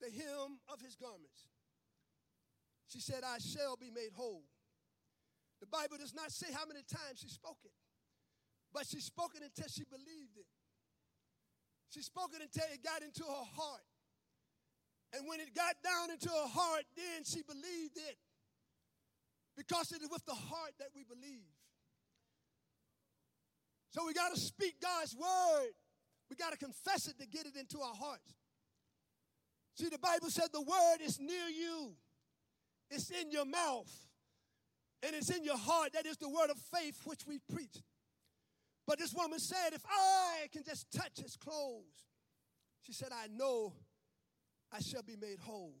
the 0.00 0.10
hem 0.10 0.58
of 0.68 0.80
his 0.80 0.96
garments, 0.96 1.46
she 2.88 3.00
said, 3.00 3.22
I 3.24 3.38
shall 3.38 3.76
be 3.76 3.90
made 3.90 4.10
whole. 4.14 4.44
The 5.60 5.66
Bible 5.66 5.96
does 5.98 6.12
not 6.12 6.30
say 6.32 6.52
how 6.52 6.66
many 6.66 6.82
times 6.82 7.22
she 7.22 7.28
spoke 7.28 7.58
it, 7.64 7.72
but 8.72 8.86
she 8.86 9.00
spoke 9.00 9.32
it 9.36 9.42
until 9.42 9.68
she 9.70 9.84
believed 9.84 10.36
it. 10.36 10.46
She 11.90 12.02
spoke 12.02 12.34
it 12.34 12.42
until 12.42 12.66
it 12.74 12.82
got 12.82 13.02
into 13.02 13.22
her 13.22 13.46
heart. 13.54 13.86
And 15.14 15.28
when 15.28 15.38
it 15.38 15.54
got 15.54 15.76
down 15.82 16.10
into 16.10 16.28
her 16.28 16.48
heart, 16.50 16.82
then 16.96 17.22
she 17.22 17.42
believed 17.42 17.96
it. 17.96 18.18
Because 19.56 19.92
it 19.92 20.02
is 20.02 20.10
with 20.10 20.24
the 20.26 20.34
heart 20.34 20.72
that 20.78 20.88
we 20.94 21.04
believe. 21.04 21.46
So 23.90 24.06
we 24.06 24.12
got 24.12 24.34
to 24.34 24.40
speak 24.40 24.80
God's 24.80 25.14
word 25.14 25.70
we 26.30 26.36
got 26.36 26.52
to 26.52 26.58
confess 26.58 27.06
it 27.08 27.18
to 27.20 27.26
get 27.26 27.46
it 27.46 27.56
into 27.56 27.80
our 27.80 27.94
hearts. 27.94 28.34
See, 29.76 29.88
the 29.88 29.98
Bible 29.98 30.30
said 30.30 30.46
the 30.52 30.62
word 30.62 30.98
is 31.00 31.18
near 31.20 31.48
you, 31.48 31.94
it's 32.90 33.10
in 33.10 33.30
your 33.30 33.44
mouth, 33.44 33.90
and 35.02 35.14
it's 35.14 35.30
in 35.30 35.44
your 35.44 35.58
heart. 35.58 35.92
That 35.92 36.06
is 36.06 36.16
the 36.16 36.28
word 36.28 36.50
of 36.50 36.58
faith 36.72 37.00
which 37.04 37.26
we 37.26 37.38
preach. 37.52 37.76
But 38.86 38.98
this 38.98 39.14
woman 39.14 39.38
said, 39.38 39.72
If 39.72 39.82
I 39.88 40.48
can 40.52 40.62
just 40.64 40.86
touch 40.92 41.18
his 41.22 41.36
clothes, 41.36 42.04
she 42.82 42.92
said, 42.92 43.08
I 43.12 43.26
know 43.28 43.72
I 44.72 44.80
shall 44.80 45.02
be 45.02 45.16
made 45.16 45.38
whole. 45.40 45.74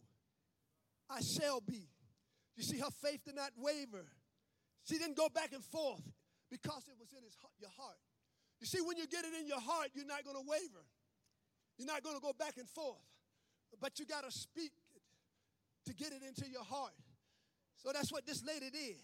I 1.08 1.20
shall 1.20 1.60
be. 1.60 1.88
You 2.56 2.62
see, 2.62 2.78
her 2.78 2.90
faith 3.02 3.24
did 3.24 3.34
not 3.36 3.50
waver. 3.56 4.06
She 4.84 4.98
didn't 4.98 5.16
go 5.16 5.28
back 5.28 5.52
and 5.52 5.64
forth 5.64 6.02
because 6.50 6.86
it 6.88 6.94
was 6.98 7.12
in 7.16 7.24
his, 7.24 7.36
your 7.58 7.70
heart. 7.76 7.98
You 8.60 8.66
see, 8.66 8.80
when 8.80 8.96
you 8.96 9.06
get 9.06 9.24
it 9.24 9.34
in 9.38 9.46
your 9.46 9.60
heart, 9.60 9.88
you're 9.94 10.06
not 10.06 10.24
going 10.24 10.36
to 10.36 10.48
waver. 10.48 10.84
You're 11.78 11.88
not 11.88 12.02
going 12.02 12.16
to 12.16 12.22
go 12.22 12.32
back 12.32 12.56
and 12.58 12.68
forth. 12.68 13.02
But 13.80 13.98
you 13.98 14.06
got 14.06 14.24
to 14.24 14.30
speak 14.30 14.72
to 15.86 15.94
get 15.94 16.12
it 16.12 16.22
into 16.26 16.48
your 16.48 16.62
heart. 16.62 16.94
So 17.76 17.90
that's 17.92 18.12
what 18.12 18.26
this 18.26 18.44
lady 18.44 18.70
did. 18.70 18.96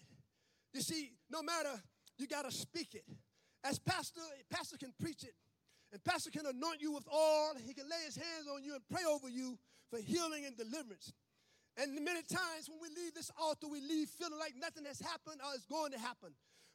You 0.73 0.81
see, 0.81 1.11
no 1.29 1.43
matter, 1.43 1.81
you 2.17 2.27
got 2.27 2.45
to 2.45 2.51
speak 2.51 2.95
it. 2.95 3.03
As 3.63 3.77
pastor, 3.77 4.21
pastor 4.49 4.77
can 4.77 4.93
preach 4.99 5.23
it, 5.23 5.35
and 5.91 6.03
pastor 6.03 6.31
can 6.31 6.45
anoint 6.45 6.81
you 6.81 6.91
with 6.93 7.07
oil. 7.13 7.53
He 7.63 7.73
can 7.73 7.87
lay 7.89 8.05
his 8.05 8.15
hands 8.15 8.47
on 8.51 8.63
you 8.63 8.73
and 8.73 8.81
pray 8.89 9.03
over 9.07 9.29
you 9.29 9.59
for 9.89 9.99
healing 9.99 10.45
and 10.45 10.57
deliverance. 10.57 11.13
And 11.77 11.95
many 12.03 12.21
times 12.23 12.67
when 12.67 12.79
we 12.81 12.89
leave 12.89 13.13
this 13.13 13.31
altar, 13.39 13.67
we 13.67 13.81
leave 13.81 14.09
feeling 14.09 14.39
like 14.39 14.53
nothing 14.59 14.85
has 14.85 14.99
happened 14.99 15.39
or 15.39 15.55
is 15.55 15.65
going 15.65 15.91
to 15.93 15.99
happen. 15.99 16.31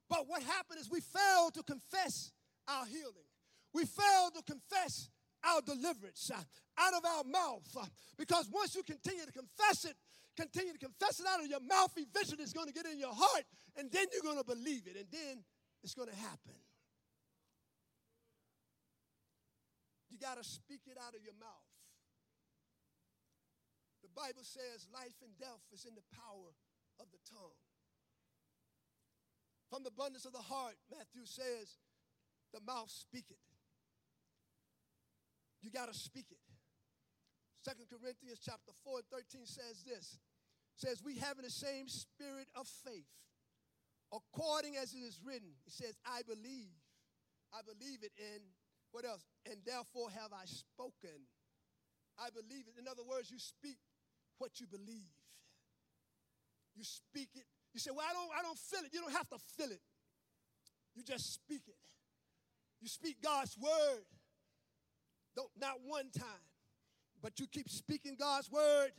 But 0.08 0.28
what 0.28 0.42
happened 0.42 0.80
is 0.80 0.90
we 0.90 1.00
failed 1.00 1.54
to 1.54 1.62
confess 1.62 2.32
our 2.68 2.86
healing. 2.86 3.28
We 3.74 3.84
failed 3.84 4.34
to 4.36 4.42
confess 4.42 5.10
our 5.44 5.60
deliverance 5.60 6.30
uh, 6.32 6.40
out 6.78 6.94
of 6.94 7.04
our 7.04 7.24
mouth. 7.24 7.68
Uh, 7.76 7.84
because 8.16 8.48
once 8.50 8.74
you 8.74 8.82
continue 8.82 9.24
to 9.24 9.32
confess 9.32 9.84
it, 9.84 9.96
continue 10.36 10.72
to 10.72 10.78
confess 10.78 11.20
it 11.20 11.26
out 11.26 11.40
of 11.40 11.46
your 11.46 11.60
mouth, 11.60 11.92
eventually 11.96 12.42
it's 12.42 12.52
going 12.52 12.66
to 12.68 12.72
get 12.72 12.86
in 12.86 12.98
your 12.98 13.14
heart, 13.14 13.44
and 13.76 13.90
then 13.90 14.06
you're 14.12 14.22
going 14.22 14.38
to 14.38 14.44
believe 14.44 14.86
it, 14.86 14.96
and 14.96 15.06
then 15.10 15.44
it's 15.82 15.94
going 15.94 16.08
to 16.08 16.16
happen. 16.16 16.56
You 20.10 20.18
got 20.18 20.36
to 20.38 20.44
speak 20.44 20.80
it 20.86 20.96
out 20.96 21.14
of 21.14 21.22
your 21.22 21.34
mouth. 21.38 21.75
Bible 24.16 24.48
says 24.48 24.88
life 24.88 25.14
and 25.20 25.36
death 25.36 25.60
is 25.70 25.84
in 25.84 25.92
the 25.92 26.06
power 26.16 26.56
of 26.96 27.06
the 27.12 27.20
tongue. 27.28 27.60
From 29.68 29.84
the 29.84 29.92
abundance 29.92 30.24
of 30.24 30.32
the 30.32 30.40
heart, 30.40 30.74
Matthew 30.88 31.28
says, 31.28 31.76
the 32.54 32.64
mouth 32.64 32.88
speak 32.88 33.28
it. 33.28 33.42
You 35.60 35.70
got 35.70 35.92
to 35.92 35.94
speak 35.94 36.26
it. 36.30 36.40
Second 37.60 37.86
Corinthians 37.90 38.40
chapter 38.40 38.72
4 38.84 39.04
and 39.04 39.08
13 39.10 39.44
says 39.44 39.84
this. 39.84 40.18
Says, 40.76 41.02
we 41.04 41.18
have 41.18 41.36
in 41.36 41.44
the 41.44 41.50
same 41.50 41.88
spirit 41.88 42.46
of 42.54 42.68
faith, 42.84 43.10
according 44.12 44.76
as 44.76 44.94
it 44.94 45.02
is 45.02 45.18
written. 45.24 45.56
It 45.66 45.72
says, 45.72 45.96
I 46.06 46.22
believe. 46.22 46.72
I 47.52 47.60
believe 47.66 48.04
it 48.04 48.12
in 48.16 48.40
what 48.92 49.04
else? 49.04 49.24
And 49.44 49.60
therefore 49.66 50.08
have 50.08 50.32
I 50.32 50.44
spoken. 50.46 51.28
I 52.16 52.32
believe 52.32 52.64
it. 52.64 52.80
In 52.80 52.88
other 52.88 53.04
words, 53.04 53.30
you 53.30 53.38
speak 53.38 53.76
what 54.38 54.60
you 54.60 54.66
believe. 54.66 55.14
You 56.74 56.84
speak 56.84 57.30
it. 57.34 57.46
You 57.72 57.80
say, 57.80 57.90
Well, 57.90 58.06
I 58.08 58.12
don't, 58.12 58.30
I 58.38 58.42
don't 58.42 58.58
feel 58.58 58.80
it. 58.80 58.92
You 58.92 59.00
don't 59.00 59.12
have 59.12 59.28
to 59.30 59.38
feel 59.56 59.70
it. 59.70 59.80
You 60.94 61.02
just 61.02 61.34
speak 61.34 61.62
it. 61.66 61.76
You 62.80 62.88
speak 62.88 63.16
God's 63.22 63.56
word. 63.58 64.04
Don't 65.34 65.50
not 65.60 65.76
one 65.84 66.08
time, 66.16 66.46
but 67.22 67.38
you 67.38 67.46
keep 67.46 67.68
speaking 67.68 68.16
God's 68.18 68.50
word, 68.50 68.92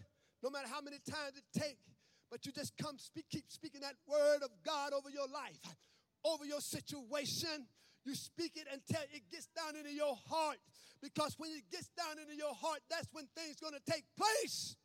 no 0.44 0.52
matter 0.52 0.68
how 0.68 0.82
many 0.82 0.98
times 1.00 1.34
it 1.36 1.60
takes. 1.60 1.82
But 2.30 2.46
you 2.46 2.52
just 2.52 2.78
come 2.78 3.00
speak, 3.00 3.26
keep 3.32 3.46
speaking 3.48 3.82
that 3.82 3.96
word 4.08 4.44
of 4.44 4.52
God 4.64 4.94
over 4.94 5.10
your 5.10 5.28
life, 5.28 5.76
over 6.24 6.46
your 6.46 6.62
situation. 6.62 7.66
You 8.06 8.14
speak 8.14 8.54
it 8.56 8.68
until 8.72 9.02
it 9.12 9.24
gets 9.32 9.48
down 9.56 9.76
into 9.76 9.92
your 9.92 10.16
heart. 10.30 10.58
Because 11.02 11.36
when 11.38 11.52
it 11.52 11.64
gets 11.72 11.90
down 11.98 12.20
into 12.20 12.36
your 12.36 12.54
heart, 12.54 12.80
that's 12.90 13.08
when 13.12 13.28
things 13.36 13.58
gonna 13.60 13.82
take 13.90 14.04
place. 14.16 14.76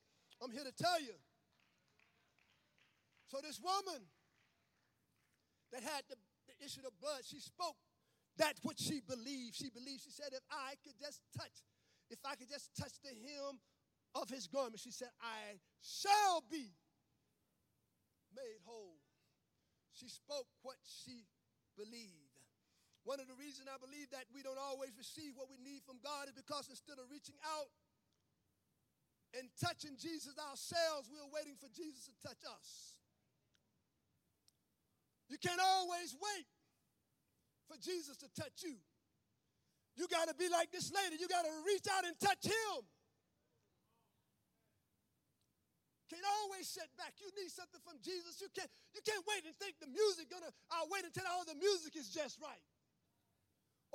I'm 0.42 0.50
here 0.50 0.66
to 0.66 0.74
tell 0.74 1.00
you. 1.00 1.14
So 3.30 3.38
this 3.40 3.60
woman 3.62 4.02
that 5.72 5.82
had 5.82 6.02
the, 6.10 6.18
the 6.50 6.56
issue 6.64 6.82
of 6.84 6.92
blood, 7.00 7.22
she 7.24 7.40
spoke 7.40 7.78
that 8.36 8.58
which 8.62 8.78
she 8.78 9.00
believed. 9.00 9.56
She 9.56 9.70
believed, 9.70 10.02
she 10.04 10.10
said, 10.10 10.34
if 10.34 10.44
I 10.50 10.74
could 10.84 10.98
just 10.98 11.22
touch, 11.36 11.64
if 12.10 12.18
I 12.26 12.34
could 12.34 12.50
just 12.50 12.74
touch 12.76 12.92
the 13.00 13.14
hem 13.14 13.62
of 14.14 14.28
his 14.28 14.46
garment, 14.46 14.80
she 14.80 14.90
said, 14.92 15.08
I 15.22 15.56
shall 15.80 16.44
be 16.50 16.74
made 18.34 18.60
whole. 18.64 19.00
She 19.92 20.08
spoke 20.08 20.48
what 20.60 20.76
she 20.82 21.24
believed. 21.76 22.32
One 23.04 23.18
of 23.18 23.26
the 23.26 23.34
reasons 23.34 23.66
I 23.66 23.80
believe 23.82 24.10
that 24.14 24.30
we 24.30 24.42
don't 24.42 24.60
always 24.60 24.94
receive 24.94 25.34
what 25.34 25.50
we 25.50 25.58
need 25.58 25.82
from 25.82 25.98
God 26.02 26.30
is 26.30 26.36
because 26.36 26.70
instead 26.70 27.02
of 27.02 27.10
reaching 27.10 27.34
out 27.42 27.72
and 29.38 29.48
touching 29.56 29.96
Jesus 29.96 30.36
ourselves, 30.36 31.08
we're 31.08 31.32
waiting 31.32 31.56
for 31.56 31.68
Jesus 31.72 32.04
to 32.08 32.14
touch 32.20 32.42
us. 32.44 32.96
You 35.28 35.40
can't 35.40 35.60
always 35.60 36.12
wait 36.12 36.46
for 37.64 37.80
Jesus 37.80 38.20
to 38.20 38.28
touch 38.36 38.60
you. 38.60 38.76
You 39.96 40.08
got 40.08 40.28
to 40.28 40.34
be 40.36 40.48
like 40.48 40.72
this 40.72 40.92
lady. 40.92 41.16
You 41.20 41.28
got 41.28 41.44
to 41.44 41.52
reach 41.64 41.88
out 41.88 42.04
and 42.04 42.12
touch 42.20 42.44
him. 42.44 42.84
Can't 46.12 46.28
always 46.44 46.68
sit 46.68 46.92
back. 47.00 47.16
You 47.16 47.32
need 47.32 47.48
something 47.48 47.80
from 47.80 47.96
Jesus. 48.04 48.36
You 48.44 48.52
can't, 48.52 48.68
you 48.92 49.00
can't 49.00 49.24
wait 49.24 49.48
and 49.48 49.56
think 49.56 49.80
the 49.80 49.88
music 49.88 50.28
gonna, 50.28 50.52
I'll 50.68 50.88
wait 50.92 51.08
until 51.08 51.24
all 51.32 51.48
the 51.48 51.56
music 51.56 51.96
is 51.96 52.12
just 52.12 52.36
right. 52.36 52.60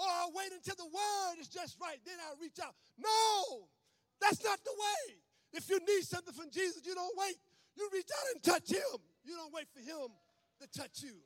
Or 0.02 0.10
I'll 0.10 0.34
wait 0.34 0.50
until 0.50 0.74
the 0.74 0.90
word 0.90 1.38
is 1.38 1.50
just 1.50 1.78
right. 1.78 2.02
Then 2.06 2.18
I'll 2.26 2.38
reach 2.42 2.58
out. 2.58 2.74
No, 2.98 3.70
that's 4.18 4.42
not 4.42 4.58
the 4.66 4.74
way. 4.74 5.22
If 5.58 5.66
you 5.74 5.82
need 5.82 6.06
something 6.06 6.34
from 6.38 6.54
Jesus, 6.54 6.86
you 6.86 6.94
don't 6.94 7.18
wait. 7.18 7.34
You 7.74 7.90
reach 7.92 8.14
out 8.14 8.28
and 8.34 8.44
touch 8.46 8.70
him. 8.70 9.02
You 9.26 9.34
don't 9.34 9.50
wait 9.50 9.66
for 9.74 9.82
him 9.82 10.14
to 10.62 10.68
touch 10.70 11.02
you. 11.02 11.18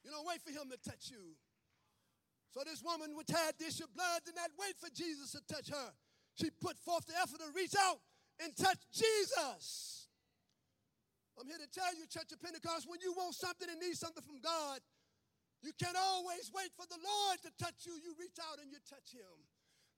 You 0.00 0.10
don't 0.10 0.24
wait 0.24 0.40
for 0.40 0.48
him 0.48 0.72
to 0.72 0.80
touch 0.80 1.12
you. 1.12 1.36
So 2.56 2.64
this 2.64 2.82
woman 2.82 3.12
which 3.14 3.28
had 3.28 3.52
this 3.60 3.78
of 3.84 3.92
blood 3.92 4.24
did 4.24 4.34
not 4.34 4.48
wait 4.58 4.80
for 4.80 4.88
Jesus 4.90 5.36
to 5.36 5.44
touch 5.44 5.68
her. 5.68 5.92
She 6.40 6.48
put 6.48 6.80
forth 6.80 7.06
the 7.06 7.14
effort 7.20 7.38
to 7.38 7.52
reach 7.54 7.76
out 7.76 8.00
and 8.42 8.56
touch 8.56 8.80
Jesus. 8.90 10.08
I'm 11.38 11.46
here 11.46 11.60
to 11.60 11.70
tell 11.70 11.92
you, 11.94 12.08
Church 12.08 12.32
of 12.32 12.40
Pentecost, 12.40 12.88
when 12.88 13.00
you 13.04 13.12
want 13.12 13.36
something 13.36 13.68
and 13.68 13.78
need 13.78 13.96
something 13.96 14.24
from 14.24 14.40
God, 14.40 14.80
you 15.62 15.72
can't 15.76 15.96
always 15.96 16.50
wait 16.52 16.72
for 16.76 16.88
the 16.88 16.96
Lord 16.96 17.36
to 17.44 17.50
touch 17.60 17.84
you. 17.84 17.92
You 18.00 18.16
reach 18.16 18.40
out 18.40 18.56
and 18.60 18.72
you 18.72 18.80
touch 18.88 19.12
Him. 19.12 19.36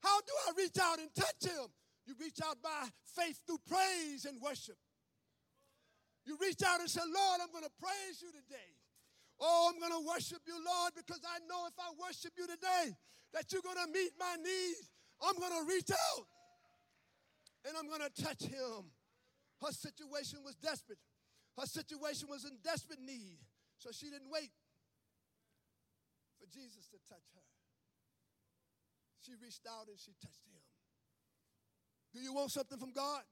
How 0.03 0.19
do 0.21 0.35
I 0.47 0.59
reach 0.59 0.79
out 0.83 0.99
and 0.99 1.09
touch 1.15 1.47
Him? 1.47 1.71
You 2.07 2.15
reach 2.19 2.39
out 2.45 2.61
by 2.63 2.89
faith 3.05 3.41
through 3.47 3.63
praise 3.69 4.25
and 4.25 4.41
worship. 4.41 4.77
You 6.25 6.37
reach 6.41 6.63
out 6.63 6.81
and 6.81 6.91
say, 6.91 7.03
Lord, 7.03 7.41
I'm 7.43 7.51
going 7.51 7.65
to 7.65 7.77
praise 7.83 8.23
you 8.23 8.31
today. 8.31 8.71
Oh, 9.41 9.71
I'm 9.73 9.79
going 9.79 9.93
to 9.93 10.07
worship 10.07 10.43
you, 10.47 10.55
Lord, 10.55 10.93
because 10.95 11.21
I 11.27 11.43
know 11.51 11.67
if 11.67 11.75
I 11.79 11.91
worship 11.99 12.33
you 12.39 12.47
today, 12.47 12.95
that 13.35 13.51
you're 13.51 13.63
going 13.63 13.81
to 13.81 13.91
meet 13.91 14.13
my 14.19 14.37
needs. 14.39 14.91
I'm 15.23 15.39
going 15.39 15.55
to 15.55 15.67
reach 15.67 15.91
out 15.91 16.27
and 17.67 17.75
I'm 17.79 17.89
going 17.89 18.03
to 18.03 18.23
touch 18.23 18.43
him. 18.43 18.91
Her 19.63 19.71
situation 19.71 20.41
was 20.45 20.55
desperate. 20.57 20.99
Her 21.59 21.67
situation 21.67 22.29
was 22.29 22.45
in 22.45 22.59
desperate 22.63 23.01
need. 23.01 23.39
So 23.79 23.91
she 23.91 24.07
didn't 24.07 24.31
wait 24.31 24.51
for 26.39 26.47
Jesus 26.47 26.87
to 26.91 26.99
touch 27.09 27.27
her. 27.35 27.47
She 29.27 29.33
reached 29.43 29.67
out 29.67 29.87
and 29.87 29.99
she 29.99 30.15
touched 30.23 30.47
him. 30.47 30.62
Do 32.13 32.21
you 32.21 32.33
want 32.33 32.53
something 32.53 32.79
from 32.79 32.93
God? 32.93 33.23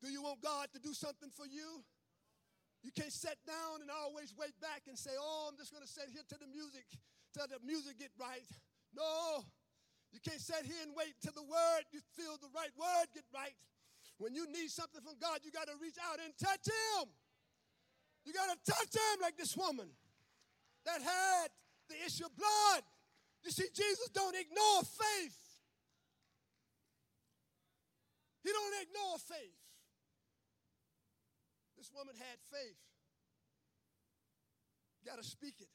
Do 0.00 0.08
you 0.08 0.22
want 0.22 0.40
God 0.40 0.68
to 0.72 0.80
do 0.80 0.94
something 0.94 1.28
for 1.34 1.44
you? 1.44 1.84
You 2.82 2.90
can't 2.96 3.12
sit 3.12 3.36
down 3.44 3.84
and 3.84 3.90
always 3.92 4.32
wait 4.32 4.56
back 4.60 4.88
and 4.88 4.96
say, 4.96 5.12
Oh, 5.18 5.50
I'm 5.52 5.58
just 5.58 5.72
going 5.72 5.84
to 5.84 5.90
sit 5.90 6.08
here 6.08 6.24
till 6.24 6.40
the 6.40 6.48
music, 6.48 6.88
till 7.36 7.44
the 7.44 7.60
music 7.60 7.98
get 8.00 8.10
right. 8.16 8.46
No, 8.96 9.44
you 10.10 10.18
can't 10.18 10.40
sit 10.40 10.64
here 10.64 10.80
and 10.82 10.96
wait 10.96 11.14
till 11.20 11.36
the 11.36 11.44
word, 11.44 11.84
you 11.92 12.00
feel 12.16 12.40
the 12.40 12.50
right 12.56 12.72
word 12.74 13.06
get 13.12 13.24
right. 13.34 13.54
When 14.18 14.34
you 14.34 14.48
need 14.48 14.68
something 14.68 15.00
from 15.00 15.16
God, 15.20 15.40
you 15.44 15.52
got 15.52 15.68
to 15.68 15.76
reach 15.80 15.96
out 16.00 16.18
and 16.20 16.32
touch 16.36 16.66
Him. 16.66 17.08
You 18.24 18.32
got 18.32 18.52
to 18.52 18.58
touch 18.64 18.92
Him 18.92 19.20
like 19.20 19.36
this 19.36 19.56
woman 19.56 19.88
that 20.84 21.00
had 21.00 21.48
the 21.88 21.96
issue 22.04 22.24
of 22.24 22.36
blood. 22.36 22.82
You 23.44 23.50
see, 23.50 23.68
Jesus 23.72 24.08
don't 24.12 24.36
ignore 24.36 24.82
faith. 24.84 25.39
He 28.42 28.50
don't 28.52 28.76
ignore 28.82 29.18
faith. 29.20 29.60
This 31.76 31.92
woman 31.92 32.16
had 32.16 32.36
faith. 32.52 32.80
Got 35.04 35.16
to 35.16 35.24
speak 35.24 35.60
it. 35.60 35.72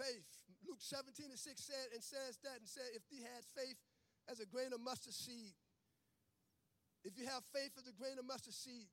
Faith. 0.00 0.24
Luke 0.64 0.80
17 0.80 1.28
and 1.28 1.38
6 1.38 1.52
said 1.60 1.92
and 1.92 2.02
says 2.04 2.40
that 2.44 2.60
and 2.60 2.68
said, 2.68 2.92
if 2.96 3.04
he 3.08 3.24
had 3.24 3.44
faith 3.56 3.76
as 4.28 4.40
a 4.40 4.46
grain 4.48 4.72
of 4.72 4.80
mustard 4.80 5.12
seed, 5.12 5.52
if 7.04 7.16
you 7.16 7.24
have 7.28 7.44
faith 7.52 7.72
as 7.76 7.88
a 7.88 7.94
grain 7.96 8.16
of 8.20 8.24
mustard 8.24 8.56
seed, 8.56 8.88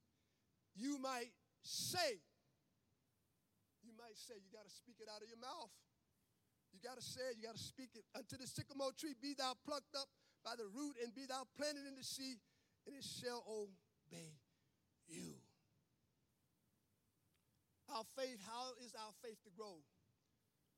you 0.75 0.99
might 0.99 1.31
say, 1.63 2.19
you 3.83 3.91
might 3.95 4.15
say, 4.15 4.35
you 4.39 4.51
got 4.51 4.67
to 4.67 4.71
speak 4.71 4.99
it 4.99 5.07
out 5.11 5.23
of 5.23 5.27
your 5.27 5.39
mouth. 5.39 5.71
You 6.71 6.83
got 6.83 6.99
to 6.99 7.05
say 7.05 7.31
it, 7.31 7.39
you 7.39 7.47
got 7.47 7.55
to 7.55 7.63
speak 7.63 7.95
it. 7.95 8.03
Unto 8.11 8.35
the 8.35 8.47
sycamore 8.47 8.91
tree 8.91 9.15
be 9.15 9.35
thou 9.35 9.55
plucked 9.63 9.95
up 9.95 10.11
by 10.45 10.53
the 10.53 10.69
root, 10.69 10.93
and 11.01 11.09
be 11.17 11.25
thou 11.25 11.49
planted 11.57 11.89
in 11.89 11.97
the 11.97 12.05
sea, 12.05 12.37
and 12.85 12.93
it 12.93 13.01
shall 13.01 13.41
obey 13.49 14.37
you. 15.09 15.41
Our 17.89 18.05
faith, 18.13 18.37
how 18.45 18.77
is 18.85 18.93
our 18.93 19.13
faith 19.25 19.41
to 19.49 19.51
grow? 19.57 19.81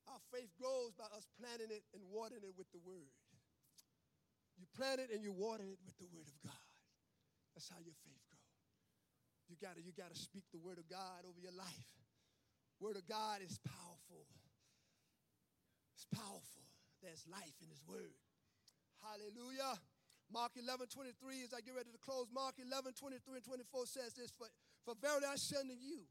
Our 0.08 0.24
faith 0.32 0.48
grows 0.56 0.96
by 0.96 1.12
us 1.12 1.28
planting 1.36 1.72
it 1.72 1.84
and 1.92 2.00
watering 2.08 2.48
it 2.48 2.56
with 2.56 2.72
the 2.72 2.80
word. 2.80 3.12
You 4.56 4.66
plant 4.72 5.04
it 5.04 5.12
and 5.12 5.20
you 5.20 5.36
water 5.36 5.68
it 5.68 5.80
with 5.84 6.00
the 6.00 6.08
word 6.16 6.32
of 6.32 6.38
God. 6.42 6.72
That's 7.54 7.68
how 7.68 7.84
your 7.84 7.96
faith 8.08 8.24
grows. 8.32 8.56
You 9.52 9.56
gotta, 9.60 9.84
you 9.84 9.92
gotta 9.92 10.16
speak 10.16 10.48
the 10.52 10.64
word 10.64 10.80
of 10.80 10.88
God 10.88 11.28
over 11.28 11.40
your 11.40 11.56
life. 11.56 11.92
Word 12.80 12.96
of 12.96 13.08
God 13.08 13.44
is 13.44 13.60
powerful. 13.64 14.28
It's 15.96 16.08
powerful. 16.14 16.66
There's 17.02 17.26
life 17.28 17.56
in 17.62 17.70
his 17.70 17.82
word. 17.88 18.16
Hallelujah. 19.02 19.78
Mark 20.32 20.52
11, 20.60 20.88
23, 20.92 21.44
as 21.44 21.54
I 21.54 21.62
get 21.62 21.76
ready 21.76 21.92
to 21.92 22.02
close, 22.04 22.28
Mark 22.34 22.56
11, 22.60 22.94
23 23.00 23.40
and 23.40 23.46
24 23.46 23.86
says 23.88 24.14
this, 24.14 24.32
For, 24.36 24.48
for 24.84 24.94
verily 25.00 25.24
I 25.24 25.36
say 25.36 25.56
unto 25.56 25.74
you, 25.74 26.04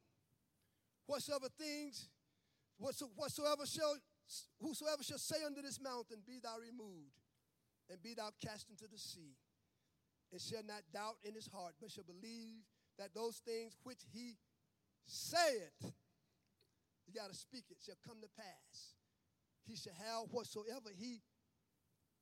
whatsoever 1.04 1.48
things, 1.58 2.08
whatsoever 2.78 3.66
shall, 3.68 3.96
whosoever 4.60 5.02
shall 5.02 5.20
say 5.20 5.44
unto 5.44 5.60
this 5.60 5.80
mountain, 5.80 6.24
be 6.26 6.40
thou 6.40 6.56
removed, 6.56 7.20
and 7.90 8.02
be 8.02 8.14
thou 8.14 8.30
cast 8.40 8.70
into 8.70 8.88
the 8.88 8.98
sea, 8.98 9.36
and 10.32 10.40
shall 10.40 10.64
not 10.64 10.80
doubt 10.92 11.20
in 11.22 11.34
his 11.34 11.48
heart, 11.52 11.74
but 11.80 11.90
shall 11.90 12.08
believe 12.08 12.64
that 12.98 13.12
those 13.14 13.44
things 13.44 13.76
which 13.84 14.00
he 14.12 14.36
saith, 15.04 15.92
you 17.06 17.12
got 17.14 17.28
to 17.28 17.36
speak 17.36 17.64
it, 17.68 17.76
shall 17.84 18.00
come 18.00 18.16
to 18.22 18.28
pass. 18.32 18.96
He 19.66 19.76
shall 19.76 19.94
have 19.94 20.32
whatsoever 20.32 20.88
he 20.96 21.20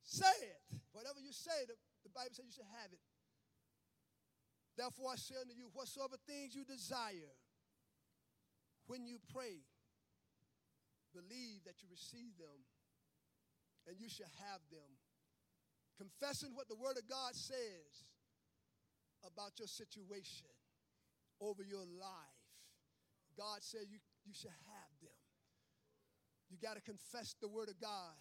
saith. 0.05 0.61
Whatever 0.93 1.19
you 1.19 1.33
say, 1.33 1.65
the, 1.67 1.75
the 2.05 2.13
Bible 2.13 2.31
says 2.31 2.45
you 2.45 2.55
should 2.55 2.71
have 2.79 2.93
it. 2.93 3.01
Therefore 4.77 5.11
I 5.11 5.17
say 5.17 5.35
unto 5.41 5.57
you, 5.57 5.67
whatsoever 5.73 6.15
things 6.23 6.53
you 6.55 6.63
desire, 6.63 7.33
when 8.87 9.07
you 9.07 9.17
pray, 9.33 9.65
believe 11.11 11.65
that 11.65 11.81
you 11.81 11.87
receive 11.89 12.37
them, 12.37 12.59
and 13.87 13.97
you 13.99 14.09
shall 14.09 14.31
have 14.51 14.61
them. 14.69 14.99
Confessing 15.97 16.51
what 16.53 16.67
the 16.67 16.75
Word 16.75 16.99
of 16.99 17.07
God 17.07 17.33
says 17.33 18.11
about 19.23 19.57
your 19.57 19.67
situation, 19.67 20.51
over 21.39 21.63
your 21.63 21.87
life. 21.87 22.43
God 23.37 23.63
said 23.63 23.87
you, 23.87 23.99
you 24.25 24.33
shall 24.33 24.55
have 24.67 24.93
them. 25.01 25.21
You 26.49 26.57
got 26.59 26.75
to 26.75 26.81
confess 26.81 27.35
the 27.39 27.47
Word 27.47 27.69
of 27.69 27.79
God. 27.79 28.19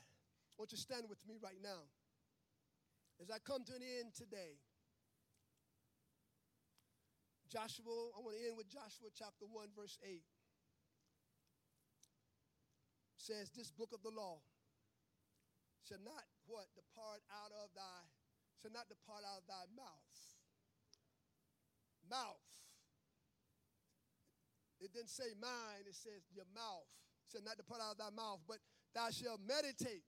I 0.54 0.62
want 0.62 0.70
you 0.70 0.78
to 0.78 0.86
stand 0.86 1.10
with 1.10 1.18
me 1.26 1.34
right 1.42 1.58
now. 1.58 1.90
As 3.18 3.26
I 3.26 3.42
come 3.42 3.66
to 3.66 3.74
an 3.74 3.82
end 3.82 4.14
today, 4.14 4.62
Joshua, 7.50 8.14
I 8.14 8.22
want 8.22 8.38
to 8.38 8.42
end 8.46 8.54
with 8.54 8.70
Joshua 8.70 9.10
chapter 9.10 9.50
1, 9.50 9.74
verse 9.74 9.98
8. 10.02 10.22
Says, 13.18 13.50
This 13.50 13.74
book 13.74 13.90
of 13.90 14.02
the 14.06 14.14
law 14.14 14.38
shall 15.82 16.02
not 16.06 16.22
what? 16.46 16.70
Depart 16.78 17.22
out 17.34 17.50
of 17.50 17.74
thy, 17.74 17.98
shall 18.62 18.70
not 18.70 18.86
depart 18.86 19.26
out 19.26 19.42
of 19.42 19.46
thy 19.50 19.66
mouth. 19.74 20.14
Mouth. 22.06 22.46
It 24.78 24.94
didn't 24.94 25.10
say 25.10 25.34
mine, 25.34 25.82
it 25.88 25.98
says 25.98 26.30
your 26.30 26.46
mouth. 26.54 26.86
It 27.26 27.38
said 27.38 27.42
not 27.42 27.58
depart 27.58 27.82
out 27.82 27.96
of 27.96 27.98
thy 27.98 28.14
mouth, 28.14 28.38
but 28.46 28.62
thou 28.94 29.10
shalt 29.10 29.42
meditate. 29.42 30.06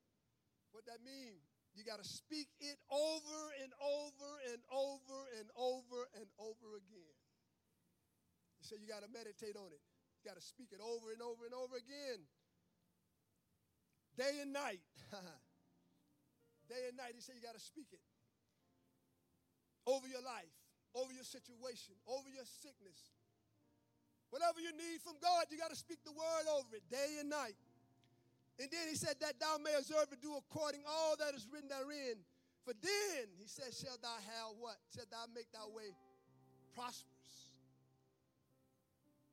What 0.77 0.85
that 0.93 1.01
mean? 1.01 1.41
You 1.73 1.89
got 1.89 1.97
to 1.97 2.05
speak 2.05 2.53
it 2.61 2.77
over 2.93 3.41
and 3.65 3.73
over 3.81 4.31
and 4.53 4.61
over 4.69 5.19
and 5.41 5.49
over 5.57 6.05
and 6.21 6.29
over 6.37 6.77
again. 6.77 7.17
You 8.61 8.65
say 8.69 8.77
you 8.77 8.85
got 8.85 9.01
to 9.01 9.09
meditate 9.09 9.57
on 9.57 9.73
it. 9.73 9.81
You 10.21 10.29
got 10.29 10.37
to 10.37 10.45
speak 10.45 10.77
it 10.77 10.85
over 10.85 11.17
and 11.17 11.25
over 11.25 11.49
and 11.49 11.57
over 11.57 11.81
again. 11.81 12.29
Day 14.21 14.37
and 14.45 14.53
night. 14.53 14.85
Day 16.69 16.93
and 16.93 16.97
night. 17.01 17.17
He 17.17 17.25
said 17.25 17.41
you 17.41 17.45
got 17.45 17.57
to 17.57 17.65
speak 17.65 17.89
it 17.97 18.05
over 19.89 20.05
your 20.05 20.21
life, 20.21 20.53
over 20.93 21.09
your 21.09 21.25
situation, 21.25 21.97
over 22.05 22.29
your 22.29 22.45
sickness. 22.45 23.17
Whatever 24.29 24.61
you 24.61 24.77
need 24.77 25.01
from 25.01 25.17
God, 25.25 25.49
you 25.49 25.57
got 25.57 25.73
to 25.73 25.79
speak 25.79 26.05
the 26.05 26.13
word 26.13 26.45
over 26.53 26.77
it 26.77 26.85
day 26.93 27.17
and 27.17 27.33
night. 27.33 27.57
And 28.59 28.73
then 28.73 28.89
he 28.89 28.97
said 28.97 29.21
that 29.21 29.39
thou 29.39 29.59
may 29.61 29.75
observe 29.77 30.09
and 30.11 30.21
do 30.21 30.33
according 30.37 30.81
all 30.89 31.17
that 31.21 31.35
is 31.35 31.47
written 31.53 31.69
therein. 31.69 32.17
For 32.65 32.73
then, 32.83 33.29
he 33.39 33.47
said, 33.47 33.71
shall 33.71 34.01
thou 34.01 34.17
have 34.17 34.57
what? 34.59 34.77
Shall 34.91 35.07
thou 35.13 35.29
make 35.35 35.53
thy 35.53 35.63
way 35.71 35.93
prosperous 36.77 37.17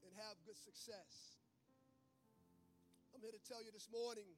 and 0.04 0.12
have 0.24 0.40
good 0.48 0.56
success. 0.56 1.40
I'm 3.12 3.20
here 3.20 3.36
to 3.36 3.44
tell 3.44 3.60
you 3.60 3.72
this 3.76 3.92
morning. 3.92 4.30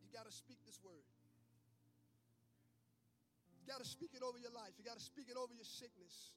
You 0.00 0.08
got 0.14 0.24
to 0.24 0.32
speak 0.32 0.62
this 0.64 0.80
word. 0.80 1.04
You 3.60 3.68
got 3.68 3.82
to 3.82 3.88
speak 3.88 4.16
it 4.16 4.22
over 4.22 4.38
your 4.38 4.52
life. 4.52 4.72
You 4.78 4.84
got 4.84 4.96
to 4.96 5.04
speak 5.04 5.28
it 5.28 5.36
over 5.36 5.52
your 5.52 5.68
sickness. 5.68 6.32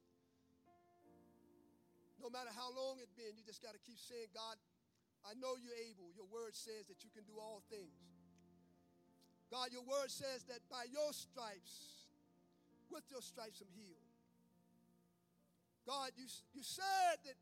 No 2.18 2.30
matter 2.30 2.50
how 2.50 2.74
long 2.74 2.98
it's 2.98 3.14
been, 3.14 3.38
you 3.38 3.46
just 3.46 3.62
got 3.62 3.78
to 3.78 3.82
keep 3.82 3.98
saying, 3.98 4.34
God, 4.34 4.58
I 5.22 5.38
know 5.38 5.54
you're 5.54 5.78
able. 5.86 6.10
Your 6.14 6.26
word 6.26 6.58
says 6.58 6.90
that 6.90 7.06
you 7.06 7.10
can 7.14 7.22
do 7.26 7.38
all 7.38 7.62
things. 7.70 7.94
God, 9.50 9.72
your 9.72 9.86
word 9.86 10.10
says 10.10 10.44
that 10.50 10.60
by 10.68 10.84
your 10.90 11.14
stripes, 11.14 12.04
with 12.90 13.06
your 13.08 13.22
stripes, 13.22 13.62
I'm 13.64 13.70
healed. 13.72 14.04
God, 15.88 16.12
you, 16.20 16.28
you 16.52 16.60
said 16.60 17.16
that, 17.24 17.38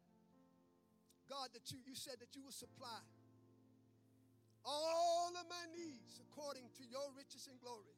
God, 1.26 1.50
that 1.50 1.66
you, 1.74 1.82
you 1.82 1.98
said 1.98 2.22
that 2.22 2.30
you 2.38 2.46
will 2.46 2.54
supply 2.54 3.02
all 4.62 5.34
of 5.34 5.46
my 5.50 5.64
needs 5.74 6.22
according 6.30 6.70
to 6.78 6.84
your 6.86 7.10
riches 7.18 7.50
and 7.50 7.58
glory. 7.58 7.94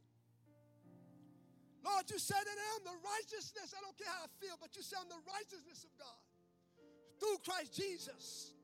Lord, 1.85 2.09
you 2.09 2.21
said 2.21 2.41
that 2.41 2.59
I'm 2.73 2.85
the 2.85 2.99
righteousness. 3.01 3.77
I 3.77 3.81
don't 3.85 3.97
care 3.97 4.09
how 4.09 4.25
I 4.25 4.33
feel, 4.41 4.57
but 4.57 4.73
you 4.77 4.85
said 4.85 5.05
I'm 5.05 5.13
the 5.13 5.25
righteousness 5.29 5.85
of 5.85 5.93
God 5.97 6.28
through 7.19 7.39
Christ 7.45 7.75
Jesus. 7.75 8.55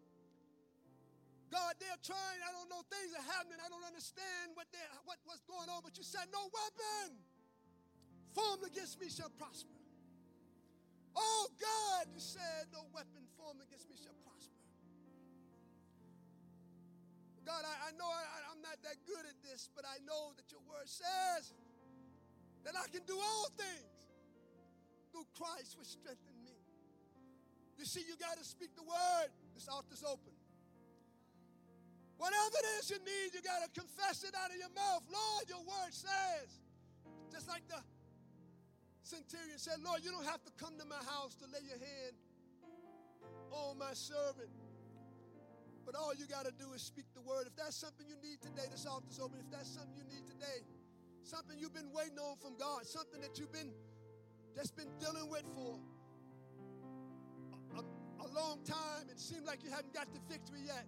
God, 1.50 1.78
they're 1.78 2.02
trying. 2.02 2.40
I 2.42 2.50
don't 2.50 2.66
know. 2.66 2.82
Things 2.90 3.14
are 3.14 3.26
happening. 3.30 3.62
I 3.62 3.70
don't 3.70 3.86
understand 3.86 4.58
what, 4.58 4.66
they're, 4.74 4.90
what 5.06 5.22
what's 5.22 5.46
going 5.46 5.70
on. 5.70 5.86
But 5.86 5.94
you 5.94 6.02
said, 6.02 6.26
no 6.34 6.50
weapon 6.50 7.14
formed 8.34 8.66
against 8.66 8.98
me 8.98 9.06
shall 9.06 9.30
prosper. 9.38 9.78
Oh 11.14 11.46
God, 11.62 12.10
you 12.10 12.18
said, 12.18 12.66
no 12.74 12.82
weapon 12.90 13.22
formed 13.38 13.62
against 13.62 13.86
me 13.86 13.94
shall 13.94 14.18
prosper. 14.26 14.58
God, 17.46 17.62
I, 17.62 17.74
I 17.86 17.90
know 17.94 18.10
I, 18.10 18.50
I'm 18.50 18.58
not 18.58 18.82
that 18.82 18.98
good 19.06 19.22
at 19.22 19.38
this, 19.46 19.70
but 19.78 19.86
I 19.86 20.02
know 20.02 20.34
that 20.34 20.50
your 20.50 20.64
word 20.66 20.90
says 20.90 21.54
that 22.66 22.74
I 22.74 22.90
can 22.90 23.06
do 23.06 23.14
all 23.14 23.46
things 23.54 24.10
through 25.12 25.30
Christ 25.38 25.78
which 25.78 25.94
strengthened 25.94 26.33
me. 26.33 26.33
You 27.78 27.84
see, 27.84 28.02
you 28.06 28.16
got 28.16 28.38
to 28.38 28.44
speak 28.44 28.74
the 28.76 28.82
word. 28.82 29.28
This 29.54 29.68
altar's 29.68 30.04
open. 30.04 30.32
Whatever 32.16 32.56
it 32.62 32.66
is 32.78 32.90
you 32.90 32.98
need, 33.02 33.34
you 33.34 33.42
got 33.42 33.60
to 33.66 33.70
confess 33.74 34.22
it 34.22 34.34
out 34.38 34.50
of 34.50 34.56
your 34.56 34.70
mouth. 34.70 35.02
Lord, 35.10 35.44
your 35.48 35.62
word 35.66 35.90
says, 35.90 36.62
just 37.30 37.48
like 37.48 37.66
the 37.66 37.82
centurion 39.02 39.58
said, 39.58 39.82
Lord, 39.82 40.00
you 40.02 40.10
don't 40.10 40.24
have 40.24 40.42
to 40.44 40.52
come 40.56 40.78
to 40.78 40.86
my 40.86 41.02
house 41.10 41.34
to 41.42 41.46
lay 41.50 41.62
your 41.66 41.78
hand 41.78 42.14
on 43.50 43.78
my 43.78 43.92
servant. 43.92 44.50
But 45.84 45.94
all 45.94 46.14
you 46.14 46.26
got 46.26 46.46
to 46.46 46.54
do 46.56 46.72
is 46.72 46.80
speak 46.80 47.04
the 47.12 47.20
word. 47.20 47.46
If 47.46 47.56
that's 47.56 47.76
something 47.76 48.06
you 48.08 48.16
need 48.22 48.40
today, 48.40 48.64
this 48.70 48.86
altar's 48.86 49.20
open. 49.20 49.38
If 49.42 49.50
that's 49.50 49.68
something 49.68 49.92
you 49.92 50.08
need 50.08 50.24
today, 50.24 50.64
something 51.24 51.58
you've 51.58 51.74
been 51.74 51.92
waiting 51.92 52.18
on 52.18 52.36
from 52.40 52.56
God, 52.56 52.86
something 52.86 53.20
that 53.20 53.36
you've 53.38 53.52
been 53.52 53.74
just 54.54 54.76
been 54.76 54.88
dealing 55.00 55.28
with 55.28 55.42
for 55.52 55.78
a, 58.24 58.34
long 58.34 58.58
time 58.64 59.08
and 59.10 59.18
seemed 59.18 59.44
like 59.44 59.62
you 59.62 59.70
hadn't 59.70 59.92
got 59.94 60.12
the 60.12 60.20
victory 60.28 60.60
yet. 60.66 60.86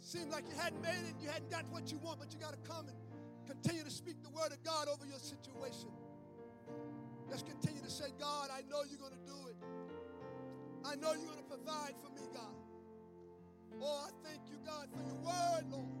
Seemed 0.00 0.30
like 0.30 0.44
you 0.48 0.56
hadn't 0.56 0.80
made 0.82 1.04
it, 1.08 1.14
you 1.20 1.28
hadn't 1.28 1.50
got 1.50 1.64
what 1.70 1.90
you 1.90 1.98
want, 1.98 2.18
but 2.18 2.32
you 2.32 2.40
got 2.40 2.52
to 2.52 2.62
come 2.68 2.88
and 2.88 2.96
continue 3.46 3.84
to 3.84 3.90
speak 3.90 4.22
the 4.22 4.30
word 4.30 4.52
of 4.52 4.62
God 4.62 4.88
over 4.88 5.06
your 5.06 5.18
situation. 5.18 5.90
Let's 7.28 7.42
continue 7.42 7.82
to 7.82 7.90
say, 7.90 8.06
God, 8.18 8.48
I 8.52 8.62
know 8.70 8.82
you're 8.88 8.98
going 8.98 9.12
to 9.12 9.26
do 9.26 9.38
it. 9.48 9.56
I 10.84 10.94
know 10.96 11.12
you're 11.12 11.28
going 11.28 11.44
to 11.44 11.50
provide 11.50 11.94
for 12.02 12.10
me, 12.14 12.26
God. 12.32 12.56
Oh, 13.80 14.08
I 14.08 14.10
thank 14.26 14.42
you, 14.48 14.56
God, 14.64 14.88
for 14.90 15.02
your 15.04 15.18
word, 15.20 15.64
Lord. 15.70 15.98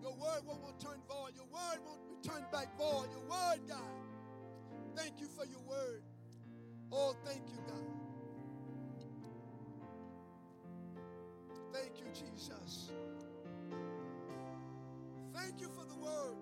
Your 0.00 0.12
word 0.12 0.40
won't 0.46 0.62
return 0.64 1.00
void. 1.08 1.34
Your 1.34 1.46
word 1.52 1.78
won't 1.84 2.00
return 2.08 2.44
back 2.50 2.76
void. 2.78 3.08
Your 3.12 3.28
word, 3.28 3.60
God. 3.68 3.92
Thank 4.96 5.20
you 5.20 5.26
for 5.26 5.44
your 5.44 5.60
word. 5.60 6.02
Oh, 6.90 7.14
thank 7.24 7.42
you, 7.48 7.58
God. 7.66 7.97
Jesus. 12.18 12.90
Thank 15.34 15.60
you 15.60 15.68
for 15.68 15.84
the 15.84 15.96
word. 15.96 16.36